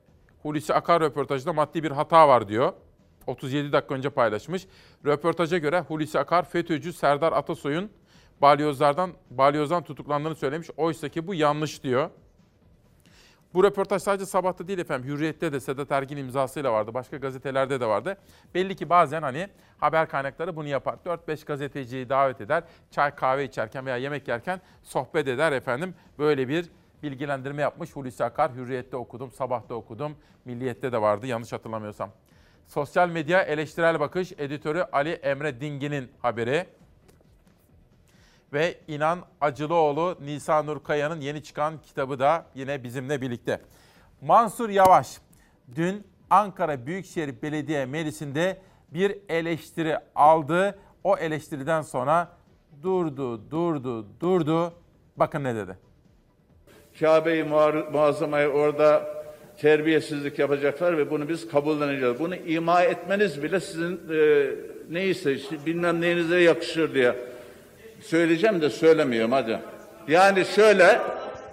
[0.46, 2.72] Hulusi Akar röportajında maddi bir hata var diyor.
[3.26, 4.66] 37 dakika önce paylaşmış.
[5.06, 7.90] Röportaja göre Hulusi Akar FETÖ'cü Serdar Atasoy'un
[8.42, 10.70] balyozlardan balyozdan tutuklandığını söylemiş.
[10.76, 12.10] Oysa ki bu yanlış diyor.
[13.54, 15.10] Bu röportaj sadece sabahta değil efendim.
[15.10, 16.94] Hürriyet'te de Sedat Ergin imzasıyla vardı.
[16.94, 18.16] Başka gazetelerde de vardı.
[18.54, 20.96] Belli ki bazen hani haber kaynakları bunu yapar.
[21.06, 22.64] 4-5 gazeteciyi davet eder.
[22.90, 25.94] Çay kahve içerken veya yemek yerken sohbet eder efendim.
[26.18, 26.66] Böyle bir
[27.02, 28.54] bilgilendirme yapmış Hulusi Akar.
[28.54, 30.16] Hürriyet'te okudum, sabahta okudum.
[30.44, 32.10] Milliyet'te de vardı yanlış hatırlamıyorsam.
[32.66, 36.66] Sosyal medya eleştirel bakış editörü Ali Emre Dingin'in haberi.
[38.52, 43.60] Ve İnan Acılıoğlu, Nisa Nurkaya'nın yeni çıkan kitabı da yine bizimle birlikte.
[44.20, 45.18] Mansur Yavaş
[45.74, 50.78] dün Ankara Büyükşehir Belediye Meclisi'nde bir eleştiri aldı.
[51.04, 52.32] O eleştiriden sonra
[52.82, 54.72] durdu, durdu, durdu.
[55.16, 55.85] Bakın ne dedi.
[57.00, 57.44] Kabe-i
[57.92, 59.16] Muazzama'yı orada
[59.60, 62.18] terbiyesizlik yapacaklar ve bunu biz kabulleneceğiz.
[62.18, 64.46] Bunu ima etmeniz bile sizin e,
[64.90, 67.14] neyse işte bilmem neyinize yakışır diye
[68.02, 69.58] söyleyeceğim de söylemiyorum hadi.
[70.08, 71.00] Yani şöyle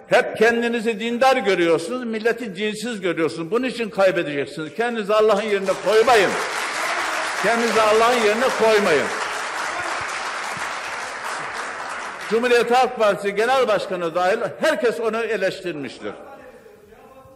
[0.07, 3.51] hep kendinizi dindar görüyorsunuz, milleti dinsiz görüyorsunuz.
[3.51, 4.75] Bunun için kaybedeceksiniz.
[4.75, 6.31] Kendinizi Allah'ın yerine koymayın.
[7.43, 9.22] Kendinizi Allah'ın yerine koymayın.
[12.33, 16.13] Cumhuriyet Halk Partisi Genel Başkanı dahil herkes onu eleştirmiştir.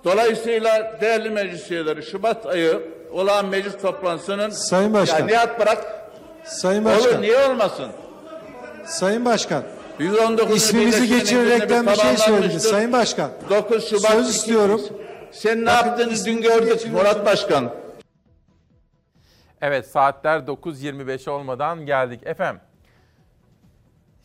[0.03, 2.81] Dolayısıyla değerli meclis üyeleri Şubat ayı
[3.11, 5.19] olağan meclis toplantısının Sayın Başkan.
[5.19, 6.09] Ya Nihat bırak.
[6.43, 7.13] Sayın Başkan.
[7.13, 7.87] Olur niye olmasın?
[8.85, 9.63] Sayın Başkan.
[9.99, 10.57] 119.
[10.57, 12.63] İsminizi geçirerekten bir şey söylediniz.
[12.63, 13.31] Sayın Başkan.
[13.49, 14.81] 9 Şubat Söz istiyorum.
[15.31, 17.25] Sen ne Bakın, yaptığını dün gördük Murat.
[17.25, 17.73] Başkan.
[19.61, 22.21] Evet saatler 9.25 olmadan geldik.
[22.25, 22.61] Efendim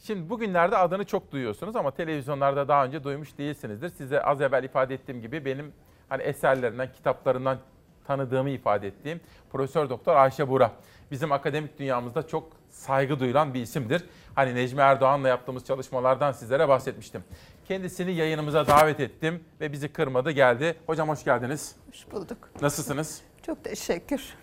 [0.07, 3.88] Şimdi bugünlerde adını çok duyuyorsunuz ama televizyonlarda daha önce duymuş değilsinizdir.
[3.88, 5.72] Size az evvel ifade ettiğim gibi benim
[6.09, 7.59] hani eserlerinden, kitaplarından
[8.07, 9.20] tanıdığımı ifade ettiğim
[9.53, 10.72] Profesör Doktor Ayşe Bura.
[11.11, 14.05] Bizim akademik dünyamızda çok saygı duyulan bir isimdir.
[14.34, 17.24] Hani Necmi Erdoğan'la yaptığımız çalışmalardan sizlere bahsetmiştim.
[17.64, 20.76] Kendisini yayınımıza davet ettim ve bizi kırmadı geldi.
[20.86, 21.76] Hocam hoş geldiniz.
[21.88, 22.50] Hoş bulduk.
[22.61, 23.22] Nasılsınız?
[23.46, 24.34] Çok teşekkür.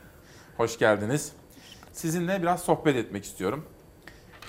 [0.57, 1.33] Hoş geldiniz.
[1.91, 3.65] Sizinle biraz sohbet etmek istiyorum.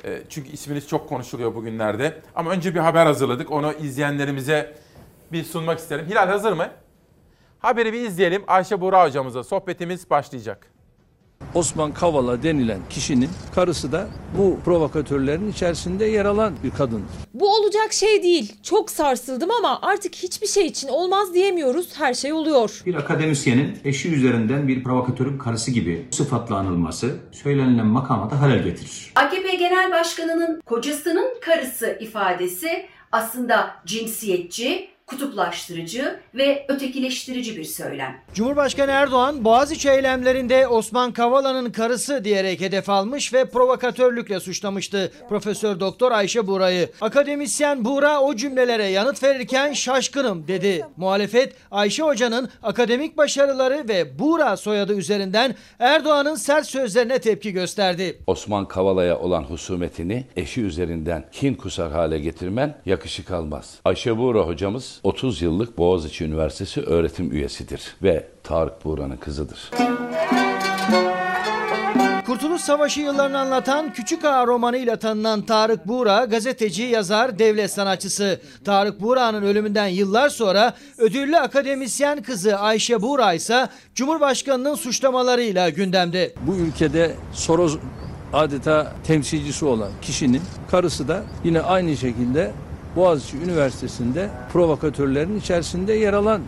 [0.05, 2.21] E, Çünkü isminiz çok konuşuluyor bugünlerde.
[2.35, 3.51] Ama önce bir haber hazırladık.
[3.51, 4.75] Onu izleyenlerimize
[5.33, 6.07] bir sunmak isterim.
[6.07, 6.69] Hilal hazır mı?
[7.59, 8.43] Haberi bir izleyelim.
[8.47, 10.70] Ayşe Buğra hocamıza sohbetimiz başlayacak.
[11.55, 14.07] Osman Kavala denilen kişinin karısı da
[14.39, 17.11] bu provokatörlerin içerisinde yer alan bir kadındır.
[17.35, 18.53] Bu olacak şey değil.
[18.63, 21.89] Çok sarsıldım ama artık hiçbir şey için olmaz diyemiyoruz.
[21.99, 22.83] Her şey oluyor.
[22.87, 29.13] Bir akademisyenin eşi üzerinden bir provokatörün karısı gibi sıfatla anılması söylenilen makama da halel getirir.
[29.15, 38.17] AKP Genel Başkanı'nın kocasının karısı ifadesi aslında cinsiyetçi, kutuplaştırıcı ve ötekileştirici bir söylem.
[38.35, 46.13] Cumhurbaşkanı Erdoğan Boğaziçi eylemlerinde Osman Kavala'nın karısı diyerek hedef almış ve provokatörlükle suçlamıştı Profesör Doktor
[46.13, 46.89] Ayşe Buğra'yı.
[47.01, 50.87] Akademisyen Buğra o cümlelere yanıt verirken şaşkınım dedi.
[50.97, 58.19] Muhalefet Ayşe Hoca'nın akademik başarıları ve Buğra soyadı üzerinden Erdoğan'ın sert sözlerine tepki gösterdi.
[58.27, 63.79] Osman Kavala'ya olan husumetini eşi üzerinden kin kusar hale getirmen yakışık almaz.
[63.85, 69.71] Ayşe Buğra hocamız 30 yıllık Boğaziçi Üniversitesi öğretim üyesidir ve Tarık Buğra'nın kızıdır.
[72.27, 78.41] Kurtuluş Savaşı yıllarını anlatan Küçük Ağa romanıyla tanınan Tarık Buğra, gazeteci, yazar, devlet sanatçısı.
[78.65, 86.35] Tarık Buğra'nın ölümünden yıllar sonra ödüllü akademisyen kızı Ayşe Buğra ise Cumhurbaşkanı'nın suçlamalarıyla gündemde.
[86.47, 87.77] Bu ülkede Soros
[88.33, 92.53] adeta temsilcisi olan kişinin karısı da yine aynı şekilde
[92.97, 96.41] Boğaziçi Üniversitesi'nde provokatörlerin içerisinde yer alan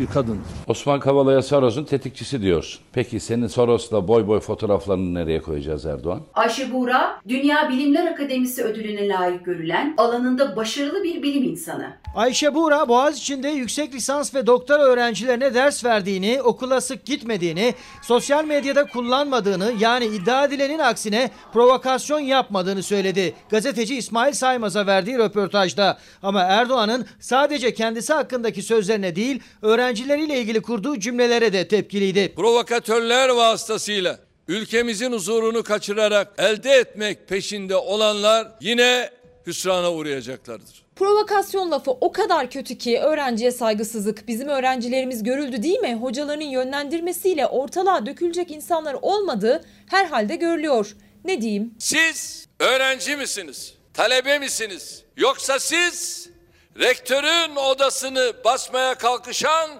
[0.00, 0.46] bir kadındır.
[0.66, 2.80] Osman Kavala'ya Soros'un tetikçisi diyorsun.
[2.92, 6.20] Peki senin Soros'la boy boy fotoğraflarını nereye koyacağız Erdoğan?
[6.34, 11.96] Ayşe Buğra, Dünya Bilimler Akademisi ödülüne layık görülen alanında başarılı bir bilim insanı.
[12.14, 18.86] Ayşe Buğra Boğaziçi'nde yüksek lisans ve doktora öğrencilerine ders verdiğini, okula sık gitmediğini, sosyal medyada
[18.86, 23.34] kullanmadığını yani iddia edilenin aksine provokasyon yapmadığını söyledi.
[23.50, 25.98] Gazeteci İsmail Saymaz'a verdiği röportajda.
[26.22, 32.32] Ama Erdoğan'ın sadece kendisi hakkındaki sözlerine değil, öğrencileriyle ilgili kurduğu cümlelere de tepkiliydi.
[32.80, 39.10] Provokatörler vasıtasıyla ülkemizin huzurunu kaçırarak elde etmek peşinde olanlar yine
[39.46, 40.82] hüsrana uğrayacaklardır.
[40.96, 44.28] Provokasyon lafı o kadar kötü ki öğrenciye saygısızlık.
[44.28, 45.94] Bizim öğrencilerimiz görüldü değil mi?
[45.94, 50.96] Hocaların yönlendirmesiyle ortalığa dökülecek insanlar olmadığı herhalde görülüyor.
[51.24, 51.74] Ne diyeyim?
[51.78, 53.74] Siz öğrenci misiniz?
[53.94, 55.04] Talebe misiniz?
[55.16, 56.28] Yoksa siz
[56.78, 59.70] rektörün odasını basmaya kalkışan,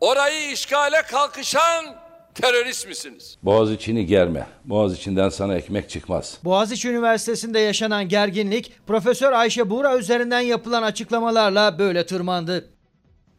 [0.00, 2.07] orayı işgale kalkışan
[2.42, 3.38] terörist misiniz?
[3.42, 4.46] Boğaziçi'ni germe.
[4.64, 6.38] Boğaziçi'nden sana ekmek çıkmaz.
[6.44, 12.70] Boğaziçi Üniversitesi'nde yaşanan gerginlik Profesör Ayşe Buğra üzerinden yapılan açıklamalarla böyle tırmandı.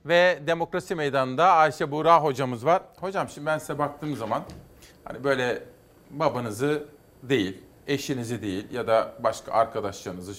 [0.05, 2.81] Ve Demokrasi Meydanı'nda Ayşe Buğra hocamız var.
[2.99, 4.43] Hocam şimdi ben size baktığım zaman
[5.03, 5.63] hani böyle
[6.11, 6.83] babanızı
[7.23, 7.57] değil,
[7.87, 10.33] eşinizi değil ya da başka arkadaşlarınızı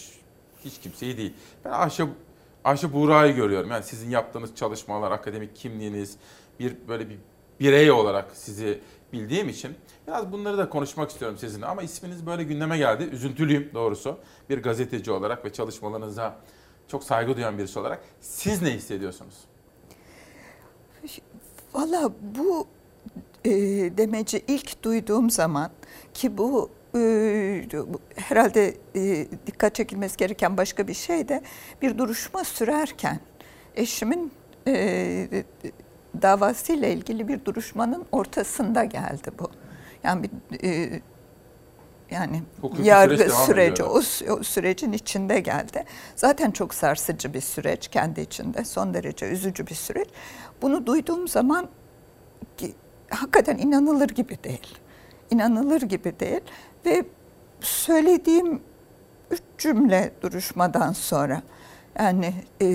[0.65, 1.35] hiç kimseyi değil.
[1.65, 2.05] Ben Ayşe
[2.65, 3.71] Ayşe Buğra'yı görüyorum.
[3.71, 6.17] Yani sizin yaptığınız çalışmalar, akademik kimliğiniz,
[6.61, 7.17] bir böyle bir
[7.61, 8.81] birey olarak sizi
[9.13, 9.75] bildiğim için
[10.07, 11.67] biraz bunları da konuşmak istiyorum sizinle.
[11.67, 13.03] Ama isminiz böyle gündeme geldi.
[13.13, 14.19] Üzüntülüyüm doğrusu.
[14.51, 16.39] Bir gazeteci olarak ve çalışmalarınıza
[16.89, 18.01] çok saygı duyan birisi olarak.
[18.21, 19.35] Siz ne hissediyorsunuz?
[21.75, 22.67] Valla bu
[23.45, 23.51] e,
[23.97, 25.71] demeci ilk duyduğum zaman
[26.15, 27.67] ki bu e,
[28.17, 31.43] herhalde e, dikkat çekilmesi gereken başka bir şey de
[31.83, 33.21] bir duruşma sürerken
[33.77, 34.33] eşimin
[34.67, 35.45] e,
[36.23, 39.51] davasıyla ilgili bir duruşmanın ortasında geldi bu.
[40.03, 41.01] Yani bir e,
[42.11, 43.99] yani Hukuki yargı süreç süreci o,
[44.33, 45.85] o sürecin içinde geldi.
[46.17, 48.65] Zaten çok sarsıcı bir süreç kendi içinde.
[48.65, 50.09] Son derece üzücü bir süreç.
[50.63, 51.69] Bunu duyduğum zaman
[52.57, 52.75] ki,
[53.11, 54.79] hakikaten inanılır gibi değil.
[55.31, 56.41] İnanılır gibi değil
[56.87, 57.05] ve
[57.61, 58.61] söylediğim
[59.31, 61.43] üç cümle duruşmadan sonra
[61.99, 62.67] yani e,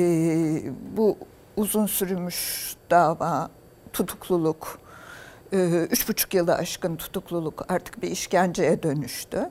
[0.97, 1.17] bu
[1.57, 3.49] uzun sürmüş dava,
[3.93, 4.79] tutukluluk,
[5.53, 9.49] e, üç buçuk yılı aşkın tutukluluk artık bir işkenceye dönüştü.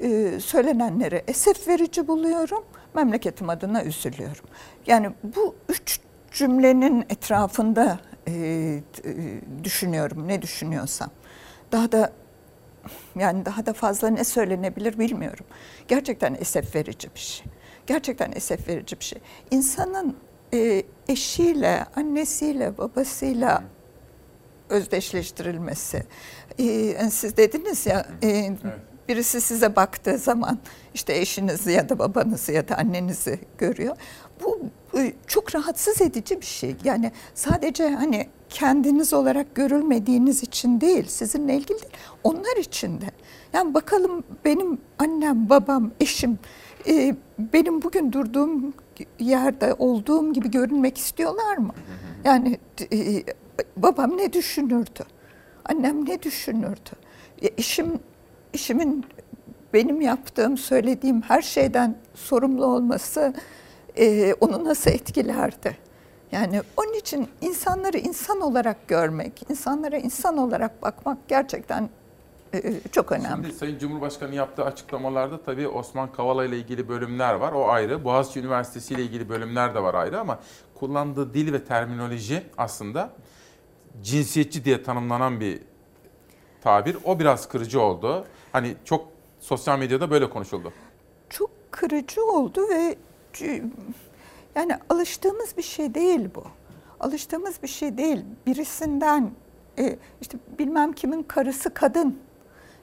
[0.00, 2.64] E, söylenenleri esef verici buluyorum,
[2.94, 4.44] memleketim adına üzülüyorum.
[4.86, 6.00] Yani bu üç
[6.32, 7.98] cümlenin etrafında
[8.28, 8.80] e,
[9.64, 11.10] düşünüyorum, ne düşünüyorsam.
[11.72, 12.12] Daha da
[13.16, 15.46] yani daha da fazla ne söylenebilir bilmiyorum.
[15.88, 17.46] Gerçekten esef verici bir şey.
[17.86, 19.18] Gerçekten esef verici bir şey.
[19.50, 20.16] İnsanın
[20.54, 23.64] e, eşiyle, annesiyle, babasıyla
[24.68, 26.02] özdeşleştirilmesi.
[26.58, 28.50] E, siz dediniz ya e,
[29.08, 30.58] birisi size baktığı zaman
[30.94, 33.96] işte eşinizi ya da babanızı ya da annenizi görüyor.
[34.44, 34.60] Bu
[34.98, 36.76] e, çok rahatsız edici bir şey.
[36.84, 41.92] Yani sadece hani kendiniz olarak görülmediğiniz için değil, sizinle ilgili değil,
[42.24, 43.06] onlar için de.
[43.52, 46.38] Yani bakalım benim annem, babam, eşim
[46.88, 48.74] e, benim bugün durduğum
[49.18, 51.74] yerde olduğum gibi görünmek istiyorlar mı?
[52.24, 52.58] Yani
[52.92, 53.24] e,
[53.76, 55.04] babam ne düşünürdü?
[55.64, 56.90] Annem ne düşünürdü?
[57.42, 58.00] Ya işim
[58.52, 59.04] işimin
[59.74, 63.34] benim yaptığım, söylediğim her şeyden sorumlu olması
[63.98, 65.76] e, onu nasıl etkilerdi?
[66.32, 71.88] Yani onun için insanları insan olarak görmek, insanlara insan olarak bakmak gerçekten e,
[72.92, 73.44] çok önemli.
[73.46, 77.52] Şimdi Sayın Cumhurbaşkanı yaptığı açıklamalarda tabii Osman Kavala ile ilgili bölümler var.
[77.52, 78.04] O ayrı.
[78.04, 80.38] Boğaziçi Üniversitesi ile ilgili bölümler de var ayrı ama
[80.74, 83.10] kullandığı dil ve terminoloji aslında
[84.02, 85.60] cinsiyetçi diye tanımlanan bir
[86.60, 86.96] tabir.
[87.04, 88.24] O biraz kırıcı oldu.
[88.52, 89.08] Hani çok
[89.40, 90.72] sosyal medyada böyle konuşuldu.
[91.30, 92.96] Çok kırıcı oldu ve
[94.54, 96.44] yani alıştığımız bir şey değil bu.
[97.00, 98.24] Alıştığımız bir şey değil.
[98.46, 99.30] Birisinden
[99.78, 102.18] e, işte bilmem kimin karısı kadın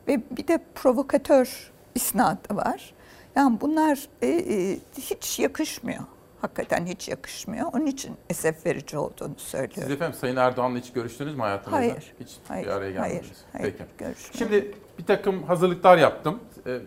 [0.07, 2.93] ve bir de provokatör isnadı var.
[3.35, 6.03] Yani bunlar e, e, hiç yakışmıyor.
[6.41, 7.67] Hakikaten hiç yakışmıyor.
[7.73, 9.83] Onun için esef verici olduğunu söylüyorum.
[9.83, 11.77] Siz efendim Sayın Erdoğan'la hiç görüştünüz mü hayatınızda?
[11.77, 12.13] Hayır.
[12.19, 13.23] Hiç hayır, bir araya gelmediniz.
[13.51, 13.89] Hayır, hayır, Peki.
[13.97, 14.37] görüşmedim.
[14.37, 16.39] Şimdi bir takım hazırlıklar yaptım.
[16.67, 16.79] Ee,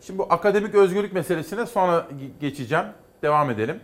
[0.00, 2.08] Şimdi bu akademik özgürlük meselesine sonra
[2.40, 2.84] geçeceğim.
[3.22, 3.80] Devam edelim.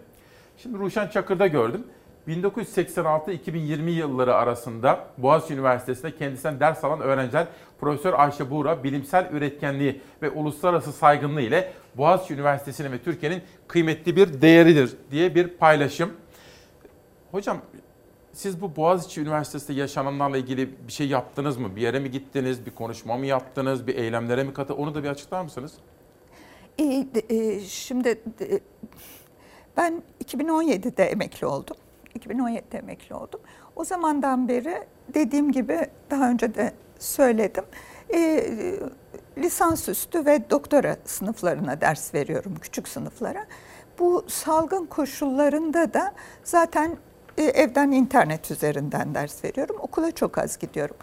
[0.56, 1.86] Şimdi Ruşen Çakır'da gördüm.
[2.28, 7.46] 1986-2020 yılları arasında Boğaziçi Üniversitesi'nde kendisinden ders alan öğrenciler
[7.80, 14.42] Profesör Ayşe Buğra bilimsel üretkenliği ve uluslararası saygınlığı ile Boğaziçi Üniversitesi'nin ve Türkiye'nin kıymetli bir
[14.42, 16.12] değeridir diye bir paylaşım.
[17.30, 17.58] Hocam
[18.32, 21.76] siz bu Boğaziçi Üniversitesi'nde yaşananlarla ilgili bir şey yaptınız mı?
[21.76, 22.66] Bir yere mi gittiniz?
[22.66, 23.86] Bir konuşma mı yaptınız?
[23.86, 24.74] Bir eylemlere mi katı?
[24.74, 25.72] Onu da bir açıklar mısınız?
[26.78, 28.08] E, e, şimdi
[28.40, 28.60] e,
[29.76, 31.76] ben 2017'de emekli oldum.
[32.18, 33.40] 2017'de emekli oldum.
[33.76, 37.64] O zamandan beri dediğim gibi daha önce de söyledim.
[38.14, 38.44] E,
[39.38, 43.46] lisansüstü ve doktora sınıflarına ders veriyorum, küçük sınıflara.
[43.98, 46.14] Bu salgın koşullarında da
[46.44, 46.96] zaten
[47.38, 49.76] e, evden internet üzerinden ders veriyorum.
[49.80, 50.96] Okula çok az gidiyorum.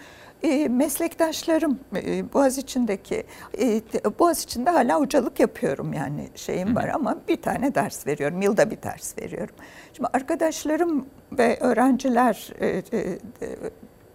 [0.43, 3.23] E, meslektaşlarım e, Boğaziçi'ndeki
[3.59, 3.81] e,
[4.19, 8.41] Boğaziçi'nde hala hocalık yapıyorum yani şeyim var ama bir tane ders veriyorum.
[8.41, 9.55] Yılda bir ders veriyorum.
[9.93, 12.83] Şimdi arkadaşlarım ve öğrenciler e, e,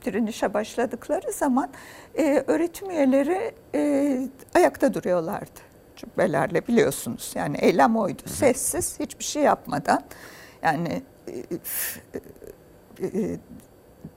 [0.05, 1.71] direnişe başladıkları zaman
[2.19, 5.61] e, öğretim üyeleri e, ayakta duruyorlardı.
[5.97, 8.23] Cübbelerle biliyorsunuz yani eylem oydu.
[8.27, 10.03] Sessiz hiçbir şey yapmadan
[10.63, 11.33] yani e,
[13.07, 13.39] e,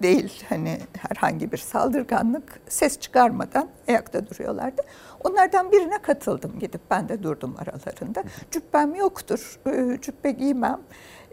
[0.04, 4.82] değil hani herhangi bir saldırganlık ses çıkarmadan ayakta duruyorlardı.
[5.24, 8.24] Onlardan birine katıldım gidip ben de durdum aralarında.
[8.52, 10.80] Cübbem yoktur, e, cübbe giymem.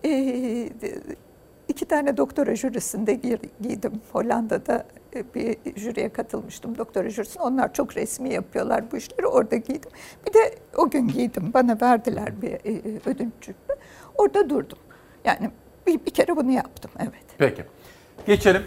[0.05, 0.71] E,
[1.69, 3.15] iki tane doktora jürisinde
[3.63, 3.93] giydim.
[4.13, 7.43] Hollanda'da e, bir jüriye katılmıştım doktora jürisine.
[7.43, 9.27] Onlar çok resmi yapıyorlar bu işleri.
[9.27, 9.91] Orada giydim.
[10.27, 11.51] Bir de o gün giydim.
[11.55, 12.53] Bana verdiler bir
[13.07, 13.75] ödünç cübbe.
[14.19, 14.79] Orada durdum.
[15.25, 15.51] Yani
[15.87, 17.25] bir, bir kere bunu yaptım evet.
[17.39, 17.65] Peki.
[18.31, 18.63] Geçelim.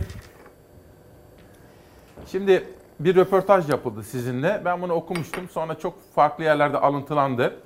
[2.31, 2.67] Şimdi
[2.99, 4.61] bir röportaj yapıldı sizinle.
[4.65, 5.49] Ben bunu okumuştum.
[5.49, 7.59] Sonra çok farklı yerlerde alıntılandı.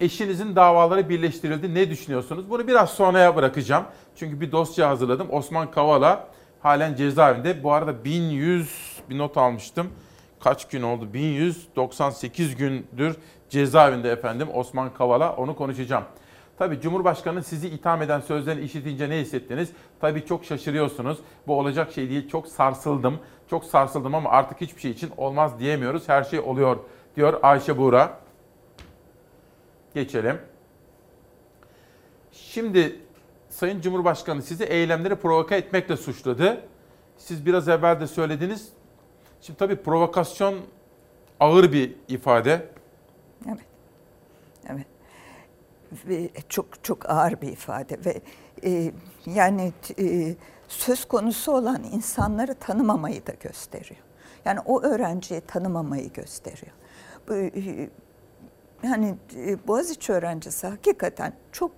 [0.00, 1.74] Eşinizin davaları birleştirildi.
[1.74, 2.50] Ne düşünüyorsunuz?
[2.50, 3.84] Bunu biraz sonraya bırakacağım.
[4.16, 5.26] Çünkü bir dosya hazırladım.
[5.30, 6.28] Osman Kavala
[6.60, 7.62] halen cezaevinde.
[7.62, 9.90] Bu arada 1100 bir not almıştım.
[10.40, 11.14] Kaç gün oldu?
[11.14, 13.16] 1198 gündür
[13.48, 15.36] cezaevinde efendim Osman Kavala.
[15.36, 16.04] Onu konuşacağım.
[16.58, 19.72] Tabii Cumhurbaşkanı sizi itham eden sözlerini işitince ne hissettiniz?
[20.00, 21.18] Tabii çok şaşırıyorsunuz.
[21.46, 22.28] Bu olacak şey değil.
[22.28, 23.18] Çok sarsıldım.
[23.50, 26.08] Çok sarsıldım ama artık hiçbir şey için olmaz diyemiyoruz.
[26.08, 26.76] Her şey oluyor
[27.16, 28.20] diyor Ayşe Buğra.
[29.94, 30.38] Geçelim.
[32.32, 33.00] Şimdi
[33.48, 36.60] Sayın Cumhurbaşkanı sizi eylemleri provoke etmekle suçladı.
[37.16, 38.68] Siz biraz evvel de söylediniz.
[39.40, 40.54] Şimdi tabii provokasyon
[41.40, 42.68] ağır bir ifade.
[43.48, 43.77] Evet
[45.92, 48.20] ve çok çok ağır bir ifade ve
[48.64, 48.92] e,
[49.26, 50.34] yani e,
[50.68, 54.00] söz konusu olan insanları tanımamayı da gösteriyor.
[54.44, 56.72] Yani o öğrenciyi tanımamayı gösteriyor.
[57.28, 57.90] Bu, e,
[58.82, 61.72] yani e, Boğaziçi öğrencisi hakikaten çok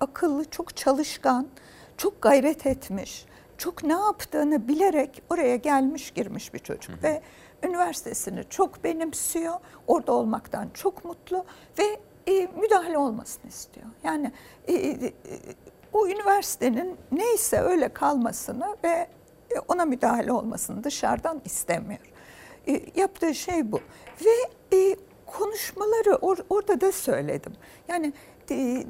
[0.00, 1.48] akıllı, çok çalışkan,
[1.96, 3.26] çok gayret etmiş,
[3.58, 7.02] çok ne yaptığını bilerek oraya gelmiş girmiş bir çocuk hı hı.
[7.02, 7.22] ve
[7.62, 9.54] üniversitesini çok benimsiyor,
[9.86, 11.44] orada olmaktan çok mutlu
[11.78, 13.86] ve e, müdahale olmasını istiyor.
[14.04, 14.32] Yani
[14.68, 15.12] e, e,
[15.92, 19.08] o üniversitenin neyse öyle kalmasını ve
[19.50, 22.12] e, ona müdahale olmasını dışarıdan istemiyor.
[22.68, 23.80] E, yaptığı şey bu.
[24.24, 24.96] Ve e,
[25.26, 27.52] konuşmaları or, orada da söyledim.
[27.88, 28.12] Yani
[28.50, 28.84] e, e,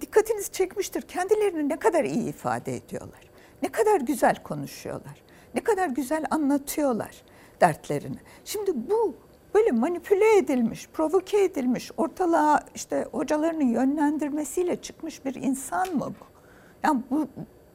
[0.00, 1.02] dikkatinizi çekmiştir.
[1.02, 3.30] Kendilerini ne kadar iyi ifade ediyorlar.
[3.62, 5.22] Ne kadar güzel konuşuyorlar.
[5.54, 7.22] Ne kadar güzel anlatıyorlar
[7.60, 8.18] dertlerini.
[8.44, 9.14] Şimdi bu
[9.54, 16.24] böyle manipüle edilmiş, provoke edilmiş, ortalığa işte hocalarının yönlendirmesiyle çıkmış bir insan mı bu?
[16.84, 17.28] Yani bu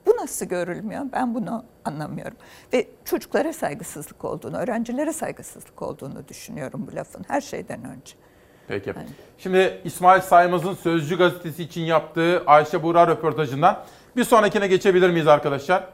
[0.05, 1.01] Bu nasıl görülmüyor?
[1.13, 2.37] Ben bunu anlamıyorum.
[2.73, 8.13] Ve çocuklara saygısızlık olduğunu, öğrencilere saygısızlık olduğunu düşünüyorum bu lafın her şeyden önce.
[8.67, 8.93] Peki.
[9.37, 13.83] Şimdi İsmail Saymaz'ın Sözcü gazetesi için yaptığı Ayşe Buğra röportajından
[14.15, 15.87] bir sonrakine geçebilir miyiz arkadaşlar?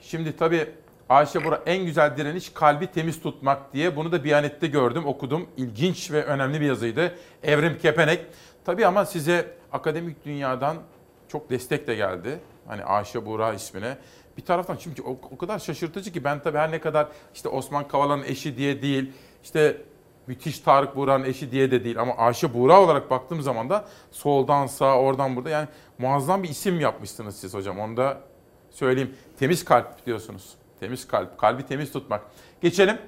[0.00, 0.70] Şimdi tabii
[1.10, 5.48] Ayşe Buğra en güzel direniş kalbi temiz tutmak diye bunu da Biyanet'te gördüm, okudum.
[5.56, 7.14] İlginç ve önemli bir yazıydı.
[7.42, 8.26] Evrim Kepenek.
[8.64, 10.76] Tabii ama size akademik dünyadan
[11.28, 12.40] çok destek de geldi.
[12.66, 13.96] Hani Ayşe Buğra ismine.
[14.36, 17.88] Bir taraftan çünkü o, o kadar şaşırtıcı ki ben tabii her ne kadar işte Osman
[17.88, 19.12] Kavala'nın eşi diye değil,
[19.44, 19.76] işte
[20.26, 24.66] müthiş Tarık Buğra'nın eşi diye de değil ama Ayşe Buğra olarak baktığım zaman da soldan
[24.66, 25.68] sağa oradan burada yani
[25.98, 27.78] muazzam bir isim yapmışsınız siz hocam.
[27.80, 28.20] Onu da
[28.70, 29.14] söyleyeyim.
[29.38, 30.59] Temiz kalp diyorsunuz.
[30.80, 31.38] Temiz kalp.
[31.38, 32.22] Kalbi temiz tutmak.
[32.60, 32.98] Geçelim.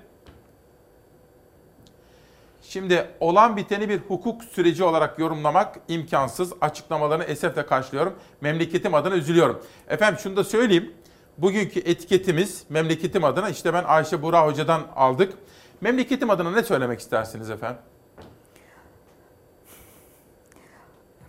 [2.63, 6.53] Şimdi olan biteni bir hukuk süreci olarak yorumlamak imkansız.
[6.61, 8.15] Açıklamalarını esefle karşılıyorum.
[8.41, 9.63] Memleketim adına üzülüyorum.
[9.89, 10.95] Efendim şunu da söyleyeyim.
[11.39, 15.33] Bugünkü etiketimiz memleketim adına işte ben Ayşe Buğra Hoca'dan aldık.
[15.81, 17.79] Memleketim adına ne söylemek istersiniz efendim?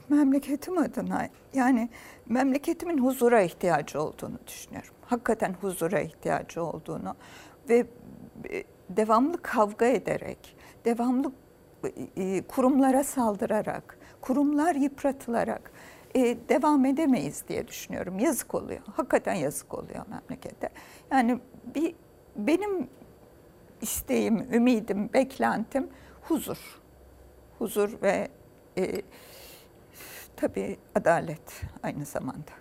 [0.10, 1.90] Memleketim adına yani
[2.34, 4.93] memleketimin huzura ihtiyacı olduğunu düşünüyorum.
[5.05, 7.15] Hakikaten huzura ihtiyacı olduğunu
[7.69, 7.85] ve
[8.49, 10.55] e, devamlı kavga ederek,
[10.85, 11.31] devamlı
[12.18, 15.72] e, kurumlara saldırarak, kurumlar yıpratılarak
[16.15, 18.19] e, devam edemeyiz diye düşünüyorum.
[18.19, 18.81] Yazık oluyor.
[18.95, 20.69] Hakikaten yazık oluyor memlekete.
[21.11, 21.39] Yani
[21.76, 21.95] bir
[22.35, 22.88] benim
[23.81, 25.88] isteğim, ümidim, beklentim
[26.22, 26.81] huzur.
[27.60, 28.27] Huzur ve
[28.77, 29.01] e,
[30.38, 32.51] tabii adalet aynı zamanda.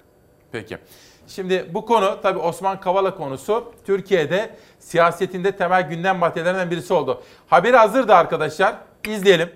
[0.53, 0.79] Peki.
[1.27, 7.23] Şimdi bu konu tabii Osman Kavala konusu Türkiye'de siyasetinde temel gündem maddelerinden birisi oldu.
[7.47, 8.77] Haberi hazırdı arkadaşlar.
[9.09, 9.51] İzleyelim.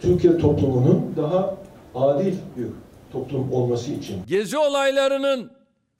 [0.00, 1.54] Türkiye toplumunun daha
[1.94, 2.66] adil bir
[3.12, 5.50] toplum olması için Gezi olaylarının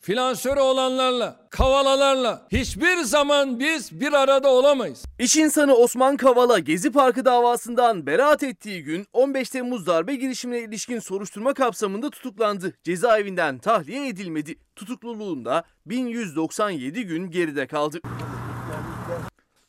[0.07, 5.05] finansörü olanlarla, kavalalarla hiçbir zaman biz bir arada olamayız.
[5.19, 10.99] İş insanı Osman Kavala Gezi Parkı davasından beraat ettiği gün 15 Temmuz darbe girişimine ilişkin
[10.99, 12.73] soruşturma kapsamında tutuklandı.
[12.85, 14.55] Cezaevinden tahliye edilmedi.
[14.77, 18.01] Tutukluluğunda 1197 gün geride kaldı.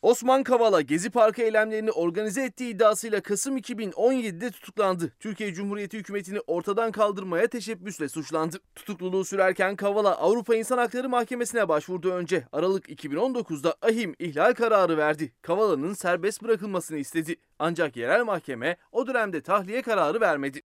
[0.02, 5.12] Osman Kavala Gezi Parkı eylemlerini organize ettiği iddiasıyla Kasım 2017'de tutuklandı.
[5.20, 8.58] Türkiye Cumhuriyeti hükümetini ortadan kaldırmaya teşebbüsle suçlandı.
[8.74, 12.44] Tutukluluğu sürerken Kavala Avrupa İnsan Hakları Mahkemesi'ne başvurdu önce.
[12.52, 15.32] Aralık 2019'da ahim ihlal kararı verdi.
[15.42, 17.36] Kavala'nın serbest bırakılmasını istedi.
[17.58, 20.62] Ancak yerel mahkeme o dönemde tahliye kararı vermedi.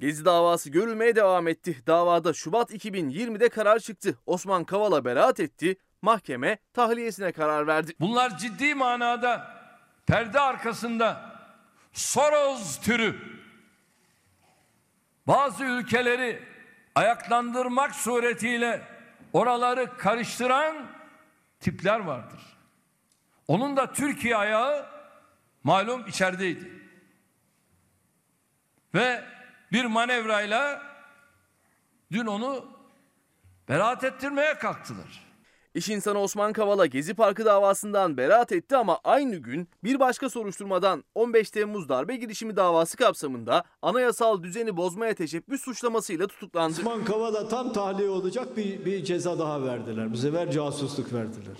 [0.00, 1.82] Gezi davası görülmeye devam etti.
[1.86, 4.18] Davada Şubat 2020'de karar çıktı.
[4.26, 5.76] Osman Kavala beraat etti.
[6.02, 7.92] Mahkeme tahliyesine karar verdi.
[8.00, 9.56] Bunlar ciddi manada
[10.06, 11.36] perde arkasında
[11.92, 13.16] Soros türü
[15.26, 16.42] bazı ülkeleri
[16.94, 18.82] ayaklandırmak suretiyle
[19.32, 20.86] oraları karıştıran
[21.60, 22.40] tipler vardır.
[23.48, 24.86] Onun da Türkiye ayağı
[25.64, 26.70] malum içerideydi.
[28.94, 29.24] Ve
[29.72, 30.82] bir manevrayla
[32.12, 32.64] dün onu
[33.68, 35.26] beraat ettirmeye kalktılar.
[35.74, 41.04] İş insanı Osman Kavala Gezi Parkı davasından beraat etti ama aynı gün bir başka soruşturmadan
[41.14, 46.80] 15 Temmuz darbe girişimi davası kapsamında anayasal düzeni bozmaya teşebbüs suçlamasıyla tutuklandı.
[46.80, 50.12] Osman Kavala tam tahliye olacak bir, bir ceza daha verdiler.
[50.12, 51.56] Bu sefer casusluk verdiler.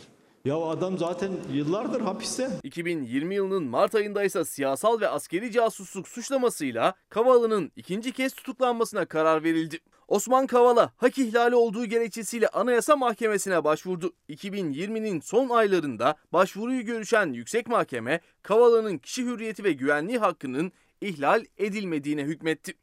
[0.46, 2.48] Ya adam zaten yıllardır hapiste.
[2.62, 9.44] 2020 yılının Mart ayında ise siyasal ve askeri casusluk suçlamasıyla Kavala'nın ikinci kez tutuklanmasına karar
[9.44, 9.78] verildi.
[10.08, 14.12] Osman Kavala hak ihlali olduğu gerekçesiyle Anayasa Mahkemesi'ne başvurdu.
[14.28, 22.22] 2020'nin son aylarında başvuruyu görüşen Yüksek Mahkeme Kavala'nın kişi hürriyeti ve güvenliği hakkının ihlal edilmediğine
[22.22, 22.74] hükmetti.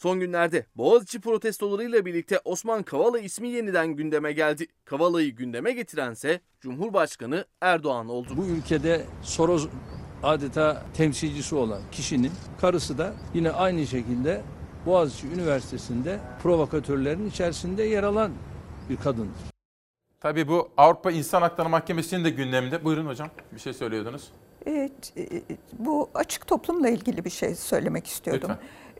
[0.00, 4.66] Son günlerde Boğaziçi protestolarıyla birlikte Osman Kavala ismi yeniden gündeme geldi.
[4.84, 8.28] Kavala'yı gündeme getirense Cumhurbaşkanı Erdoğan oldu.
[8.36, 9.68] Bu ülkede Soros
[10.22, 14.42] adeta temsilcisi olan kişinin karısı da yine aynı şekilde
[14.86, 18.32] Boğaziçi Üniversitesi'nde provokatörlerin içerisinde yer alan
[18.90, 19.40] bir kadındır.
[20.20, 22.84] Tabii bu Avrupa İnsan Hakları Mahkemesi'nin de gündeminde.
[22.84, 24.32] Buyurun hocam bir şey söylüyordunuz.
[24.66, 25.42] Evet, e,
[25.78, 28.50] bu açık toplumla ilgili bir şey söylemek istiyordum.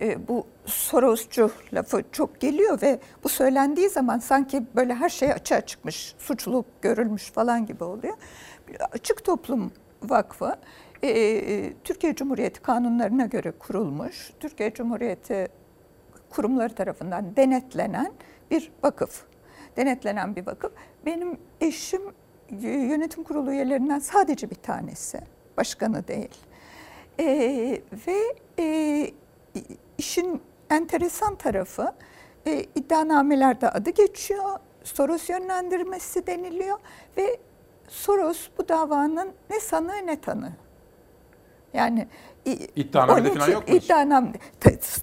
[0.01, 5.61] E, bu Sorosçu lafı çok geliyor ve bu söylendiği zaman sanki böyle her şey açığa
[5.61, 8.17] çıkmış, suçluluk görülmüş falan gibi oluyor.
[8.93, 9.73] Açık Toplum
[10.03, 10.57] Vakfı
[11.03, 15.49] e, Türkiye Cumhuriyeti kanunlarına göre kurulmuş, Türkiye Cumhuriyeti
[16.31, 18.13] kurumları tarafından denetlenen
[18.51, 19.25] bir vakıf.
[19.77, 20.73] Denetlenen bir vakıf.
[21.07, 22.03] Benim eşim
[22.61, 25.21] yönetim kurulu üyelerinden sadece bir tanesi.
[25.57, 26.39] Başkanı değil.
[27.19, 27.27] E,
[28.07, 29.11] ve e,
[29.99, 31.93] işin enteresan tarafı
[32.47, 34.59] e, iddianamelerde adı geçiyor.
[34.85, 36.79] Soros yönlendirmesi deniliyor
[37.17, 37.39] ve
[37.89, 40.53] Soros bu davanın ne sanığı ne tanığı.
[41.73, 42.09] Yani
[42.77, 44.39] İddianamede falan yok mu iddianamede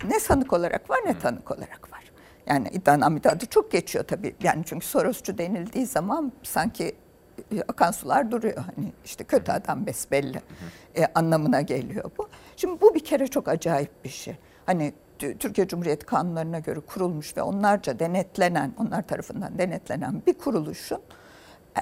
[0.07, 2.11] ne sanık olarak var ne tanık olarak var.
[2.45, 4.36] Yani iddianamede adı çok geçiyor tabii.
[4.44, 6.95] Yani çünkü Sorosçu denildiği zaman sanki
[7.68, 8.58] akan sular duruyor.
[8.76, 10.42] Hani işte kötü adam besbelli
[10.96, 12.30] e, anlamına geliyor bu.
[12.58, 14.36] Şimdi bu bir kere çok acayip bir şey.
[14.66, 21.00] Hani Türkiye Cumhuriyeti kanunlarına göre kurulmuş ve onlarca denetlenen, onlar tarafından denetlenen bir kuruluşun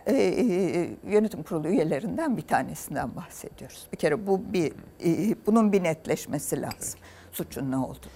[0.05, 3.87] e, e, yönetim kurulu üyelerinden bir tanesinden bahsediyoruz.
[3.91, 4.71] Bir kere bu bir
[5.05, 6.99] e, bunun bir netleşmesi lazım.
[7.31, 8.07] Suçun ne olduğu.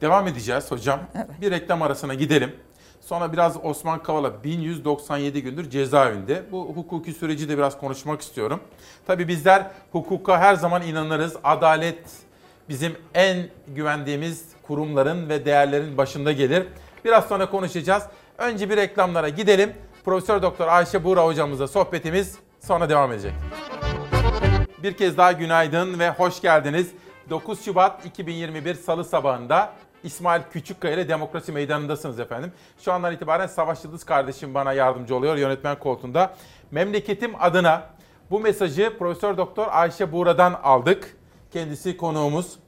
[0.00, 1.00] Devam edeceğiz hocam.
[1.40, 2.52] Bir reklam arasına gidelim.
[3.12, 6.42] Sonra biraz Osman Kavala 1197 gündür cezaevinde.
[6.52, 8.60] Bu hukuki süreci de biraz konuşmak istiyorum.
[9.06, 11.36] Tabii bizler hukuka her zaman inanırız.
[11.44, 11.98] Adalet
[12.68, 16.66] bizim en güvendiğimiz kurumların ve değerlerin başında gelir.
[17.04, 18.02] Biraz sonra konuşacağız.
[18.38, 19.72] Önce bir reklamlara gidelim.
[20.04, 23.32] Profesör Doktor Ayşe Buğra hocamızla sohbetimiz sonra devam edecek.
[24.82, 26.90] Bir kez daha günaydın ve hoş geldiniz.
[27.30, 29.72] 9 Şubat 2021 Salı sabahında
[30.04, 32.52] İsmail Küçükkaya ile Demokrasi Meydanı'ndasınız efendim.
[32.78, 36.34] Şu andan itibaren Savaş Yıldız kardeşim bana yardımcı oluyor yönetmen koltuğunda.
[36.70, 37.82] Memleketim adına
[38.30, 41.16] bu mesajı Profesör Doktor Ayşe Buğra'dan aldık.
[41.52, 42.58] Kendisi konuğumuz.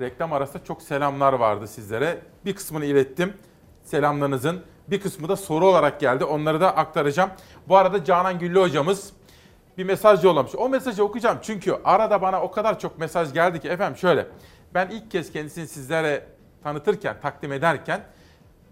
[0.00, 2.18] Reklam arasında çok selamlar vardı sizlere.
[2.44, 3.34] Bir kısmını ilettim
[3.82, 4.60] selamlarınızın.
[4.88, 6.24] Bir kısmı da soru olarak geldi.
[6.24, 7.30] Onları da aktaracağım.
[7.68, 9.12] Bu arada Canan Güllü hocamız
[9.78, 10.54] bir mesaj yollamış.
[10.54, 14.26] O mesajı okuyacağım çünkü arada bana o kadar çok mesaj geldi ki efendim şöyle.
[14.74, 16.26] Ben ilk kez kendisini sizlere
[16.68, 18.00] tanıtırken, takdim ederken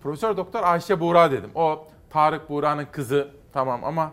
[0.03, 1.51] Profesör Doktor Ayşe Buğra dedim.
[1.55, 4.13] O Tarık Buğra'nın kızı tamam ama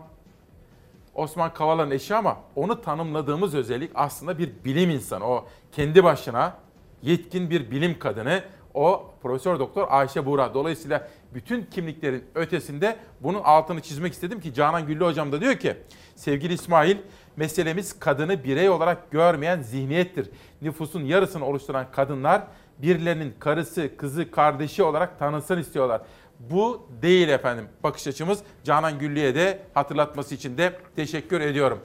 [1.14, 5.24] Osman Kavala'nın eşi ama onu tanımladığımız özellik aslında bir bilim insanı.
[5.24, 6.56] O kendi başına
[7.02, 8.42] yetkin bir bilim kadını.
[8.74, 10.54] O Profesör Doktor Ayşe Buğra.
[10.54, 15.76] Dolayısıyla bütün kimliklerin ötesinde bunun altını çizmek istedim ki Canan Güllü hocam da diyor ki
[16.16, 16.96] sevgili İsmail
[17.36, 20.30] meselemiz kadını birey olarak görmeyen zihniyettir.
[20.62, 22.42] Nüfusun yarısını oluşturan kadınlar
[22.78, 26.02] birilerinin karısı, kızı, kardeşi olarak tanınsın istiyorlar.
[26.40, 28.38] Bu değil efendim bakış açımız.
[28.64, 31.80] Canan Güllü'ye de hatırlatması için de teşekkür ediyorum.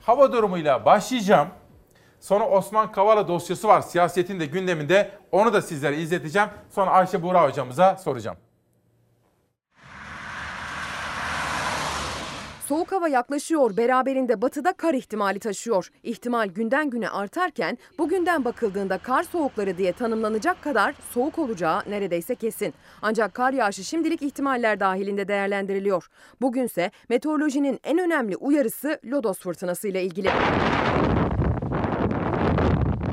[0.00, 1.48] Hava durumuyla başlayacağım.
[2.20, 5.10] Sonra Osman Kavala dosyası var siyasetin de gündeminde.
[5.32, 6.48] Onu da sizlere izleteceğim.
[6.70, 8.36] Sonra Ayşe Buğra hocamıza soracağım.
[12.68, 15.88] Soğuk hava yaklaşıyor, beraberinde batıda kar ihtimali taşıyor.
[16.02, 22.74] İhtimal günden güne artarken bugünden bakıldığında kar soğukları diye tanımlanacak kadar soğuk olacağı neredeyse kesin.
[23.02, 26.06] Ancak kar yağışı şimdilik ihtimaller dahilinde değerlendiriliyor.
[26.40, 30.30] Bugünse meteorolojinin en önemli uyarısı lodos fırtınası ile ilgili.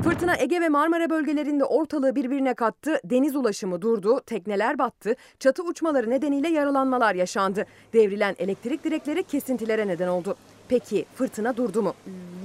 [0.04, 6.10] Fırtına Ege ve Marmara bölgelerinde ortalığı birbirine kattı, deniz ulaşımı durdu, tekneler battı, çatı uçmaları
[6.10, 7.66] nedeniyle yaralanmalar yaşandı.
[7.92, 10.36] Devrilen elektrik direkleri kesintilere neden oldu.
[10.68, 11.94] Peki fırtına durdu mu?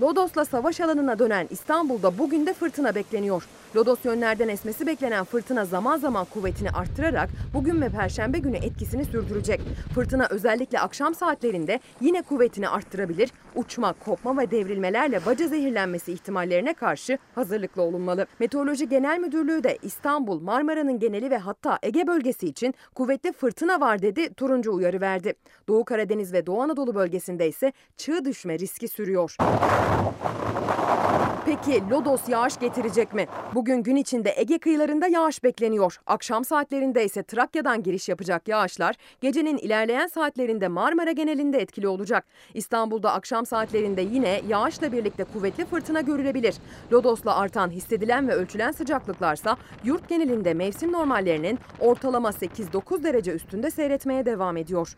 [0.01, 3.47] Lodos'la savaş alanına dönen İstanbul'da bugün de fırtına bekleniyor.
[3.75, 9.61] Lodos yönlerden esmesi beklenen fırtına zaman zaman kuvvetini arttırarak bugün ve perşembe günü etkisini sürdürecek.
[9.95, 13.31] Fırtına özellikle akşam saatlerinde yine kuvvetini arttırabilir.
[13.55, 18.25] Uçma, kopma ve devrilmelerle baca zehirlenmesi ihtimallerine karşı hazırlıklı olunmalı.
[18.39, 24.01] Meteoroloji Genel Müdürlüğü de İstanbul, Marmara'nın geneli ve hatta Ege bölgesi için kuvvetli fırtına var
[24.01, 25.33] dedi, turuncu uyarı verdi.
[25.67, 29.35] Doğu Karadeniz ve Doğu Anadolu bölgesinde ise çığ düşme riski sürüyor.
[31.49, 33.27] Peki Lodos yağış getirecek mi?
[33.55, 35.99] Bugün gün içinde Ege kıyılarında yağış bekleniyor.
[36.07, 42.25] Akşam saatlerinde ise Trakya'dan giriş yapacak yağışlar gecenin ilerleyen saatlerinde Marmara genelinde etkili olacak.
[42.53, 46.55] İstanbul'da akşam saatlerinde yine yağışla birlikte kuvvetli fırtına görülebilir.
[46.91, 54.25] Lodos'la artan hissedilen ve ölçülen sıcaklıklarsa yurt genelinde mevsim normallerinin ortalama 8-9 derece üstünde seyretmeye
[54.25, 54.95] devam ediyor.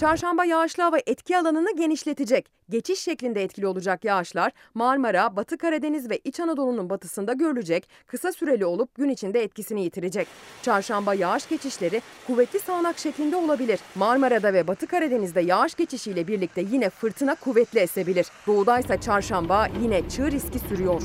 [0.00, 2.50] Çarşamba yağışlı hava etki alanını genişletecek.
[2.70, 8.66] Geçiş şeklinde etkili olacak yağışlar Marmara, Batı Karadeniz ve İç Anadolu'nun batısında görülecek, kısa süreli
[8.66, 10.28] olup gün içinde etkisini yitirecek.
[10.62, 13.80] Çarşamba yağış geçişleri kuvvetli sağanak şeklinde olabilir.
[13.94, 18.26] Marmara'da ve Batı Karadeniz'de yağış geçişiyle birlikte yine fırtına kuvvetli esebilir.
[18.46, 21.02] Doğudaysa çarşamba yine çığ riski sürüyor.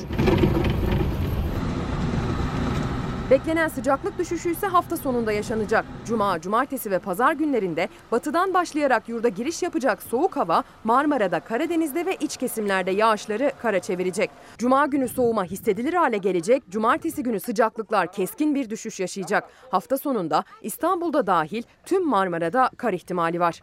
[3.33, 5.85] Beklenen sıcaklık düşüşü ise hafta sonunda yaşanacak.
[6.05, 12.15] Cuma, cumartesi ve pazar günlerinde batıdan başlayarak yurda giriş yapacak soğuk hava Marmara'da, Karadeniz'de ve
[12.15, 14.29] iç kesimlerde yağışları kara çevirecek.
[14.57, 16.63] Cuma günü soğuma hissedilir hale gelecek.
[16.69, 19.49] Cumartesi günü sıcaklıklar keskin bir düşüş yaşayacak.
[19.71, 23.61] Hafta sonunda İstanbul'da dahil tüm Marmara'da kar ihtimali var.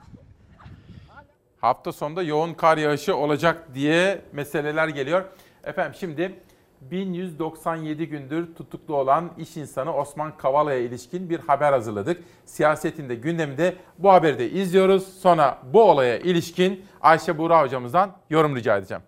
[1.60, 5.24] Hafta sonunda yoğun kar yağışı olacak diye meseleler geliyor.
[5.64, 6.40] Efendim şimdi
[6.80, 12.22] 1197 gündür tutuklu olan iş insanı Osman Kavala'ya ilişkin bir haber hazırladık.
[12.46, 15.20] Siyasetinde gündeminde bu haberi de izliyoruz.
[15.20, 19.02] Sonra bu olaya ilişkin Ayşe Buğra hocamızdan yorum rica edeceğim.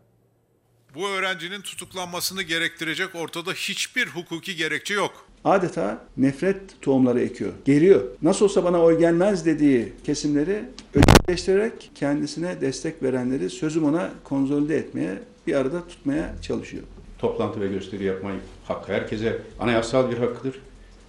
[0.95, 5.27] Bu öğrencinin tutuklanmasını gerektirecek ortada hiçbir hukuki gerekçe yok.
[5.45, 7.53] Adeta nefret tohumları ekiyor.
[7.65, 8.03] Geliyor.
[8.23, 15.23] Nasıl olsa bana oy gelmez dediği kesimleri özelleştirerek kendisine destek verenleri sözüm ona konsolide etmeye,
[15.47, 16.83] bir arada tutmaya çalışıyor.
[17.23, 20.55] Toplantı ve gösteri yapmayı hakkı herkese anayasal bir hakkıdır.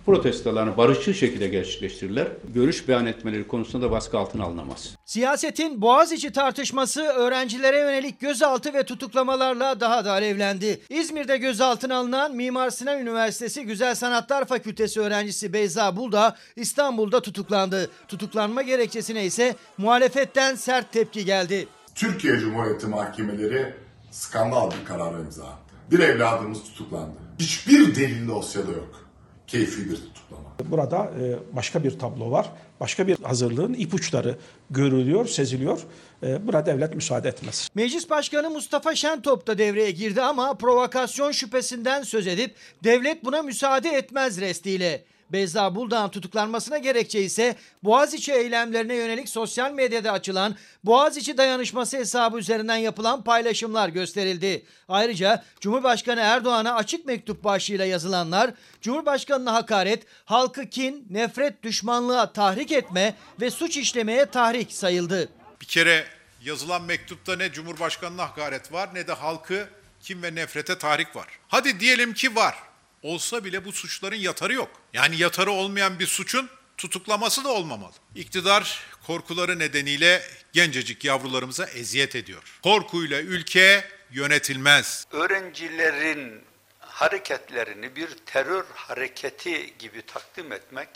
[0.05, 2.27] Protestolarını barışçıl şekilde gerçekleştirirler.
[2.53, 4.95] Görüş beyan etmeleri konusunda da baskı altına alınamaz.
[5.05, 10.81] Siyasetin Boğaziçi tartışması öğrencilere yönelik gözaltı ve tutuklamalarla daha da alevlendi.
[10.89, 17.89] İzmir'de gözaltına alınan Mimar Sinan Üniversitesi Güzel Sanatlar Fakültesi öğrencisi Beyza Bulda İstanbul'da tutuklandı.
[18.07, 21.67] Tutuklanma gerekçesine ise muhalefetten sert tepki geldi.
[21.95, 23.73] Türkiye Cumhuriyeti mahkemeleri
[24.11, 25.62] skandal bir karara imza attı.
[25.91, 27.17] Bir evladımız tutuklandı.
[27.39, 29.09] Hiçbir delil dosyada yok.
[29.47, 30.43] Keyfi bir tutuklama.
[30.65, 32.49] Burada e, başka bir tablo var.
[32.79, 34.37] Başka bir hazırlığın ipuçları
[34.69, 35.79] görülüyor, seziliyor.
[36.23, 37.69] E, Buna devlet müsaade etmez.
[37.75, 43.89] Meclis Başkanı Mustafa Şentop da devreye girdi ama provokasyon şüphesinden söz edip devlet buna müsaade
[43.89, 45.03] etmez restiyle.
[45.29, 52.75] Beyza Buldağ'ın tutuklanmasına gerekçe ise Boğaziçi eylemlerine yönelik sosyal medyada açılan Boğaziçi dayanışması hesabı üzerinden
[52.75, 54.65] yapılan paylaşımlar gösterildi.
[54.89, 58.51] Ayrıca Cumhurbaşkanı Erdoğan'a açık mektup başlığıyla yazılanlar
[58.81, 65.29] Cumhurbaşkanına hakaret, halkı kin, nefret, düşmanlığa tahrik etme ve suç işlemeye tahrik sayıldı.
[65.61, 66.05] Bir kere
[66.43, 69.67] yazılan mektupta ne Cumhurbaşkanı'na hakaret var ne de halkı
[70.01, 71.27] kim ve nefrete tahrik var.
[71.47, 72.55] Hadi diyelim ki var.
[73.03, 74.69] Olsa bile bu suçların yatarı yok.
[74.93, 77.93] Yani yatarı olmayan bir suçun tutuklaması da olmamalı.
[78.15, 80.23] İktidar korkuları nedeniyle
[80.53, 82.59] gencecik yavrularımıza eziyet ediyor.
[82.63, 85.05] Korkuyla ülke yönetilmez.
[85.11, 86.41] Öğrencilerin
[86.79, 90.89] hareketlerini bir terör hareketi gibi takdim etmek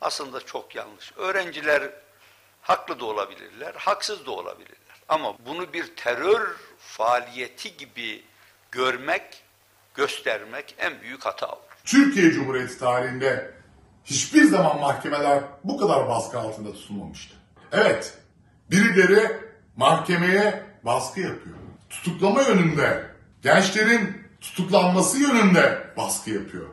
[0.00, 1.12] aslında çok yanlış.
[1.16, 1.90] Öğrenciler
[2.62, 4.78] haklı da olabilirler, haksız da olabilirler.
[5.08, 8.24] Ama bunu bir terör faaliyeti gibi
[8.70, 9.42] görmek,
[9.98, 11.62] göstermek en büyük hata olur.
[11.84, 13.50] Türkiye Cumhuriyeti tarihinde
[14.04, 17.34] hiçbir zaman mahkemeler bu kadar baskı altında tutulmamıştı.
[17.72, 18.18] Evet,
[18.70, 19.36] birileri
[19.76, 21.56] mahkemeye baskı yapıyor.
[21.90, 23.06] Tutuklama yönünde,
[23.42, 26.66] gençlerin tutuklanması yönünde baskı yapıyor.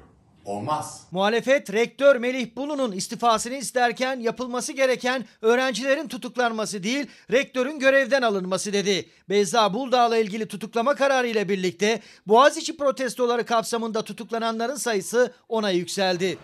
[0.46, 1.08] Olmaz.
[1.12, 9.10] Muhalefet rektör Melih Bulu'nun istifasını isterken yapılması gereken öğrencilerin tutuklanması değil, rektörün görevden alınması dedi.
[9.30, 16.38] Beyza Buldağ'la ilgili tutuklama kararı ile birlikte Boğaziçi protestoları kapsamında tutuklananların sayısı ona yükseldi.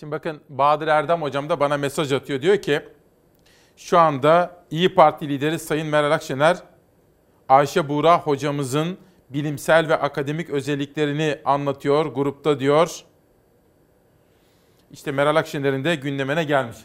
[0.00, 2.42] Şimdi bakın Bahadır Erdem hocam da bana mesaj atıyor.
[2.42, 2.82] Diyor ki
[3.76, 6.56] şu anda İyi Parti lideri Sayın Meral Akşener
[7.48, 8.98] Ayşe Buğra hocamızın
[9.32, 13.04] bilimsel ve akademik özelliklerini anlatıyor grupta diyor.
[14.92, 16.76] İşte Meral Akşener'in de gündemine gelmiş.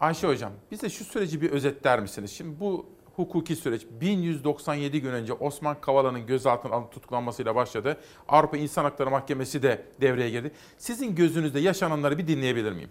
[0.00, 2.32] Ayşe hocam bize şu süreci bir özetler misiniz?
[2.32, 7.96] Şimdi bu hukuki süreç 1197 gün önce Osman Kavala'nın gözaltına alınıp tutuklanmasıyla başladı.
[8.28, 10.52] Avrupa İnsan Hakları Mahkemesi de devreye girdi.
[10.78, 12.90] Sizin gözünüzde yaşananları bir dinleyebilir miyim?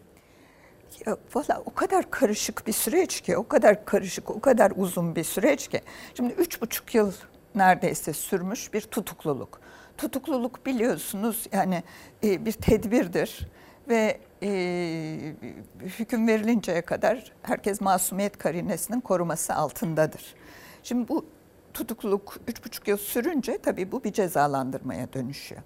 [1.05, 5.23] Ya valla o kadar karışık bir süreç ki, o kadar karışık, o kadar uzun bir
[5.23, 5.81] süreç ki.
[6.17, 7.11] Şimdi üç buçuk yıl
[7.55, 9.61] neredeyse sürmüş bir tutukluluk.
[9.97, 11.83] Tutukluluk biliyorsunuz yani
[12.23, 13.47] e, bir tedbirdir
[13.89, 15.35] ve e,
[15.79, 20.35] hüküm verilinceye kadar herkes masumiyet karinesinin koruması altındadır.
[20.83, 21.25] Şimdi bu
[21.73, 25.61] tutukluluk üç buçuk yıl sürünce tabii bu bir cezalandırmaya dönüşüyor.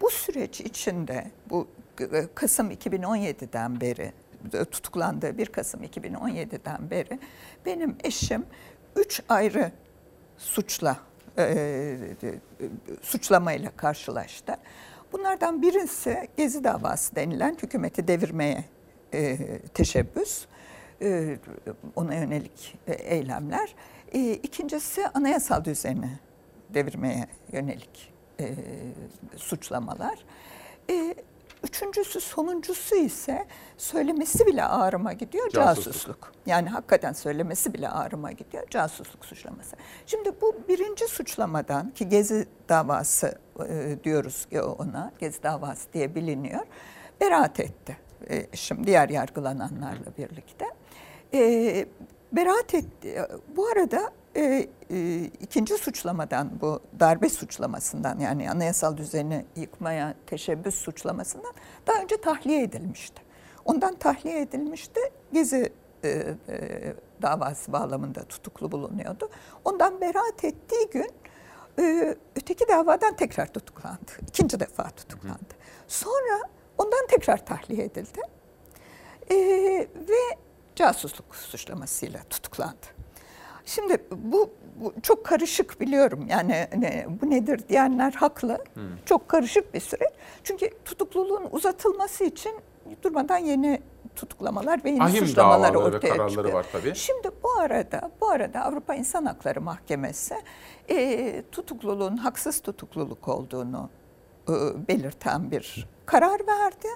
[0.00, 1.68] Bu süreç içinde bu
[2.34, 4.12] Kasım 2017'den beri
[4.70, 7.18] tutuklandığı 1 Kasım 2017'den beri
[7.66, 8.46] benim eşim
[8.96, 9.72] üç ayrı
[10.38, 10.96] suçla
[11.38, 11.96] e,
[13.02, 14.56] suçlamayla karşılaştı.
[15.12, 18.64] Bunlardan birisi Gezi davası denilen hükümeti devirmeye
[19.14, 19.38] e,
[19.74, 20.46] teşebbüs,
[21.02, 21.38] e,
[21.96, 23.74] ona yönelik e, eylemler.
[24.12, 26.10] E, ikincisi anayasal düzeni
[26.74, 28.54] devirmeye yönelik e,
[29.36, 30.24] suçlamalar.
[30.90, 31.14] E,
[31.64, 35.84] Üçüncüsü, sonuncusu ise söylemesi bile ağrıma gidiyor casusluk.
[35.84, 36.32] casusluk.
[36.46, 39.76] Yani hakikaten söylemesi bile ağrıma gidiyor casusluk suçlaması.
[40.06, 46.62] Şimdi bu birinci suçlamadan ki Gezi davası e, diyoruz ki ona, Gezi davası diye biliniyor,
[47.20, 47.96] beraat etti.
[48.30, 50.66] E, şimdi diğer yargılananlarla birlikte.
[51.34, 51.86] E,
[52.32, 53.22] beraat etti.
[53.56, 61.52] Bu arada e, e, ikinci suçlamadan bu darbe suçlamasından yani anayasal düzeni yıkmaya teşebbüs suçlamasından
[61.86, 63.22] daha önce tahliye edilmişti.
[63.64, 65.00] Ondan tahliye edilmişti.
[65.32, 65.72] Gezi
[66.04, 69.30] e, e, davası bağlamında tutuklu bulunuyordu.
[69.64, 71.10] Ondan beraat ettiği gün
[71.78, 74.12] e, öteki davadan tekrar tutuklandı.
[74.28, 75.54] İkinci defa tutuklandı.
[75.88, 76.40] Sonra
[76.78, 78.20] ondan tekrar tahliye edildi.
[79.30, 79.36] E,
[79.94, 80.38] ve
[80.76, 82.86] casusluk suçlamasıyla tutuklandı.
[83.64, 86.26] Şimdi bu, bu çok karışık biliyorum.
[86.28, 88.64] Yani ne, bu nedir diyenler haklı.
[88.74, 88.82] Hmm.
[89.06, 90.12] Çok karışık bir süreç.
[90.44, 92.52] Çünkü tutukluluğun uzatılması için
[93.02, 93.82] durmadan yeni
[94.16, 96.52] tutuklamalar ve yeni Ahim suçlamalar ve ortaya kararları çıkıyor.
[96.52, 96.94] var tabii.
[96.94, 100.34] Şimdi bu arada bu arada Avrupa İnsan Hakları Mahkemesi
[100.90, 103.90] e, tutukluluğun haksız tutukluluk olduğunu
[104.48, 104.52] e,
[104.88, 106.88] belirten bir karar verdi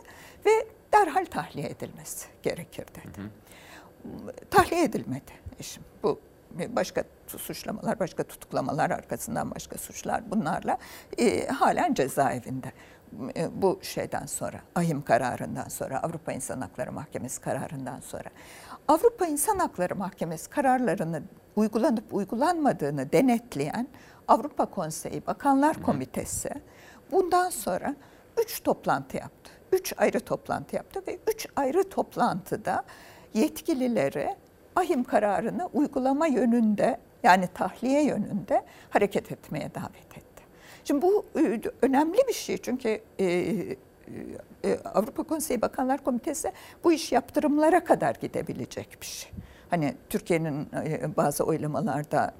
[0.47, 3.31] ve derhal tahliye edilmesi gerekir dedi.
[4.51, 5.83] Tahliye edilmedi eşim.
[6.03, 6.20] Bu
[6.69, 10.78] başka suçlamalar, başka tutuklamalar arkasından başka suçlar bunlarla
[11.19, 12.73] e, halen cezaevinde.
[13.37, 18.31] E, bu şeyden sonra, ahim kararından sonra, Avrupa İnsan Hakları Mahkemesi kararından sonra.
[18.89, 21.23] Avrupa İnsan Hakları Mahkemesi kararlarını
[21.57, 23.89] uygulanıp uygulanmadığını denetleyen
[24.28, 26.51] Avrupa Konseyi Bakanlar Komitesi
[27.12, 27.97] bundan sonra
[28.43, 29.51] üç toplantı yaptı.
[29.73, 32.85] Üç ayrı toplantı yaptı ve üç ayrı toplantıda
[33.35, 34.36] yetkilileri
[34.77, 40.43] ahim kararını uygulama yönünde yani tahliye yönünde hareket etmeye davet etti.
[40.85, 43.24] Şimdi bu e, önemli bir şey çünkü e,
[44.65, 46.53] e, Avrupa Konseyi Bakanlar Komitesi
[46.85, 49.31] bu iş yaptırımlara kadar gidebilecek bir şey.
[49.71, 50.69] Hani Türkiye'nin
[51.17, 52.35] bazı oylamalarda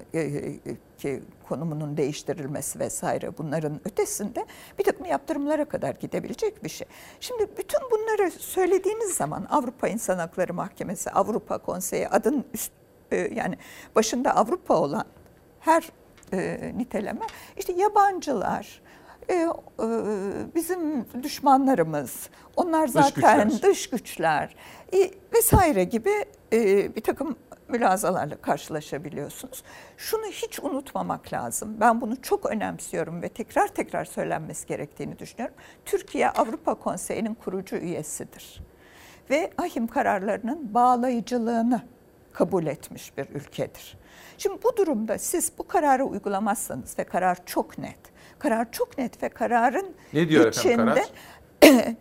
[0.97, 4.45] ki konumunun değiştirilmesi vesaire bunların ötesinde
[4.79, 6.87] bir takım yaptırımlara kadar gidebilecek bir şey.
[7.19, 12.71] Şimdi bütün bunları söylediğiniz zaman Avrupa İnsan Hakları Mahkemesi, Avrupa Konseyi adın üst
[13.11, 13.57] yani
[13.95, 15.05] başında Avrupa olan
[15.59, 15.91] her
[16.33, 17.25] e, niteleme
[17.57, 18.81] işte yabancılar,
[19.29, 19.47] e, e,
[20.55, 24.55] bizim düşmanlarımız, onlar zaten dış güçler, dış güçler
[24.93, 27.35] e, vesaire gibi e, bir takım
[27.69, 29.63] mülazalarla karşılaşabiliyorsunuz.
[29.97, 31.77] Şunu hiç unutmamak lazım.
[31.79, 35.55] Ben bunu çok önemsiyorum ve tekrar tekrar söylenmesi gerektiğini düşünüyorum.
[35.85, 38.61] Türkiye Avrupa Konseyi'nin kurucu üyesidir.
[39.29, 41.81] Ve ahim kararlarının bağlayıcılığını
[42.33, 43.97] kabul etmiş bir ülkedir.
[44.37, 47.99] Şimdi bu durumda siz bu kararı uygulamazsanız ve karar çok net.
[48.39, 51.03] Karar çok net ve kararın ne diyor içinde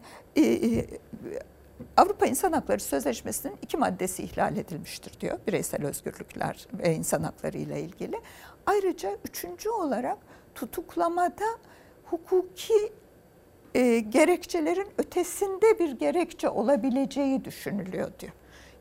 [1.97, 5.39] Avrupa İnsan Hakları Sözleşmesi'nin iki maddesi ihlal edilmiştir diyor.
[5.47, 8.21] Bireysel özgürlükler ve insan hakları ile ilgili.
[8.67, 10.19] Ayrıca üçüncü olarak
[10.55, 11.45] tutuklamada
[12.05, 12.93] hukuki
[13.75, 18.33] e, gerekçelerin ötesinde bir gerekçe olabileceği düşünülüyor diyor.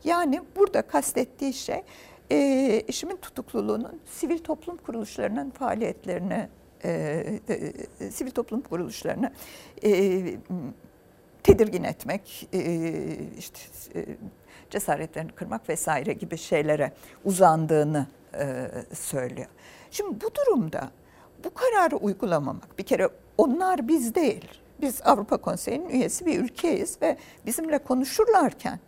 [0.04, 1.82] Yani burada kastettiği şey
[2.30, 2.36] e,
[2.88, 6.48] eşimin tutukluluğunun sivil toplum kuruluşlarının faaliyetlerini,
[6.84, 7.40] e,
[8.00, 9.32] e, sivil toplum kuruluşlarını
[9.84, 10.22] e,
[11.42, 12.60] tedirgin etmek, e,
[13.38, 13.58] işte
[13.94, 14.04] e,
[14.70, 16.92] cesaretlerini kırmak vesaire gibi şeylere
[17.24, 19.48] uzandığını e, söylüyor.
[19.90, 20.90] Şimdi bu durumda
[21.44, 23.08] bu kararı uygulamamak bir kere
[23.38, 24.48] onlar biz değil.
[24.80, 27.16] Biz Avrupa Konseyi'nin üyesi bir ülkeyiz ve
[27.46, 28.78] bizimle konuşurlarken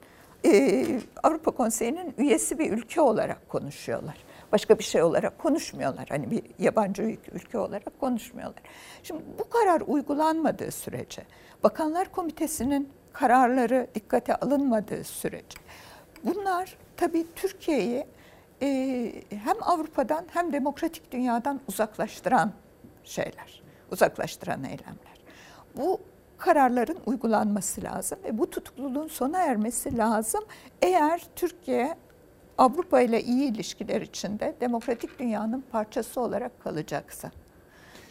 [0.44, 0.84] e,
[1.22, 4.16] Avrupa Konseyi'nin üyesi bir ülke olarak konuşuyorlar.
[4.52, 6.06] Başka bir şey olarak konuşmuyorlar.
[6.08, 7.02] Hani bir yabancı
[7.32, 8.62] ülke olarak konuşmuyorlar.
[9.02, 11.22] Şimdi bu karar uygulanmadığı sürece,
[11.62, 15.58] Bakanlar Komitesi'nin kararları dikkate alınmadığı sürece
[16.24, 18.06] bunlar tabii Türkiye'yi
[18.62, 22.52] e, hem Avrupa'dan hem demokratik dünyadan uzaklaştıran
[23.04, 23.62] şeyler,
[23.92, 25.18] uzaklaştıran eylemler.
[25.76, 26.00] Bu
[26.38, 30.44] kararların uygulanması lazım ve bu tutukluluğun sona ermesi lazım.
[30.82, 31.96] Eğer Türkiye
[32.58, 37.30] Avrupa ile iyi ilişkiler içinde demokratik dünyanın parçası olarak kalacaksa.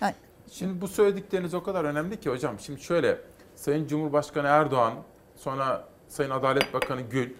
[0.02, 0.14] Yani,
[0.52, 2.60] Şimdi bu söyledikleriniz o kadar önemli ki hocam.
[2.60, 3.18] Şimdi şöyle
[3.56, 4.94] Sayın Cumhurbaşkanı Erdoğan,
[5.36, 7.34] sonra Sayın Adalet Bakanı Gül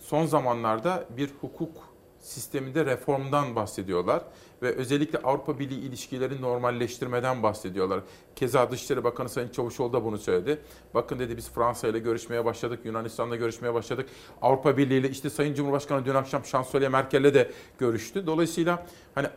[0.00, 4.22] son zamanlarda bir hukuk sisteminde reformdan bahsediyorlar
[4.64, 8.00] ve özellikle Avrupa Birliği ilişkileri normalleştirmeden bahsediyorlar.
[8.36, 10.58] Keza Dışişleri Bakanı Sayın Çavuşoğlu da bunu söyledi.
[10.94, 14.08] Bakın dedi biz Fransa ile görüşmeye başladık, Yunanistan'la görüşmeye başladık.
[14.42, 18.26] Avrupa Birliği ile işte Sayın Cumhurbaşkanı dün akşam Şansölye Merkel'le de görüştü.
[18.26, 19.28] Dolayısıyla hani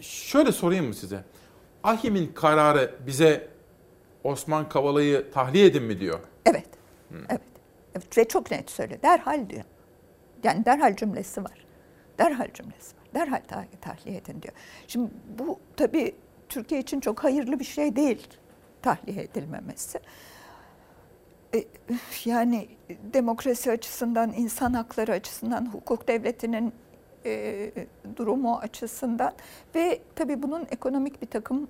[0.00, 1.24] şöyle sorayım mı size?
[1.84, 3.48] Ahim'in kararı bize
[4.24, 6.18] Osman Kavala'yı tahliye edin mi diyor?
[6.46, 6.68] Evet.
[7.08, 7.18] Hmm.
[7.28, 7.40] Evet.
[7.94, 8.18] evet.
[8.18, 9.02] Ve çok net söylüyor.
[9.02, 9.64] Derhal diyor.
[10.44, 11.66] Yani derhal cümlesi var.
[12.18, 12.95] Derhal cümlesi.
[13.16, 13.40] Derhal
[13.80, 14.54] tahliye edin diyor.
[14.88, 16.14] Şimdi bu tabii
[16.48, 18.28] Türkiye için çok hayırlı bir şey değil
[18.82, 19.98] tahliye edilmemesi.
[21.54, 21.64] E,
[22.24, 22.68] yani
[23.12, 26.72] demokrasi açısından, insan hakları açısından, hukuk devletinin
[27.24, 27.70] e,
[28.16, 29.32] durumu açısından
[29.74, 31.68] ve tabii bunun ekonomik bir takım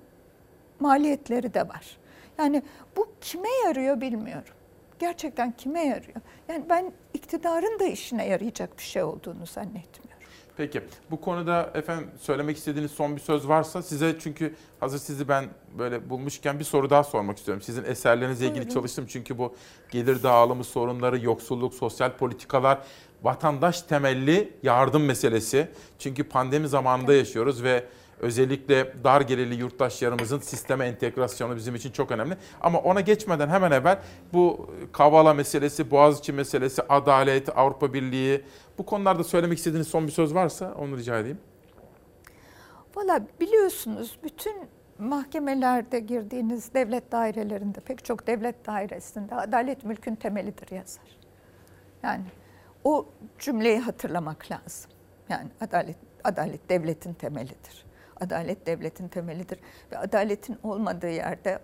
[0.79, 1.97] maliyetleri de var.
[2.37, 2.61] Yani
[2.97, 4.53] bu kime yarıyor bilmiyorum.
[4.99, 6.21] Gerçekten kime yarıyor?
[6.49, 10.06] Yani ben iktidarın da işine yarayacak bir şey olduğunu zannetmiyorum.
[10.57, 10.81] Peki
[11.11, 15.45] bu konuda efendim söylemek istediğiniz son bir söz varsa size çünkü hazır sizi ben
[15.77, 17.61] böyle bulmuşken bir soru daha sormak istiyorum.
[17.61, 18.73] Sizin eserlerinizle ilgili Buyurun.
[18.73, 19.55] çalıştım çünkü bu
[19.91, 22.79] gelir dağılımı sorunları, yoksulluk, sosyal politikalar,
[23.23, 25.67] vatandaş temelli yardım meselesi.
[25.99, 27.85] Çünkü pandemi zamanında yaşıyoruz ve
[28.19, 32.37] özellikle dar gelirli yurttaşlarımızın sisteme entegrasyonu bizim için çok önemli.
[32.61, 33.99] Ama ona geçmeden hemen evvel
[34.33, 38.45] bu Kavala meselesi, Boğaziçi meselesi, adalet, Avrupa Birliği
[38.77, 41.39] bu konularda söylemek istediğiniz son bir söz varsa onu rica edeyim.
[42.95, 44.53] Valla biliyorsunuz bütün
[44.99, 51.17] mahkemelerde girdiğiniz devlet dairelerinde pek çok devlet dairesinde adalet mülkün temelidir yazar.
[52.03, 52.23] Yani
[52.83, 53.05] o
[53.39, 54.91] cümleyi hatırlamak lazım.
[55.29, 57.86] Yani adalet adalet devletin temelidir.
[58.21, 59.59] Adalet devletin temelidir
[59.91, 61.59] ve adaletin olmadığı yerde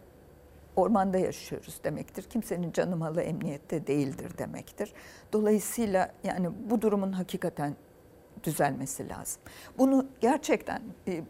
[0.76, 2.24] ormanda yaşıyoruz demektir.
[2.24, 4.94] Kimsenin canı malı emniyette değildir demektir.
[5.34, 7.76] Dolayısıyla yani bu durumun hakikaten
[8.44, 9.42] düzelmesi lazım.
[9.78, 11.24] Bunu gerçekten e,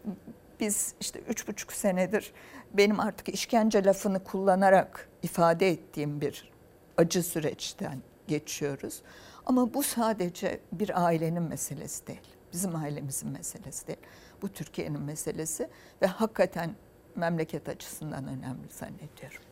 [0.60, 2.32] biz işte üç buçuk senedir
[2.74, 6.52] benim artık işkence lafını kullanarak ifade ettiğim bir
[6.96, 7.98] acı süreçten
[8.28, 9.02] geçiyoruz.
[9.46, 12.20] Ama bu sadece bir ailenin meselesi değil.
[12.52, 13.98] Bizim ailemizin meselesi değil.
[14.44, 15.68] Bu Türkiye'nin meselesi
[16.02, 16.74] ve hakikaten
[17.16, 19.42] memleket açısından önemli zannediyorum.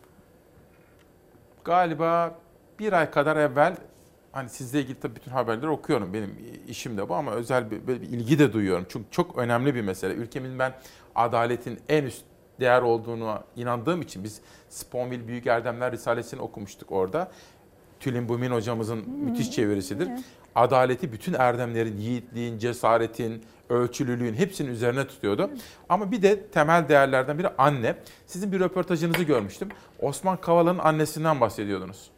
[1.64, 2.39] Galiba
[2.78, 3.77] bir ay kadar evvel
[4.32, 6.12] hani sizle ilgili tabii bütün haberleri okuyorum.
[6.12, 6.39] Benim
[6.69, 8.86] işim de bu ama özel bir, bir ilgi de duyuyorum.
[8.89, 10.14] Çünkü çok önemli bir mesele.
[10.14, 10.74] Ülkemin ben
[11.14, 12.24] adaletin en üst
[12.60, 17.31] değer olduğunu inandığım için biz Sponville Büyük Erdemler Risalesi'ni okumuştuk orada.
[18.01, 20.06] Tülin Bumin hocamızın müthiş çevirisidir.
[20.06, 20.20] evet.
[20.55, 23.43] Adaleti bütün erdemlerin, yiğitliğin, cesaretin,
[23.73, 25.51] ölçülülüğün hepsinin üzerine tutuyordu.
[25.89, 27.97] Ama bir de temel değerlerden biri anne.
[28.27, 29.69] Sizin bir röportajınızı görmüştüm.
[30.01, 32.11] Osman Kavala'nın annesinden bahsediyordunuz.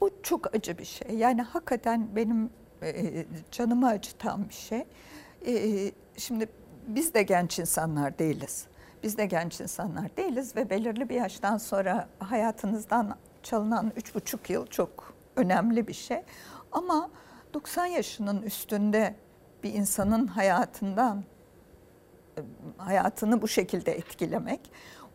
[0.00, 1.10] O çok acı bir şey.
[1.16, 2.50] Yani hakikaten benim
[2.82, 4.84] e, canımı acıtan bir şey.
[5.46, 6.48] E, şimdi
[6.88, 8.66] biz de genç insanlar değiliz.
[9.02, 14.66] Biz de genç insanlar değiliz ve belirli bir yaştan sonra hayatınızdan çalınan üç buçuk yıl
[14.66, 16.22] çok önemli bir şey.
[16.72, 17.10] Ama
[17.54, 19.14] 90 yaşının üstünde
[19.62, 21.24] bir insanın hayatından
[22.76, 24.60] hayatını bu şekilde etkilemek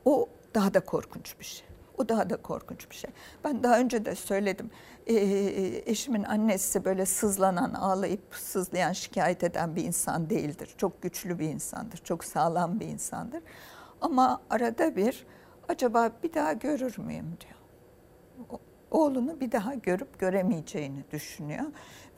[0.06, 1.68] o daha da korkunç bir şey.
[1.98, 3.10] O daha da korkunç bir şey.
[3.44, 4.72] Ben daha önce de söyledim.
[5.08, 10.76] Ee, eşimin annesi böyle sızlanan, ağlayıp sızlayan, şikayet eden bir insan değildir.
[10.78, 13.44] Çok güçlü bir insandır, çok sağlam bir insandır.
[14.02, 15.26] Ama arada bir
[15.70, 17.60] acaba bir daha görür müyüm diyor.
[18.92, 21.66] Oğlunu bir daha görüp göremeyeceğini düşünüyor.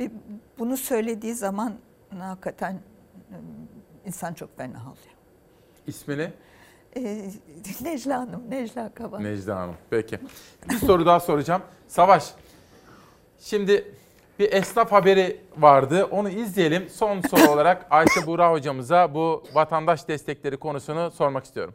[0.02, 0.12] Ve
[0.60, 1.74] bunu söylediği zaman
[2.20, 2.80] hakikaten
[4.06, 5.16] insan çok fena oluyor.
[5.88, 6.32] İsmini
[6.96, 7.32] Ee,
[7.82, 9.24] Necla Hanım, Necla Kaban.
[9.24, 9.76] Necla Hanım.
[9.90, 10.20] Peki.
[10.70, 11.62] Bir soru daha soracağım.
[11.88, 12.34] Savaş.
[13.40, 13.94] Şimdi
[14.40, 16.06] bir esnaf haberi vardı.
[16.06, 16.90] Onu izleyelim.
[16.90, 21.74] Son soru olarak Ayşe Buğra hocamıza bu vatandaş destekleri konusunu sormak istiyorum.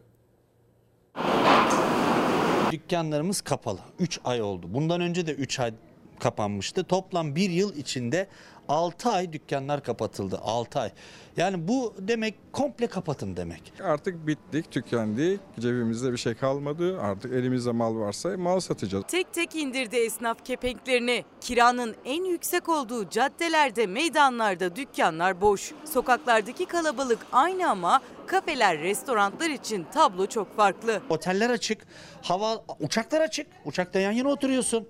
[2.72, 3.80] Dükkanlarımız kapalı.
[3.98, 4.66] 3 ay oldu.
[4.68, 5.74] Bundan önce de 3 ay
[6.20, 6.84] kapanmıştı.
[6.84, 8.28] Toplam bir yıl içinde
[8.68, 10.38] 6 ay dükkanlar kapatıldı.
[10.42, 10.90] 6 ay.
[11.36, 13.72] Yani bu demek komple kapatın demek.
[13.82, 15.40] Artık bittik, tükendik.
[15.60, 17.00] Cebimizde bir şey kalmadı.
[17.00, 19.04] Artık elimizde mal varsa mal satacağız.
[19.08, 21.24] Tek tek indirdi esnaf kepenklerini.
[21.40, 25.72] Kiranın en yüksek olduğu caddelerde, meydanlarda dükkanlar boş.
[25.84, 31.02] Sokaklardaki kalabalık aynı ama kafeler, restoranlar için tablo çok farklı.
[31.10, 31.86] Oteller açık,
[32.22, 33.46] hava uçaklar açık.
[33.64, 34.88] Uçakta yan yana oturuyorsun.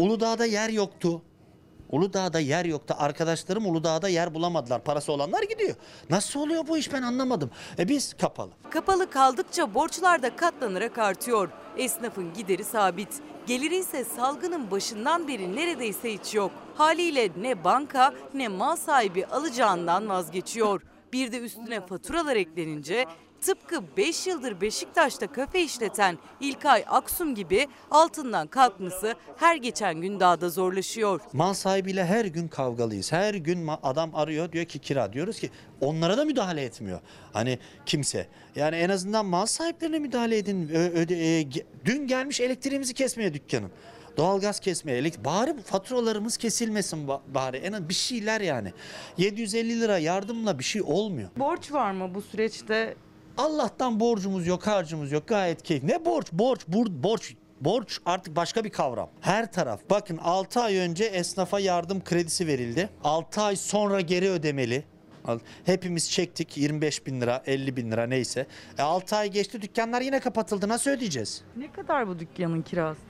[0.00, 1.22] Uludağ'da yer yoktu.
[1.90, 2.94] Uludağ'da yer yoktu.
[2.98, 4.84] Arkadaşlarım Uludağ'da yer bulamadılar.
[4.84, 5.74] Parası olanlar gidiyor.
[6.10, 7.50] Nasıl oluyor bu iş ben anlamadım.
[7.78, 8.50] E biz kapalı.
[8.70, 11.48] Kapalı kaldıkça borçlar da katlanarak artıyor.
[11.76, 13.08] Esnafın gideri sabit.
[13.46, 16.50] Geliri ise salgının başından beri neredeyse hiç yok.
[16.74, 20.82] Haliyle ne banka ne mal sahibi alacağından vazgeçiyor.
[21.12, 23.06] Bir de üstüne faturalar eklenince
[23.40, 30.40] tıpkı 5 yıldır Beşiktaş'ta kafe işleten İlkay Aksum gibi altından kalkması her geçen gün daha
[30.40, 31.20] da zorlaşıyor.
[31.32, 33.12] Mal sahibiyle her gün kavgalıyız.
[33.12, 35.12] Her gün adam arıyor diyor ki kira.
[35.12, 35.50] Diyoruz ki
[35.80, 37.00] onlara da müdahale etmiyor.
[37.32, 38.26] Hani kimse.
[38.56, 40.68] Yani en azından mal sahiplerine müdahale edin.
[40.68, 41.46] Ö- öde- e,
[41.84, 43.70] dün gelmiş elektriğimizi kesmeye dükkanın.
[44.16, 47.56] Doğalgaz kesmeye, elektrik, bari faturalarımız kesilmesin ba- bari.
[47.56, 48.72] En az bir şeyler yani.
[49.18, 51.28] 750 lira yardımla bir şey olmuyor.
[51.36, 52.96] Borç var mı bu süreçte?
[53.40, 55.28] Allah'tan borcumuz yok, harcımız yok.
[55.28, 55.82] Gayet keyif.
[55.82, 56.26] Ne borç?
[56.32, 57.34] Borç, bur- borç.
[57.60, 59.10] Borç artık başka bir kavram.
[59.20, 59.80] Her taraf.
[59.90, 62.88] Bakın 6 ay önce esnafa yardım kredisi verildi.
[63.04, 64.84] 6 ay sonra geri ödemeli.
[65.64, 68.46] Hepimiz çektik 25 bin lira, 50 bin lira neyse.
[68.78, 70.68] E 6 ay geçti dükkanlar yine kapatıldı.
[70.68, 71.42] Nasıl ödeyeceğiz?
[71.56, 73.00] Ne kadar bu dükkanın kirası?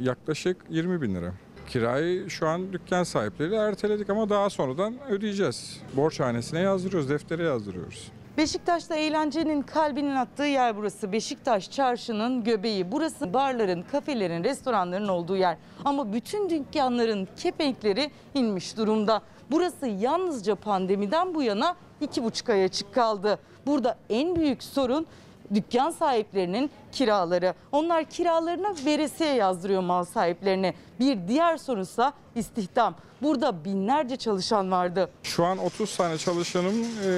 [0.00, 1.32] Yaklaşık 20 bin lira.
[1.68, 5.80] Kirayı şu an dükkan sahipleri erteledik ama daha sonradan ödeyeceğiz.
[5.96, 8.12] Borçhanesine yazdırıyoruz, deftere yazdırıyoruz.
[8.36, 11.12] Beşiktaş'ta eğlencenin kalbinin attığı yer burası.
[11.12, 12.92] Beşiktaş çarşının göbeği.
[12.92, 15.56] Burası barların, kafelerin, restoranların olduğu yer.
[15.84, 19.22] Ama bütün dükkanların kepenkleri inmiş durumda.
[19.50, 23.38] Burası yalnızca pandemiden bu yana iki buçuk ay açık kaldı.
[23.66, 25.06] Burada en büyük sorun
[25.54, 27.54] dükkan sahiplerinin kiraları.
[27.72, 30.74] Onlar kiralarına veresiye yazdırıyor mal sahiplerine.
[31.00, 32.94] Bir diğer sorunsa istihdam.
[33.22, 35.10] Burada binlerce çalışan vardı.
[35.22, 37.08] Şu an 30 tane çalışanım e,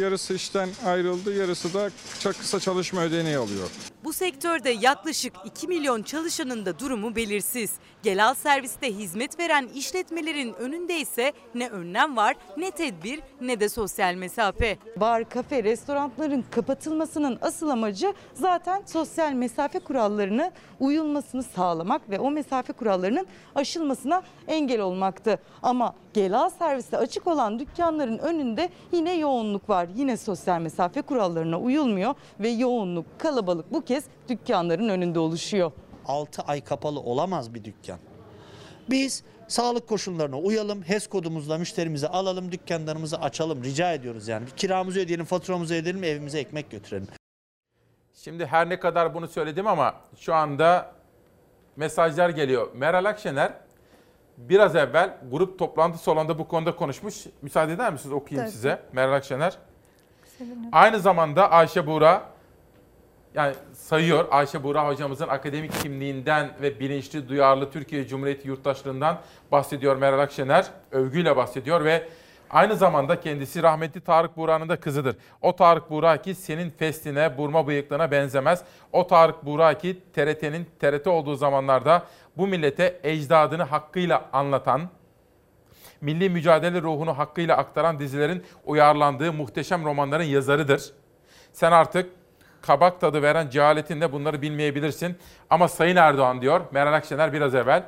[0.00, 1.90] yarısı işten ayrıldı, yarısı da
[2.20, 3.68] çok kısa çalışma ödeneği alıyor.
[4.04, 7.70] Bu sektörde yaklaşık 2 milyon çalışanın da durumu belirsiz.
[8.02, 14.14] Gelal serviste hizmet veren işletmelerin önünde ise ne önlem var, ne tedbir, ne de sosyal
[14.14, 14.78] mesafe.
[14.96, 22.72] Bar, kafe, restoranların kapatılmasının asıl amacı zaten sosyal mesafe kurallarını uyulmasını sağlamak ve o mesafe
[22.72, 25.38] kurallarının aşılmasına engel olmaktı.
[25.62, 29.88] Ama Gelal serviste açık olan dükkanların önünde yine yoğunluk var.
[29.96, 35.72] Yine sosyal mesafe kurallarına uyulmuyor ve yoğunluk, kalabalık bu kez dükkanların önünde oluşuyor.
[36.06, 37.98] 6 ay kapalı olamaz bir dükkan.
[38.90, 44.46] Biz sağlık koşullarına uyalım, HES kodumuzla müşterimizi alalım, dükkanlarımızı açalım rica ediyoruz yani.
[44.56, 47.19] Kiramızı ödeyelim, faturamızı ödeyelim, evimize ekmek götürelim.
[48.24, 50.92] Şimdi her ne kadar bunu söyledim ama şu anda
[51.76, 52.68] mesajlar geliyor.
[52.74, 53.52] Meral Akşener
[54.38, 57.26] biraz evvel grup toplantı salonunda bu konuda konuşmuş.
[57.42, 58.56] Müsaade eder misiniz okuyayım Tabii.
[58.56, 59.58] size Meral Akşener.
[60.38, 60.68] Sevinirim.
[60.72, 62.22] Aynı zamanda Ayşe Buğra
[63.34, 69.20] yani sayıyor Ayşe Buğra hocamızın akademik kimliğinden ve bilinçli, duyarlı Türkiye Cumhuriyeti yurttaşlığından
[69.52, 70.66] bahsediyor Meral Akşener.
[70.90, 72.08] Övgüyle bahsediyor ve
[72.50, 75.16] aynı zamanda kendisi rahmetli Tarık Buğra'nın da kızıdır.
[75.42, 78.62] O Tarık Buğra ki senin festine, burma bıyıklığına benzemez.
[78.92, 82.02] O Tarık Buğra ki TRT'nin TRT olduğu zamanlarda
[82.36, 84.88] bu millete ecdadını hakkıyla anlatan,
[86.00, 90.92] milli mücadele ruhunu hakkıyla aktaran dizilerin uyarlandığı muhteşem romanların yazarıdır.
[91.52, 92.10] Sen artık
[92.62, 95.16] kabak tadı veren cehaletinle bunları bilmeyebilirsin.
[95.50, 97.84] Ama Sayın Erdoğan diyor Meral Akşener biraz evvel.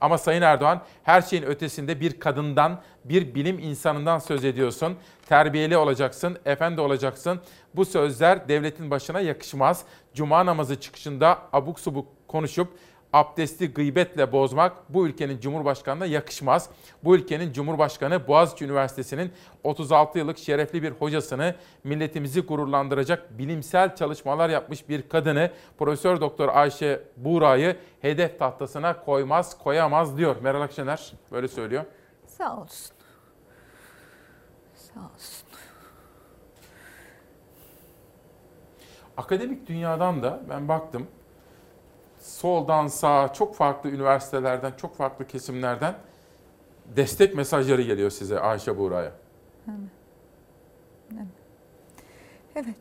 [0.00, 4.96] Ama Sayın Erdoğan her şeyin ötesinde bir kadından, bir bilim insanından söz ediyorsun.
[5.28, 7.40] Terbiyeli olacaksın, efendi olacaksın.
[7.74, 9.84] Bu sözler devletin başına yakışmaz.
[10.14, 12.68] Cuma namazı çıkışında abuk subuk konuşup
[13.12, 16.70] abdesti gıybetle bozmak bu ülkenin Cumhurbaşkanı'na yakışmaz.
[17.04, 19.32] Bu ülkenin Cumhurbaşkanı Boğaziçi Üniversitesi'nin
[19.64, 21.54] 36 yıllık şerefli bir hocasını,
[21.84, 30.18] milletimizi gururlandıracak bilimsel çalışmalar yapmış bir kadını, Profesör Doktor Ayşe Buğra'yı hedef tahtasına koymaz, koyamaz
[30.18, 30.36] diyor.
[30.42, 31.84] Meral Akşener böyle söylüyor.
[32.26, 32.96] Sağ olsun.
[34.74, 35.46] Sağ olsun.
[39.16, 41.06] Akademik dünyadan da ben baktım.
[42.20, 45.94] Soldan sağa çok farklı üniversitelerden, çok farklı kesimlerden
[46.96, 49.12] destek mesajları geliyor size Ayşe Buğra'ya.
[52.56, 52.74] Evet.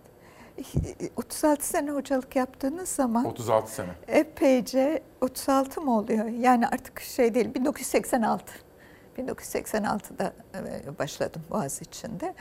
[1.16, 3.90] 36 sene hocalık yaptığınız zaman 36 sene.
[4.07, 6.26] epeyce 36 mı oluyor?
[6.26, 8.53] Yani artık şey değil 1986.
[9.20, 12.36] 1986'da e, başladım Boğaziçi'nde.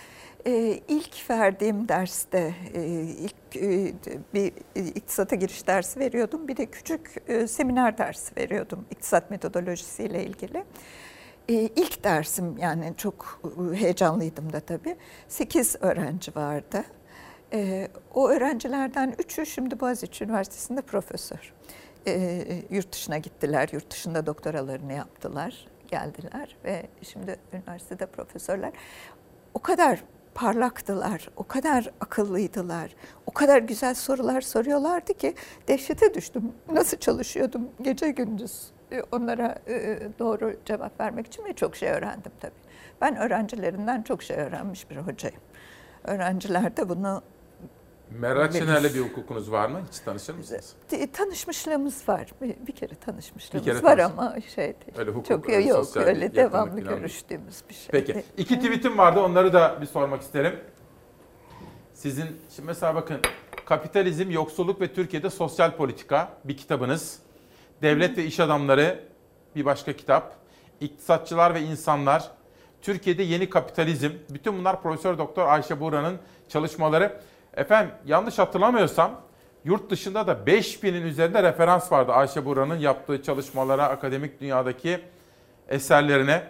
[0.46, 3.94] E, İlk verdiğim derste e, ilk e,
[4.34, 6.48] bir iktisata giriş dersi veriyordum.
[6.48, 10.64] Bir de küçük seminer dersi veriyordum iktisat metodolojisiyle ilgili.
[11.48, 13.40] İlk dersim yani çok
[13.74, 14.96] heyecanlıydım da tabii.
[15.28, 16.84] 8 öğrenci vardı.
[18.14, 21.54] O öğrencilerden üçü şimdi Boğaziçi Üniversitesi'nde profesör.
[22.70, 28.72] Yurt dışına gittiler, yurt dışında doktoralarını yaptılar, geldiler ve şimdi üniversitede profesörler.
[29.54, 30.04] O kadar
[30.34, 32.94] parlaktılar, o kadar akıllıydılar,
[33.26, 35.34] o kadar güzel sorular soruyorlardı ki
[35.68, 36.52] dehşete düştüm.
[36.72, 42.32] Nasıl çalışıyordum gece gündüz e, onlara e, doğru cevap vermek için ve çok şey öğrendim
[42.40, 42.52] tabii.
[43.00, 45.40] Ben öğrencilerinden çok şey öğrenmiş bir hocayım.
[46.04, 47.22] Öğrenciler de bunu
[48.10, 49.80] Meral Akşener'le bir hukukunuz var mı?
[49.92, 50.74] Hiç tanışır mısınız?
[51.12, 52.26] Tanışmışlığımız var.
[52.42, 54.98] Bir, bir kere tanışmışlığımız Bir kere var ama şey değil.
[54.98, 58.14] Öyle hukuk, Çok öyle yok sosyal öyle devamlı görüştüğümüz bir şey Peki.
[58.14, 58.26] değil.
[58.36, 59.20] İki tweetim vardı.
[59.20, 60.60] Onları da bir sormak isterim.
[61.94, 62.26] Sizin
[62.56, 63.20] şimdi mesela bakın
[63.66, 67.18] Kapitalizm, Yoksulluk ve Türkiye'de Sosyal Politika bir kitabınız.
[67.82, 69.04] Devlet ve İş Adamları
[69.56, 70.36] bir başka kitap.
[70.80, 72.30] İktisatçılar ve İnsanlar.
[72.82, 74.10] Türkiye'de Yeni Kapitalizm.
[74.30, 76.18] Bütün bunlar Profesör Doktor Ayşe Buğra'nın
[76.48, 77.20] çalışmaları.
[77.58, 79.20] Efendim yanlış hatırlamıyorsam
[79.64, 85.00] yurt dışında da 5000'in üzerinde referans vardı Ayşe Buğra'nın yaptığı çalışmalara, akademik dünyadaki
[85.68, 86.42] eserlerine.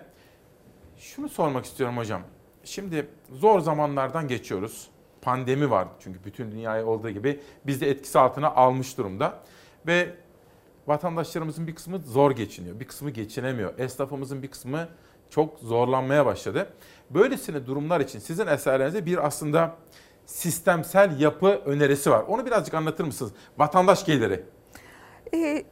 [0.96, 2.22] Şunu sormak istiyorum hocam.
[2.64, 4.88] Şimdi zor zamanlardan geçiyoruz.
[5.22, 9.38] Pandemi var çünkü bütün dünyayı olduğu gibi biz de etkisi altına almış durumda.
[9.86, 10.14] Ve
[10.86, 13.78] vatandaşlarımızın bir kısmı zor geçiniyor, bir kısmı geçinemiyor.
[13.78, 14.88] Esnafımızın bir kısmı
[15.30, 16.68] çok zorlanmaya başladı.
[17.10, 19.76] Böylesine durumlar için sizin eserlerinizde bir aslında
[20.28, 22.24] sistemsel yapı önerisi var.
[22.28, 23.32] Onu birazcık anlatır mısınız?
[23.58, 24.44] Vatandaş geliri.
[25.34, 25.64] Ee,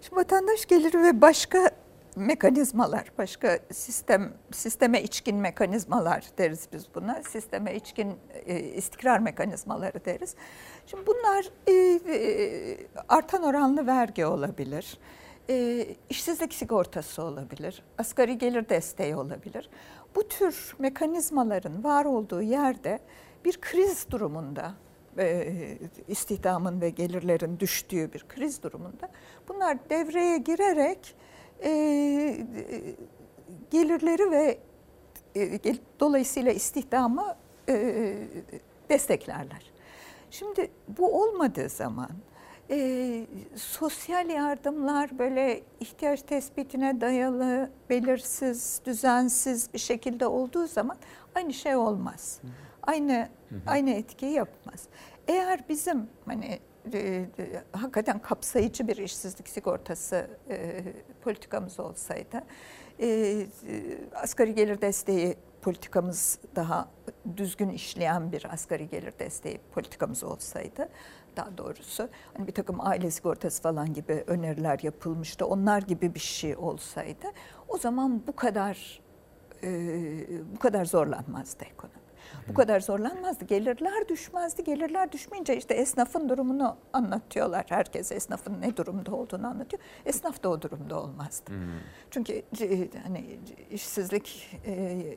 [0.00, 1.70] şimdi vatandaş geliri ve başka
[2.16, 7.22] mekanizmalar, başka sistem sisteme içkin mekanizmalar deriz biz buna.
[7.22, 10.34] Sisteme içkin e, istikrar mekanizmaları deriz.
[10.86, 14.98] Şimdi bunlar e, e, artan oranlı vergi olabilir.
[15.50, 19.70] E, işsizlik sigortası olabilir, asgari gelir desteği olabilir.
[20.14, 23.00] Bu tür mekanizmaların var olduğu yerde
[23.46, 24.74] bir kriz durumunda
[25.18, 25.54] e,
[26.08, 29.08] istihdamın ve gelirlerin düştüğü bir kriz durumunda
[29.48, 31.14] bunlar devreye girerek
[31.64, 31.70] e,
[33.70, 34.58] gelirleri ve
[35.36, 35.60] e,
[36.00, 37.36] dolayısıyla istihdamı
[38.88, 39.72] desteklerler.
[40.30, 42.10] Şimdi bu olmadığı zaman
[43.56, 50.96] sosyal yardımlar böyle ihtiyaç tespitine dayalı, belirsiz, düzensiz bir şekilde olduğu zaman
[51.34, 52.40] aynı şey olmaz.
[52.86, 53.28] Aynı
[53.66, 54.84] aynı etkiyi yapmaz.
[55.28, 56.58] Eğer bizim hani
[56.92, 57.26] e, e,
[57.72, 60.82] hakikaten kapsayıcı bir işsizlik sigortası e,
[61.22, 62.42] politikamız olsaydı,
[62.98, 63.46] e, e,
[64.14, 66.88] asgari gelir desteği politikamız daha
[67.36, 70.88] düzgün işleyen bir asgari gelir desteği politikamız olsaydı
[71.36, 75.46] daha doğrusu hani bir takım aile sigortası falan gibi öneriler yapılmıştı.
[75.46, 77.26] Onlar gibi bir şey olsaydı
[77.68, 79.00] o zaman bu kadar
[79.62, 79.70] e,
[80.54, 82.05] bu kadar zorlanmazdı ekonomi.
[82.48, 83.44] Bu kadar zorlanmazdı.
[83.44, 84.64] Gelirler düşmezdi.
[84.64, 87.64] Gelirler düşmeyince işte esnafın durumunu anlatıyorlar.
[87.68, 89.82] Herkes esnafın ne durumda olduğunu anlatıyor.
[90.06, 91.52] Esnaf da o durumda olmazdı.
[92.10, 93.38] Çünkü e, hani
[93.70, 94.72] işsizlik e,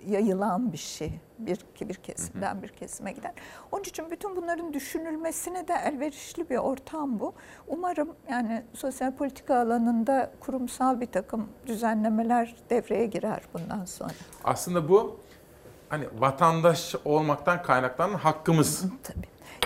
[0.07, 1.19] yayılan bir şey.
[1.39, 3.33] Bir, bir kesimden bir kesime giden.
[3.71, 7.33] Onun için bütün bunların düşünülmesine de elverişli bir ortam bu.
[7.67, 14.11] Umarım yani sosyal politika alanında kurumsal bir takım düzenlemeler devreye girer bundan sonra.
[14.43, 15.19] Aslında bu
[15.89, 18.83] hani vatandaş olmaktan kaynaklanan hakkımız.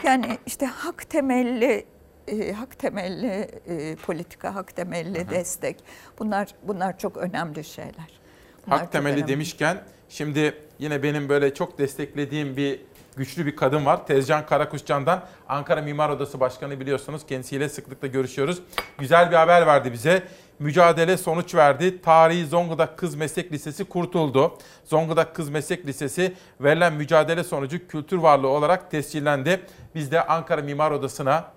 [0.03, 1.85] Yani işte hak temelli
[2.27, 3.27] e, hak temelli
[3.67, 5.77] e, politika, hak temelli destek.
[6.19, 8.19] Bunlar bunlar çok önemli şeyler.
[8.67, 9.27] Bunlar Hak temelli önemli.
[9.27, 12.81] demişken şimdi yine benim böyle çok desteklediğim bir
[13.17, 14.07] güçlü bir kadın var.
[14.07, 17.21] Tezcan Karakuşcan'dan Ankara Mimar Odası Başkanı biliyorsunuz.
[17.27, 18.61] Kendisiyle sıklıkla görüşüyoruz.
[18.97, 20.23] Güzel bir haber verdi bize.
[20.59, 22.01] Mücadele sonuç verdi.
[22.01, 24.57] Tarihi Zonguldak Kız Meslek Lisesi kurtuldu.
[24.85, 29.61] Zonguldak Kız Meslek Lisesi verilen mücadele sonucu kültür varlığı olarak tescillendi.
[29.95, 31.51] Biz de Ankara Mimar Odası'na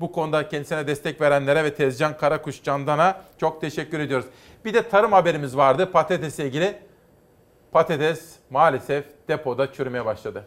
[0.00, 4.26] bu konuda kendisine destek verenlere ve Tezcan Karakuş Candan'a çok teşekkür ediyoruz.
[4.64, 6.78] Bir de tarım haberimiz vardı patatesle ilgili.
[7.72, 8.20] Patates
[8.50, 10.46] maalesef depoda çürümeye başladı.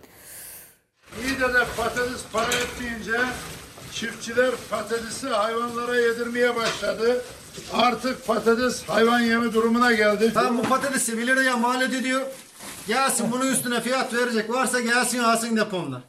[1.24, 1.48] İyi de
[1.78, 3.18] patates para etmeyince
[3.92, 7.22] çiftçiler patatesi hayvanlara yedirmeye başladı.
[7.74, 10.32] Artık patates hayvan yemi durumuna geldi.
[10.34, 12.22] Tamam bu patatesi 1 liraya mal ediyor.
[12.88, 14.50] Gelsin bunun üstüne fiyat verecek.
[14.50, 16.02] Varsa gelsin alsın deponda.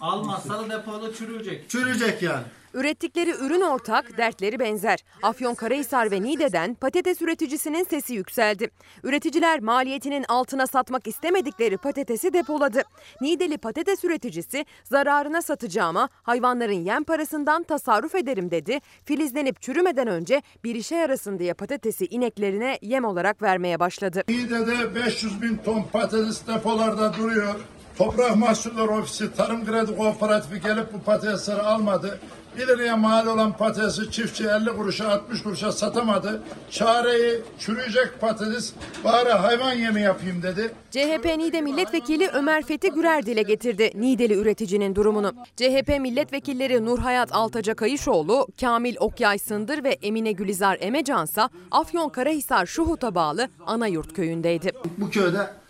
[0.00, 1.70] Almazsa da depoda çürüyecek.
[1.70, 2.44] Çürüyecek yani.
[2.74, 4.98] Ürettikleri ürün ortak, dertleri benzer.
[5.22, 8.70] Afyonkarahisar ve Niğde'den patates üreticisinin sesi yükseldi.
[9.02, 12.82] Üreticiler maliyetinin altına satmak istemedikleri patatesi depoladı.
[13.20, 18.80] Niğdeli patates üreticisi zararına satacağıma hayvanların yem parasından tasarruf ederim dedi.
[19.04, 24.22] Filizlenip çürümeden önce bir işe yarasın diye patatesi ineklerine yem olarak vermeye başladı.
[24.28, 27.54] Niğde'de 500 bin ton patates depolarda duruyor.
[27.98, 32.20] Toprak Mahsulleri Ofisi Tarım Kredi Kooperatifi gelip bu patatesleri almadı.
[32.58, 36.42] 1 liraya mal olan patatesi çiftçi 50 kuruşa 60 kuruşa satamadı.
[36.70, 38.72] Çareyi çürüyecek patates
[39.04, 40.74] bari hayvan yemi yapayım dedi.
[40.90, 45.32] CHP Niğde Milletvekili Ömer Fethi Gürer dile getirdi Niğdeli üreticinin durumunu.
[45.56, 53.14] CHP milletvekilleri Nurhayat Altaca Kayışoğlu, Kamil Okyay Sındır ve Emine Gülizar Emecansa Afyon Karahisar Şuhut'a
[53.14, 54.72] bağlı Anayurt köyündeydi.
[54.98, 55.63] Bu köyde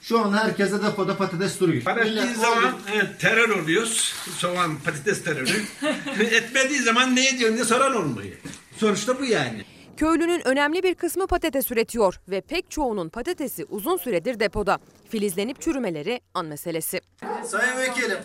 [0.00, 1.82] şu an herkese depoda patates duruyor.
[1.82, 4.14] Para ettiği zaman e, terör oluyoruz.
[4.36, 5.62] Soğan patates terörü.
[6.30, 8.36] Etmediği zaman ne ediyorsun diye soran olmuyor.
[8.76, 9.64] Sonuçta bu yani.
[9.96, 14.78] Köylünün önemli bir kısmı patates üretiyor ve pek çoğunun patatesi uzun süredir depoda.
[15.10, 17.00] Filizlenip çürümeleri an meselesi.
[17.46, 18.18] Sayın Vekilim,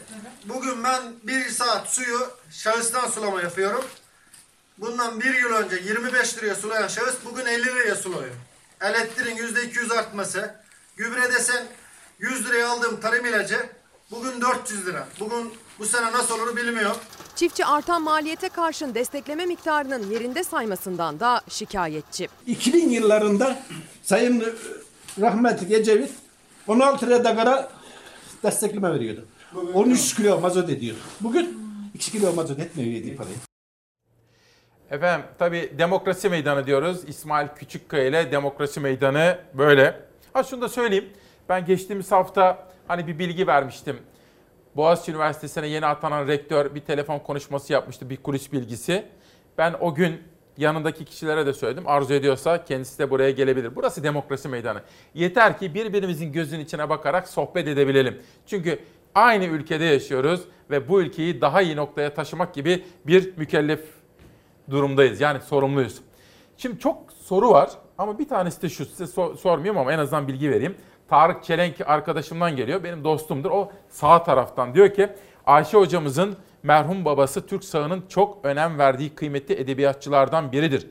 [0.45, 2.19] bugün ben bir saat suyu
[2.52, 3.85] şahıstan sulama yapıyorum.
[4.77, 8.31] Bundan bir yıl önce 25 liraya sulayan şahıs bugün 50 liraya suluyor.
[8.81, 10.56] Elektriğin %200 artması,
[10.95, 11.63] gübre desen
[12.19, 13.57] 100 liraya aldığım tarım ilacı
[14.11, 15.07] bugün 400 lira.
[15.19, 16.97] Bugün bu sene nasıl olur bilmiyorum.
[17.35, 22.27] Çiftçi artan maliyete karşın destekleme miktarının yerinde saymasından da şikayetçi.
[22.47, 23.59] 2000 yıllarında
[24.03, 24.55] Sayın
[25.22, 26.11] rahmetli Ecevit
[26.67, 27.72] 16 liraya dagara
[28.43, 29.26] destekleme veriyordu.
[29.73, 30.95] 13 kilo mazot ediyor.
[31.22, 31.59] Bugün
[31.93, 33.35] 2 kilo mazot etmiyor yediği parayı.
[34.91, 36.97] Efendim tabii demokrasi meydanı diyoruz.
[37.07, 40.05] İsmail Küçükkaya ile demokrasi meydanı böyle.
[40.36, 41.10] Ha şunu da söyleyeyim.
[41.49, 43.98] Ben geçtiğimiz hafta hani bir bilgi vermiştim.
[44.76, 49.06] Boğaziçi Üniversitesi'ne yeni atanan rektör bir telefon konuşması yapmıştı, bir kulis bilgisi.
[49.57, 50.22] Ben o gün
[50.57, 51.84] yanındaki kişilere de söyledim.
[51.88, 53.76] Arzu ediyorsa kendisi de buraya gelebilir.
[53.76, 54.82] Burası demokrasi meydanı.
[55.14, 58.22] Yeter ki birbirimizin gözünün içine bakarak sohbet edebilelim.
[58.45, 58.80] Çünkü
[59.16, 63.82] aynı ülkede yaşıyoruz ve bu ülkeyi daha iyi noktaya taşımak gibi bir mükellef
[64.70, 65.22] durumdayız.
[65.22, 66.02] Yani sorumluyuz.
[66.57, 70.27] Şimdi çok soru var ama bir tanesi de şu size so- sormayayım ama en azından
[70.27, 70.76] bilgi vereyim.
[71.07, 72.84] Tarık Çelenk arkadaşımdan geliyor.
[72.84, 73.51] Benim dostumdur.
[73.51, 75.09] O sağ taraftan diyor ki
[75.45, 80.88] Ayşe hocamızın merhum babası Türk sağının çok önem verdiği kıymetli edebiyatçılardan biridir.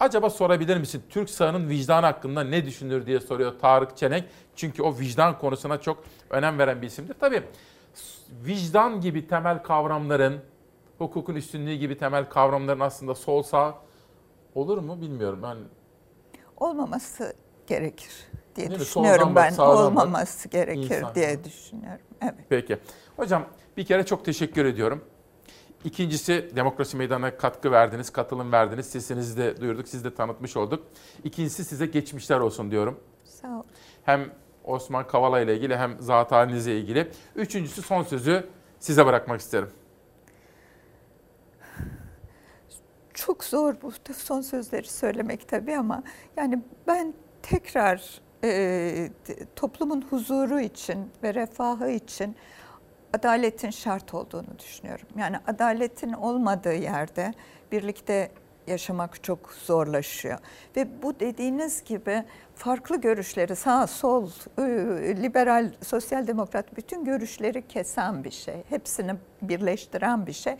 [0.00, 4.24] Acaba sorabilir misin Türk sağının vicdan hakkında ne düşünür diye soruyor Tarık Çelenk.
[4.56, 7.16] Çünkü o vicdan konusuna çok önem veren bir isimdir.
[7.20, 7.42] Tabii
[8.44, 10.40] vicdan gibi temel kavramların,
[10.98, 13.74] hukukun üstünlüğü gibi temel kavramların aslında sol sağ
[14.54, 15.40] olur mu bilmiyorum.
[15.42, 15.56] Ben
[16.56, 17.34] Olmaması
[17.66, 18.10] gerekir
[18.56, 19.58] diye Değil düşünüyorum bak, ben.
[19.58, 19.68] bak.
[19.68, 21.14] Olmaması gerekir İnsan.
[21.14, 22.04] diye düşünüyorum.
[22.22, 22.34] Evet.
[22.48, 22.78] Peki.
[23.16, 23.46] Hocam
[23.76, 25.04] bir kere çok teşekkür ediyorum.
[25.84, 28.86] İkincisi demokrasi meydanına katkı verdiniz, katılım verdiniz.
[28.86, 30.86] Sesinizi de duyurduk, sizi de tanıtmış olduk.
[31.24, 33.00] İkincisi size geçmişler olsun diyorum.
[33.24, 33.62] Sağ ol.
[34.04, 34.30] Hem
[34.64, 37.10] Osman Kavala ile ilgili hem zat halinizle ilgili.
[37.36, 38.46] Üçüncüsü son sözü
[38.80, 39.68] size bırakmak isterim.
[43.16, 46.02] Çok zor bu son sözleri söylemek tabii ama
[46.36, 49.10] yani ben tekrar e,
[49.56, 52.36] toplumun huzuru için ve refahı için
[53.12, 55.06] adaletin şart olduğunu düşünüyorum.
[55.18, 57.34] Yani adaletin olmadığı yerde
[57.72, 58.30] birlikte
[58.66, 60.38] yaşamak çok zorlaşıyor.
[60.76, 62.24] Ve bu dediğiniz gibi
[62.54, 64.30] farklı görüşleri sağ, sol,
[65.22, 68.64] liberal, sosyal demokrat bütün görüşleri kesen bir şey.
[68.68, 70.56] Hepsini birleştiren bir şey.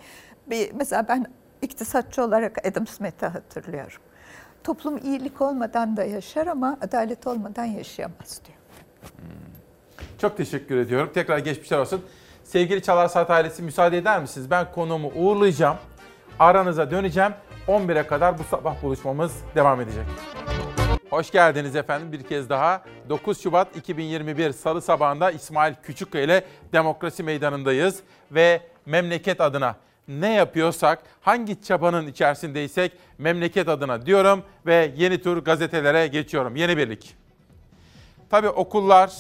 [0.47, 1.27] Bir, mesela ben
[1.67, 4.01] iktisatçı olarak Adam Smith'i hatırlıyorum.
[4.65, 8.59] Toplum iyilik olmadan da yaşar ama adalet olmadan yaşayamaz diyor.
[10.19, 11.11] Çok teşekkür ediyorum.
[11.15, 12.05] Tekrar geçmişler olsun.
[12.45, 14.51] Sevgili Çalar Saat ailesi müsaade eder misiniz?
[14.51, 15.77] Ben konuğumu uğurlayacağım.
[16.39, 17.33] Aranıza döneceğim.
[17.69, 20.05] 11'e kadar bu sabah buluşmamız devam edecek.
[21.11, 22.83] Hoş geldiniz efendim bir kez daha.
[23.09, 28.01] 9 Şubat 2021 Salı sabahında İsmail Küçükkaya ile Demokrasi Meydanı'ndayız.
[28.33, 29.77] Ve memleket adına
[30.09, 36.57] ne yapıyorsak, hangi çabanın içerisindeysek memleket adına diyorum ve yeni tur gazetelere geçiyorum.
[36.57, 37.15] Yeni birlik.
[38.31, 39.13] Tabii okullar,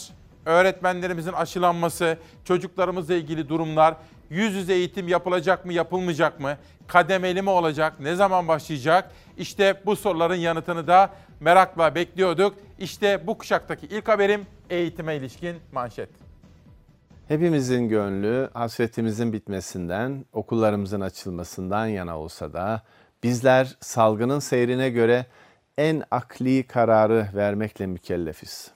[0.44, 3.94] öğretmenlerimizin aşılanması, çocuklarımızla ilgili durumlar,
[4.30, 6.56] yüz yüze eğitim yapılacak mı, yapılmayacak mı,
[6.86, 9.10] kademeli mi olacak, ne zaman başlayacak?
[9.38, 11.10] İşte bu soruların yanıtını da
[11.40, 12.54] merakla bekliyorduk.
[12.78, 16.25] İşte bu kuşaktaki ilk haberim eğitime ilişkin manşet.
[17.28, 22.82] Hepimizin gönlü hasretimizin bitmesinden, okullarımızın açılmasından yana olsa da
[23.22, 25.26] bizler salgının seyrine göre
[25.78, 28.70] en akli kararı vermekle mükellefiz.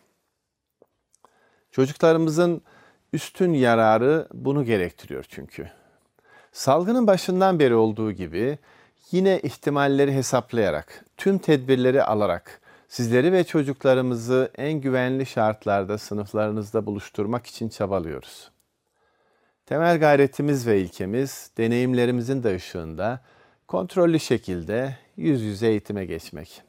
[1.71, 2.63] Çocuklarımızın
[3.13, 5.71] üstün yararı bunu gerektiriyor çünkü.
[6.53, 8.59] Salgının başından beri olduğu gibi
[9.11, 12.61] yine ihtimalleri hesaplayarak, tüm tedbirleri alarak
[12.91, 18.51] sizleri ve çocuklarımızı en güvenli şartlarda sınıflarınızda buluşturmak için çabalıyoruz.
[19.67, 23.21] Temel gayretimiz ve ilkemiz deneyimlerimizin de ışığında
[23.69, 26.63] kontrollü şekilde yüz yüze eğitime geçmek.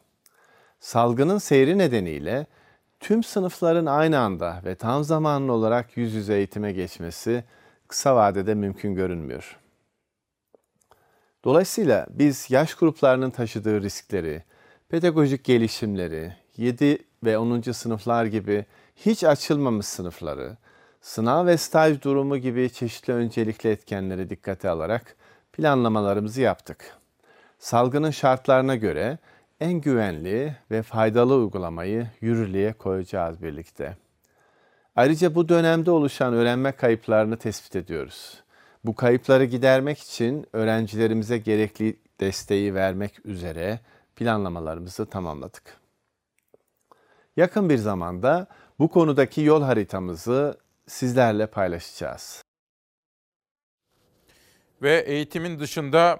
[0.79, 2.45] Salgının seyri nedeniyle
[2.99, 7.43] tüm sınıfların aynı anda ve tam zamanlı olarak yüz yüze eğitime geçmesi
[7.87, 9.59] kısa vadede mümkün görünmüyor.
[11.43, 14.43] Dolayısıyla biz yaş gruplarının taşıdığı riskleri,
[14.91, 17.61] pedagojik gelişimleri, 7 ve 10.
[17.61, 18.65] sınıflar gibi
[18.95, 20.57] hiç açılmamış sınıfları,
[21.01, 25.15] sınav ve staj durumu gibi çeşitli öncelikli etkenleri dikkate alarak
[25.53, 26.97] planlamalarımızı yaptık.
[27.59, 29.17] Salgının şartlarına göre
[29.59, 33.97] en güvenli ve faydalı uygulamayı yürürlüğe koyacağız birlikte.
[34.95, 38.43] Ayrıca bu dönemde oluşan öğrenme kayıplarını tespit ediyoruz.
[38.85, 43.79] Bu kayıpları gidermek için öğrencilerimize gerekli desteği vermek üzere
[44.21, 45.77] planlamalarımızı tamamladık.
[47.37, 48.47] Yakın bir zamanda
[48.79, 50.57] bu konudaki yol haritamızı
[50.87, 52.43] sizlerle paylaşacağız.
[54.81, 56.19] Ve eğitimin dışında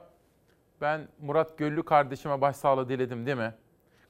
[0.82, 3.54] ben Murat Göllü kardeşime başsağlığı diledim değil mi?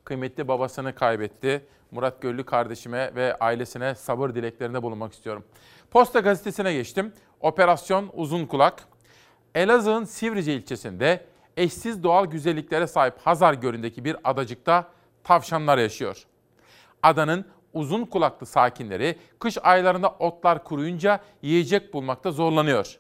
[0.04, 1.66] Kıymetli babasını kaybetti.
[1.92, 5.44] Murat Göllü kardeşime ve ailesine sabır dileklerinde bulunmak istiyorum.
[5.92, 7.14] Posta gazetesine geçtim.
[7.40, 8.84] Operasyon Uzun Kulak.
[9.56, 14.88] Elazığ'ın Sivrice ilçesinde eşsiz doğal güzelliklere sahip Hazar Gölü'ndeki bir adacıkta
[15.24, 16.26] tavşanlar yaşıyor.
[17.04, 22.98] Adanın uzun kulaklı sakinleri kış aylarında otlar kuruyunca yiyecek bulmakta zorlanıyor.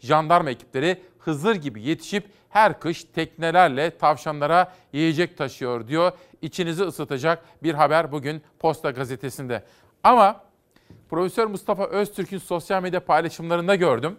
[0.00, 6.12] Jandarma ekipleri Hızır gibi yetişip her kış teknelerle tavşanlara yiyecek taşıyor diyor.
[6.42, 9.64] İçinizi ısıtacak bir haber bugün Posta Gazetesi'nde.
[10.02, 10.44] Ama
[11.10, 14.18] Profesör Mustafa Öztürk'ün sosyal medya paylaşımlarında gördüm.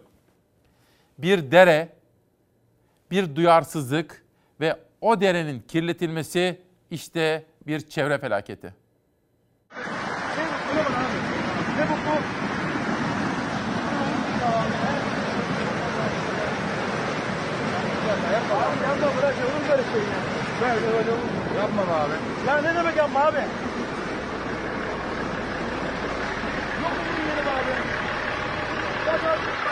[1.17, 1.89] Bir dere,
[3.11, 4.23] bir duyarsızlık
[4.59, 6.61] ve o derenin kirletilmesi
[6.91, 8.73] işte bir çevre felaketi.
[21.57, 22.13] Yapma abi.
[22.47, 23.37] Ya ne demek yapma abi?
[26.81, 27.73] Yok mu yeri abi?
[29.07, 29.21] Bak.
[29.25, 29.70] Bunun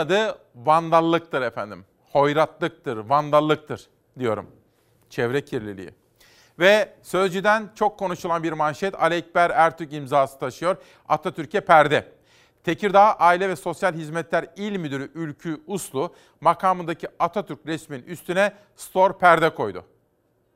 [0.00, 1.84] adı vandallıktır efendim.
[2.12, 4.46] Hoyratlıktır, vandallıktır diyorum.
[5.10, 5.90] Çevre kirliliği.
[6.58, 10.76] Ve Sözcü'den çok konuşulan bir manşet Ali Ekber Ertürk imzası taşıyor.
[11.08, 12.12] Atatürk'e perde.
[12.64, 19.54] Tekirdağ Aile ve Sosyal Hizmetler İl Müdürü Ülkü Uslu makamındaki Atatürk resminin üstüne store perde
[19.54, 19.84] koydu.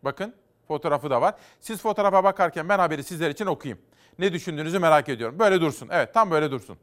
[0.02, 0.34] Bakın
[0.68, 1.34] fotoğrafı da var.
[1.60, 3.78] Siz fotoğrafa bakarken ben haberi sizler için okuyayım.
[4.18, 5.38] Ne düşündüğünüzü merak ediyorum.
[5.38, 5.88] Böyle dursun.
[5.92, 6.76] Evet tam böyle dursun.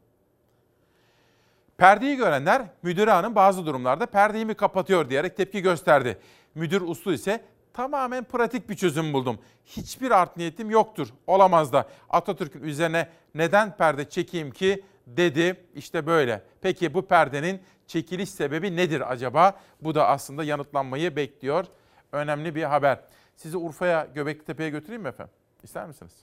[1.82, 6.18] Perdeyi görenler müdüre hanım bazı durumlarda perdeyi mi kapatıyor diyerek tepki gösterdi.
[6.56, 7.44] Müdür uslu ise
[7.74, 9.40] tamamen pratik bir çözüm buldum.
[9.66, 11.08] Hiçbir art niyetim yoktur.
[11.28, 15.66] Olamaz da Atatürk'ün üzerine neden perde çekeyim ki dedi.
[15.76, 16.44] İşte böyle.
[16.62, 19.60] Peki bu perdenin çekiliş sebebi nedir acaba?
[19.82, 21.66] Bu da aslında yanıtlanmayı bekliyor.
[22.12, 23.00] Önemli bir haber.
[23.36, 25.34] Sizi Urfa'ya Göbeklitepe'ye götüreyim mi efendim?
[25.64, 26.14] İster misiniz?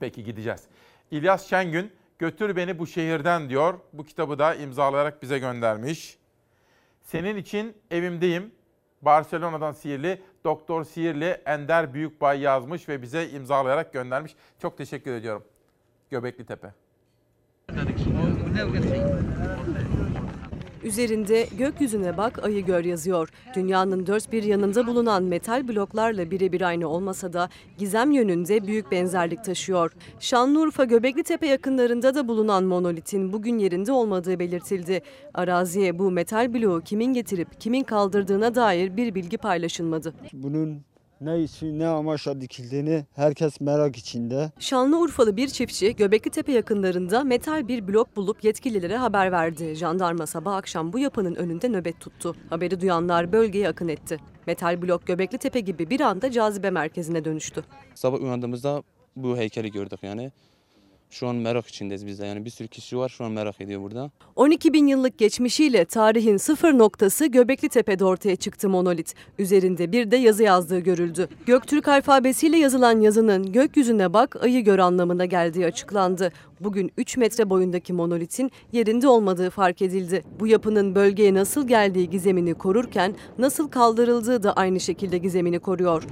[0.00, 0.60] Peki gideceğiz.
[1.10, 3.74] İlyas Şengün Götür beni bu şehirden diyor.
[3.92, 6.18] Bu kitabı da imzalayarak bize göndermiş.
[7.02, 8.52] Senin için evimdeyim.
[9.02, 14.34] Barcelona'dan Sihirli, Doktor Sihirli Ender Büyükbay yazmış ve bize imzalayarak göndermiş.
[14.62, 15.44] Çok teşekkür ediyorum.
[16.10, 16.68] Göbekli Tepe.
[20.84, 23.28] Üzerinde gökyüzüne bak ayı gör yazıyor.
[23.54, 27.48] Dünyanın dört bir yanında bulunan metal bloklarla birebir aynı olmasa da
[27.78, 29.92] gizem yönünde büyük benzerlik taşıyor.
[30.20, 35.02] Şanlıurfa Göbekli Tepe yakınlarında da bulunan monolitin bugün yerinde olmadığı belirtildi.
[35.34, 40.14] Araziye bu metal bloğu kimin getirip kimin kaldırdığına dair bir bilgi paylaşılmadı.
[40.32, 40.93] Bunun
[41.24, 44.52] ne için ne amaçla dikildiğini herkes merak içinde.
[44.58, 49.74] Şanlıurfalı bir çiftçi Göbekli Tepe yakınlarında metal bir blok bulup yetkililere haber verdi.
[49.74, 52.36] Jandarma sabah akşam bu yapının önünde nöbet tuttu.
[52.50, 54.18] Haberi duyanlar bölgeye akın etti.
[54.46, 57.64] Metal blok Göbekli Tepe gibi bir anda cazibe merkezine dönüştü.
[57.94, 58.82] Sabah uyandığımızda
[59.16, 60.32] bu heykeli gördük yani.
[61.14, 62.26] Şu an merak içindeyiz biz de.
[62.26, 64.10] Yani bir sürü kişi var şu an merak ediyor burada.
[64.36, 69.14] 12 bin yıllık geçmişiyle tarihin sıfır noktası Göbekli Tepe'de ortaya çıktı monolit.
[69.38, 71.28] Üzerinde bir de yazı yazdığı görüldü.
[71.46, 76.32] Göktürk alfabesiyle yazılan yazının gökyüzüne bak ayı gör anlamına geldiği açıklandı.
[76.60, 80.22] Bugün 3 metre boyundaki monolitin yerinde olmadığı fark edildi.
[80.40, 86.02] Bu yapının bölgeye nasıl geldiği gizemini korurken nasıl kaldırıldığı da aynı şekilde gizemini koruyor.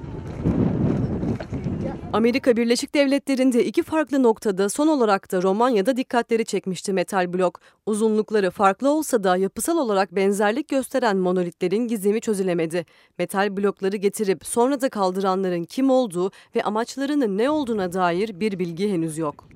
[2.12, 7.60] Amerika Birleşik Devletleri'nde iki farklı noktada son olarak da Romanya'da dikkatleri çekmişti metal blok.
[7.86, 12.86] Uzunlukları farklı olsa da yapısal olarak benzerlik gösteren monolitlerin gizemi çözülemedi.
[13.18, 18.92] Metal blokları getirip sonra da kaldıranların kim olduğu ve amaçlarının ne olduğuna dair bir bilgi
[18.92, 19.48] henüz yok.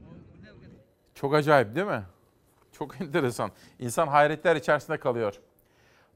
[1.15, 2.03] Çok acayip değil mi?
[2.73, 3.51] Çok enteresan.
[3.79, 5.35] İnsan hayretler içerisinde kalıyor.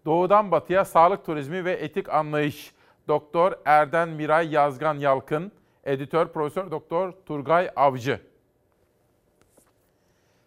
[0.05, 2.73] Doğudan batıya sağlık turizmi ve etik anlayış.
[3.09, 5.53] Doktor Erden Miray Yazgan Yalkın,
[5.85, 8.20] editör Profesör Doktor Turgay Avcı.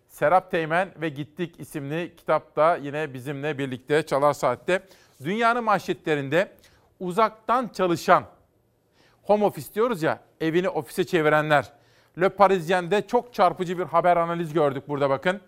[0.08, 4.84] Serap Teğmen ve Gittik isimli kitapta yine bizimle birlikte Çalar Saat'te.
[5.24, 6.52] Dünyanın manşetlerinde
[7.00, 8.26] uzaktan çalışan,
[9.24, 11.74] home office diyoruz ya, evini ofise çevirenler.
[12.22, 15.42] Le Parisien'de çok çarpıcı bir haber analiz gördük burada bakın.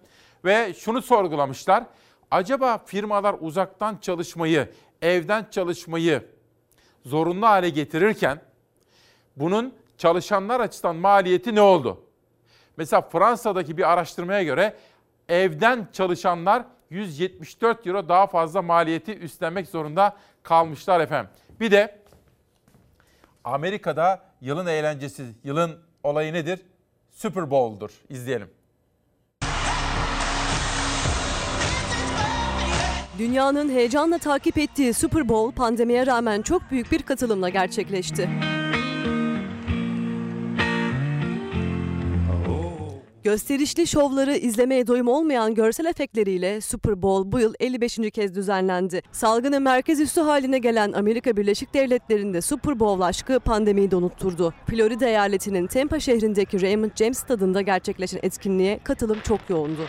[0.46, 1.84] Ve şunu sorgulamışlar.
[2.32, 4.70] Acaba firmalar uzaktan çalışmayı,
[5.02, 6.26] evden çalışmayı
[7.06, 8.42] zorunlu hale getirirken
[9.38, 12.02] bunun çalışanlar açısından maliyeti ne oldu?
[12.78, 14.76] Mesela Fransa'daki bir araştırmaya göre
[15.30, 21.32] evden çalışanlar 174 euro daha fazla maliyeti üstlenmek zorunda kalmışlar efendim.
[21.60, 22.00] Bir de
[23.44, 26.60] Amerika'da yılın eğlencesi, yılın olayı nedir?
[27.12, 27.92] Super Bowl'dur.
[28.10, 28.50] İzleyelim.
[33.20, 38.30] Dünyanın heyecanla takip ettiği Super Bowl pandemiye rağmen çok büyük bir katılımla gerçekleşti.
[43.26, 48.00] Gösterişli şovları izlemeye doyum olmayan görsel efektleriyle Super Bowl bu yıl 55.
[48.14, 49.02] kez düzenlendi.
[49.12, 54.54] Salgının merkez üssü haline gelen Amerika Birleşik Devletleri'nde Super Bowl aşkı pandemiyi de unutturdu.
[54.68, 59.82] Florida eyaletinin Tampa şehrindeki Raymond James stadında gerçekleşen etkinliğe katılım çok yoğundu.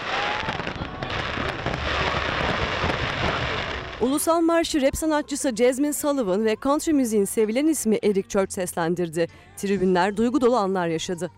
[4.00, 9.26] Ulusal Marşı rap sanatçısı Jasmine Sullivan ve country müziğin sevilen ismi Eric Church seslendirdi.
[9.56, 11.30] Tribünler duygu dolu anlar yaşadı.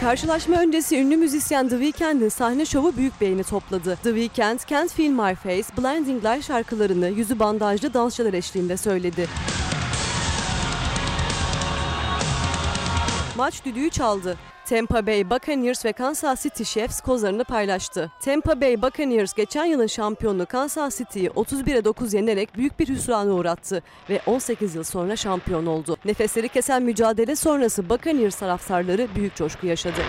[0.00, 3.98] Karşılaşma öncesi ünlü müzisyen The Weeknd'in sahne şovu büyük beğeni topladı.
[4.02, 9.28] The Weeknd, Can't Feel My Face, Blinding Light şarkılarını yüzü bandajlı dansçılar eşliğinde söyledi.
[13.36, 14.38] Maç düdüğü çaldı.
[14.70, 18.10] Tampa Bay Buccaneers ve Kansas City Chiefs kozlarını paylaştı.
[18.20, 23.82] Tampa Bay Buccaneers geçen yılın şampiyonu Kansas City'yi 31'e 9 yenerek büyük bir hüsrana uğrattı
[24.10, 25.96] ve 18 yıl sonra şampiyon oldu.
[26.04, 30.00] Nefesleri kesen mücadele sonrası Buccaneers taraftarları büyük coşku yaşadı.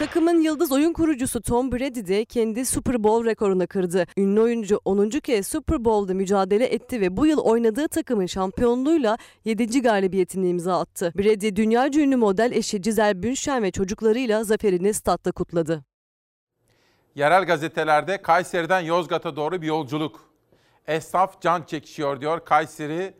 [0.00, 4.06] Takımın yıldız oyun kurucusu Tom Brady de kendi Super Bowl rekorunu kırdı.
[4.16, 5.08] Ünlü oyuncu 10.
[5.10, 9.82] kez Super Bowl'da mücadele etti ve bu yıl oynadığı takımın şampiyonluğuyla 7.
[9.82, 11.12] galibiyetini imza attı.
[11.18, 15.84] Brady dünya ünlü model eşi Giselle Bündchen ve çocuklarıyla zaferini statta kutladı.
[17.14, 20.20] Yerel gazetelerde Kayseri'den Yozgat'a doğru bir yolculuk.
[20.86, 22.44] Esnaf can çekişiyor diyor.
[22.44, 23.14] Kayseri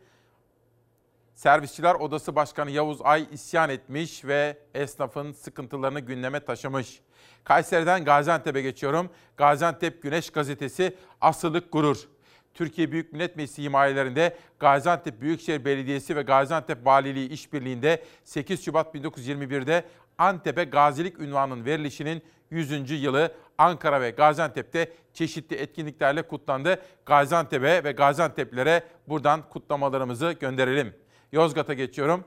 [1.40, 7.00] Servisçiler Odası Başkanı Yavuz Ay isyan etmiş ve esnafın sıkıntılarını gündeme taşımış.
[7.44, 9.10] Kayseri'den Gaziantep'e geçiyorum.
[9.36, 12.08] Gaziantep Güneş Gazetesi asıllık gurur.
[12.54, 19.84] Türkiye Büyük Millet Meclisi himayelerinde Gaziantep Büyükşehir Belediyesi ve Gaziantep Valiliği işbirliğinde 8 Şubat 1921'de
[20.18, 23.02] Antep'e gazilik ünvanının verilişinin 100.
[23.02, 26.82] yılı Ankara ve Gaziantep'te çeşitli etkinliklerle kutlandı.
[27.06, 30.94] Gaziantep'e ve Gaziantep'lere buradan kutlamalarımızı gönderelim.
[31.32, 32.24] Yozgat'a geçiyorum.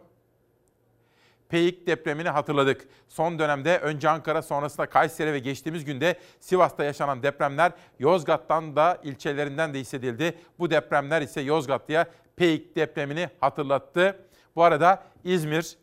[1.49, 2.87] Peyik depremini hatırladık.
[3.07, 9.73] Son dönemde önce Ankara sonrasında Kayseri ve geçtiğimiz günde Sivas'ta yaşanan depremler Yozgat'tan da ilçelerinden
[9.73, 10.37] de hissedildi.
[10.59, 12.05] Bu depremler ise Yozgatlı'ya
[12.35, 14.19] Peyik depremini hatırlattı.
[14.55, 15.77] Bu arada İzmir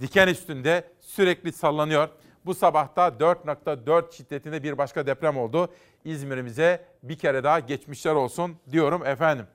[0.00, 2.08] diken üstünde sürekli sallanıyor.
[2.46, 5.72] Bu sabahta 4.4 şiddetinde bir başka deprem oldu.
[6.04, 9.46] İzmir'imize bir kere daha geçmişler olsun diyorum efendim.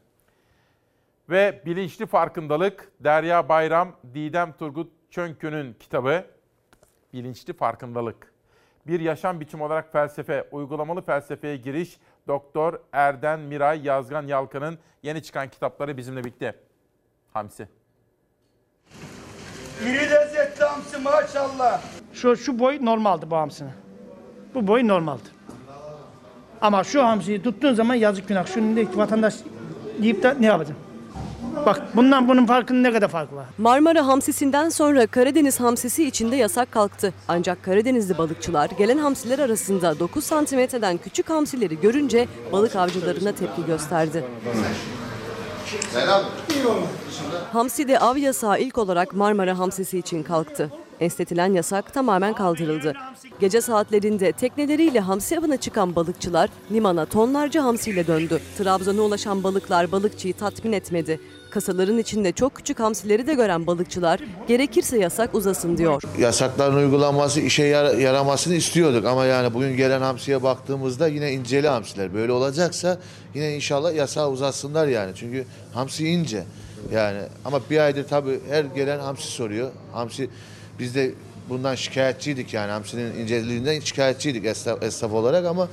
[1.32, 6.26] Ve bilinçli farkındalık Derya Bayram, Didem Turgut Çönkü'nün kitabı.
[7.14, 8.34] Bilinçli farkındalık.
[8.88, 11.98] Bir yaşam biçimi olarak felsefe, uygulamalı felsefeye giriş
[12.28, 16.56] Doktor Erden Miray Yazgan Yalkan'ın yeni çıkan kitapları bizimle birlikte.
[17.34, 17.68] Hamsi.
[19.86, 21.82] İri lezzetli hamsi maşallah.
[22.14, 23.74] Şu, şu boy normaldi bu hamsinin.
[24.54, 25.30] Bu boy normaldi.
[26.62, 28.46] Ama şu hamsiyi tuttuğun zaman yazık günah.
[28.46, 29.36] Şunu da vatandaş
[30.00, 30.91] yiyip de ne yapacağım?
[31.66, 33.46] Bak bundan bunun farkının ne kadar farkı var?
[33.58, 37.14] Marmara hamsisinden sonra Karadeniz hamsisi içinde yasak kalktı.
[37.28, 44.24] Ancak Karadenizli balıkçılar gelen hamsiler arasında 9 santimetreden küçük hamsileri görünce balık avcılarına tepki gösterdi.
[45.94, 46.22] Selam.
[47.54, 50.72] Hamsi'de av yasağı ilk olarak Marmara hamsisi için kalktı.
[51.00, 52.94] Esnetilen yasak tamamen kaldırıldı.
[53.40, 58.40] Gece saatlerinde tekneleriyle hamsi avına çıkan balıkçılar limana tonlarca hamsiyle döndü.
[58.58, 61.20] Trabzon'a ulaşan balıklar balıkçıyı tatmin etmedi.
[61.56, 66.04] Kasaların içinde çok küçük hamsileri de gören balıkçılar gerekirse yasak uzasın diyor.
[66.20, 72.14] Yasakların uygulanması işe yar- yaramasını istiyorduk ama yani bugün gelen hamsiye baktığımızda yine inceli hamsiler.
[72.14, 72.98] Böyle olacaksa
[73.36, 75.12] yine inşallah yasağı uzatsınlar yani.
[75.16, 76.44] Çünkü hamsi ince
[76.94, 79.72] yani ama bir aydır tabii her gelen hamsi soruyor.
[79.94, 80.30] Hamsi
[80.80, 81.12] biz de
[81.50, 85.68] bundan şikayetçiydik yani hamsinin inceliğinden şikayetçiydik esnaf, esnaf olarak ama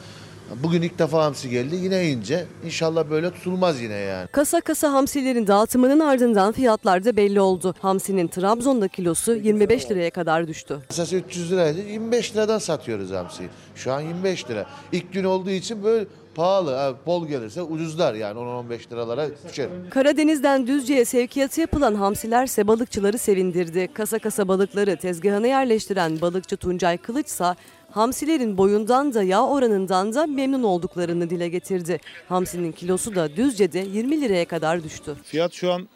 [0.62, 2.46] bugün ilk defa hamsi geldi yine ince.
[2.64, 4.28] İnşallah böyle tutulmaz yine yani.
[4.28, 7.74] Kasa kasa hamsilerin dağıtımının ardından fiyatlar da belli oldu.
[7.80, 10.78] Hamsinin Trabzon'da kilosu 25 liraya kadar düştü.
[10.90, 11.80] Esası 300 liraydı.
[11.80, 13.48] 25 liradan satıyoruz hamsiyi.
[13.74, 14.66] Şu an 25 lira.
[14.92, 16.74] İlk gün olduğu için böyle pahalı.
[16.74, 19.68] Ha, Bol gelirse ucuzlar yani 10-15 liralara düşer.
[19.90, 23.88] Karadeniz'den Düzce'ye sevkiyatı yapılan hamsilerse balıkçıları sevindirdi.
[23.94, 27.56] Kasa kasa balıkları tezgahına yerleştiren balıkçı Tuncay Kılıçsa
[27.98, 32.00] hamsilerin boyundan da yağ oranından da memnun olduklarını dile getirdi.
[32.28, 35.16] Hamsinin kilosu da Düzce'de 20 liraya kadar düştü.
[35.24, 35.88] Fiyat şu an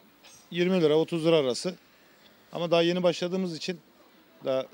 [0.50, 1.74] 20 lira 30 lira arası.
[2.52, 3.78] Ama daha yeni başladığımız için
[4.44, 4.66] daha e,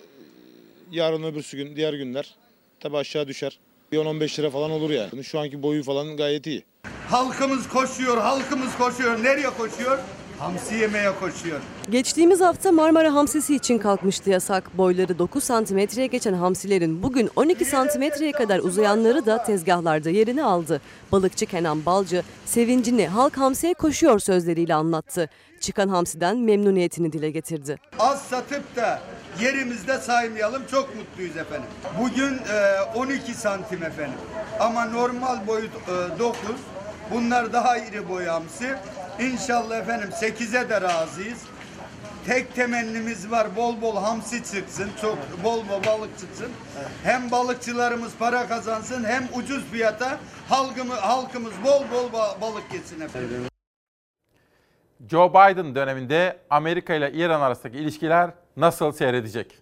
[0.90, 2.34] yarın öbürsü gün diğer günler
[2.80, 3.58] tabi aşağı düşer.
[3.92, 5.24] Bir 10-15 lira falan olur yani.
[5.24, 6.64] Şu anki boyu falan gayet iyi.
[7.08, 9.24] Halkımız koşuyor, halkımız koşuyor.
[9.24, 9.98] Nereye koşuyor?
[10.38, 11.60] Hamsi yemeye koşuyor.
[11.90, 14.78] Geçtiğimiz hafta Marmara hamsisi için kalkmıştı yasak.
[14.78, 20.80] Boyları 9 santimetreye geçen hamsilerin bugün 12 santimetreye kadar uzayanları da tezgahlarda yerini aldı.
[21.12, 25.28] Balıkçı Kenan Balcı sevincini halk hamsiye koşuyor sözleriyle anlattı.
[25.60, 27.76] Çıkan hamsiden memnuniyetini dile getirdi.
[27.98, 29.00] Az satıp da
[29.40, 31.68] yerimizde saymayalım çok mutluyuz efendim.
[32.00, 34.18] Bugün e, 12 santim efendim.
[34.60, 35.70] Ama normal boyut
[36.16, 36.38] e, 9.
[37.14, 38.74] Bunlar daha iri boy hamsi.
[39.20, 41.42] İnşallah efendim 8'e de razıyız.
[42.26, 46.48] Tek temennimiz var bol bol hamsi çıksın, çok bol bol balık çıksın.
[47.04, 50.18] Hem balıkçılarımız para kazansın hem ucuz fiyata
[50.48, 53.48] halkımız, halkımız bol bol ba- balık yesin efendim.
[55.10, 59.58] Joe Biden döneminde Amerika ile İran arasındaki ilişkiler nasıl seyredecek?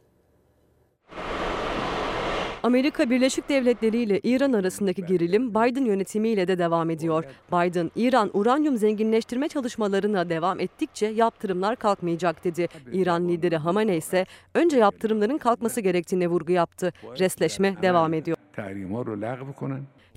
[2.66, 7.24] Amerika Birleşik Devletleri ile İran arasındaki gerilim Biden yönetimiyle de devam ediyor.
[7.52, 12.68] Biden, İran uranyum zenginleştirme çalışmalarına devam ettikçe yaptırımlar kalkmayacak dedi.
[12.92, 16.92] İran lideri Hamaney ise önce yaptırımların kalkması gerektiğine vurgu yaptı.
[17.18, 18.36] Resleşme devam ediyor.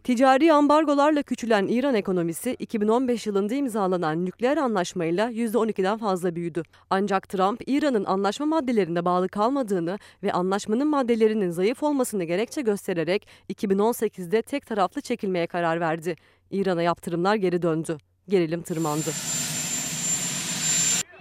[0.03, 6.63] Ticari ambargolarla küçülen İran ekonomisi 2015 yılında imzalanan nükleer anlaşmayla %12'den fazla büyüdü.
[6.89, 14.41] Ancak Trump İran'ın anlaşma maddelerine bağlı kalmadığını ve anlaşmanın maddelerinin zayıf olmasını gerekçe göstererek 2018'de
[14.41, 16.15] tek taraflı çekilmeye karar verdi.
[16.51, 17.97] İran'a yaptırımlar geri döndü.
[18.29, 19.09] Gerilim tırmandı.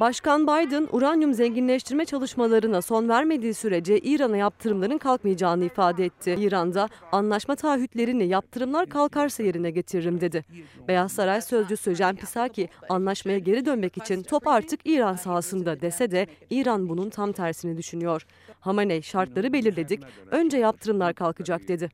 [0.00, 6.36] Başkan Biden, uranyum zenginleştirme çalışmalarına son vermediği sürece İran'a yaptırımların kalkmayacağını ifade etti.
[6.38, 10.44] İran'da anlaşma taahhütlerini yaptırımlar kalkarsa yerine getiririm dedi.
[10.88, 16.26] Beyaz Saray sözcüsü Jen Psaki, anlaşmaya geri dönmek için top artık İran sahasında dese de
[16.50, 18.26] İran bunun tam tersini düşünüyor.
[18.60, 20.00] Hamaney şartları belirledik,
[20.30, 21.90] önce yaptırımlar kalkacak dedi.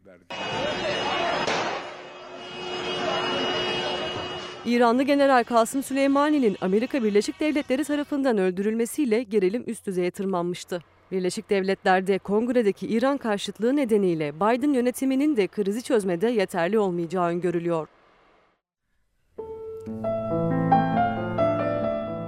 [4.65, 10.83] İranlı General Kasım Süleymani'nin Amerika Birleşik Devletleri tarafından öldürülmesiyle gerilim üst düzeye tırmanmıştı.
[11.13, 17.89] Birleşik Devletler'de kongredeki İran karşıtlığı nedeniyle Biden yönetiminin de krizi çözmede yeterli olmayacağı öngörülüyor.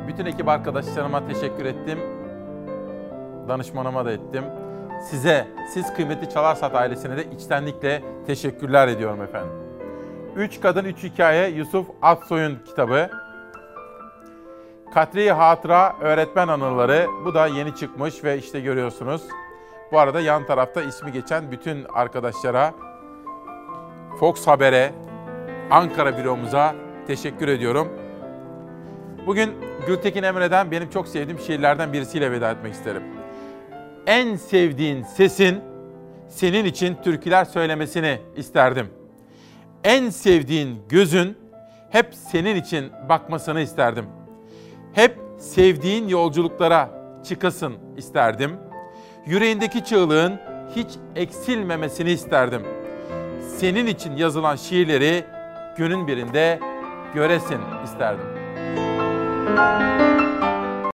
[0.08, 1.98] Bütün ekip arkadaşlarıma teşekkür ettim.
[3.48, 4.44] Danışmanıma da ettim.
[5.10, 9.65] Size, siz kıymetli Çalarsat ailesine de içtenlikle teşekkürler ediyorum efendim.
[10.36, 13.10] Üç Kadın Üç Hikaye Yusuf Aksoy'un kitabı.
[14.94, 17.06] Katri Hatıra Öğretmen Anıları.
[17.24, 19.22] Bu da yeni çıkmış ve işte görüyorsunuz.
[19.92, 22.74] Bu arada yan tarafta ismi geçen bütün arkadaşlara,
[24.20, 24.92] Fox Haber'e,
[25.70, 26.74] Ankara büromuza
[27.06, 27.88] teşekkür ediyorum.
[29.26, 29.50] Bugün
[29.86, 33.02] Gültekin Emre'den benim çok sevdiğim şiirlerden birisiyle veda etmek isterim.
[34.06, 35.60] En sevdiğin sesin
[36.28, 38.95] senin için türküler söylemesini isterdim.
[39.84, 41.38] En sevdiğin gözün
[41.90, 44.04] hep senin için bakmasını isterdim.
[44.92, 46.90] Hep sevdiğin yolculuklara
[47.28, 48.50] çıkasın isterdim.
[49.26, 50.40] Yüreğindeki çığlığın
[50.76, 52.62] hiç eksilmemesini isterdim.
[53.58, 55.24] Senin için yazılan şiirleri
[55.76, 56.60] günün birinde
[57.14, 58.26] göresin isterdim.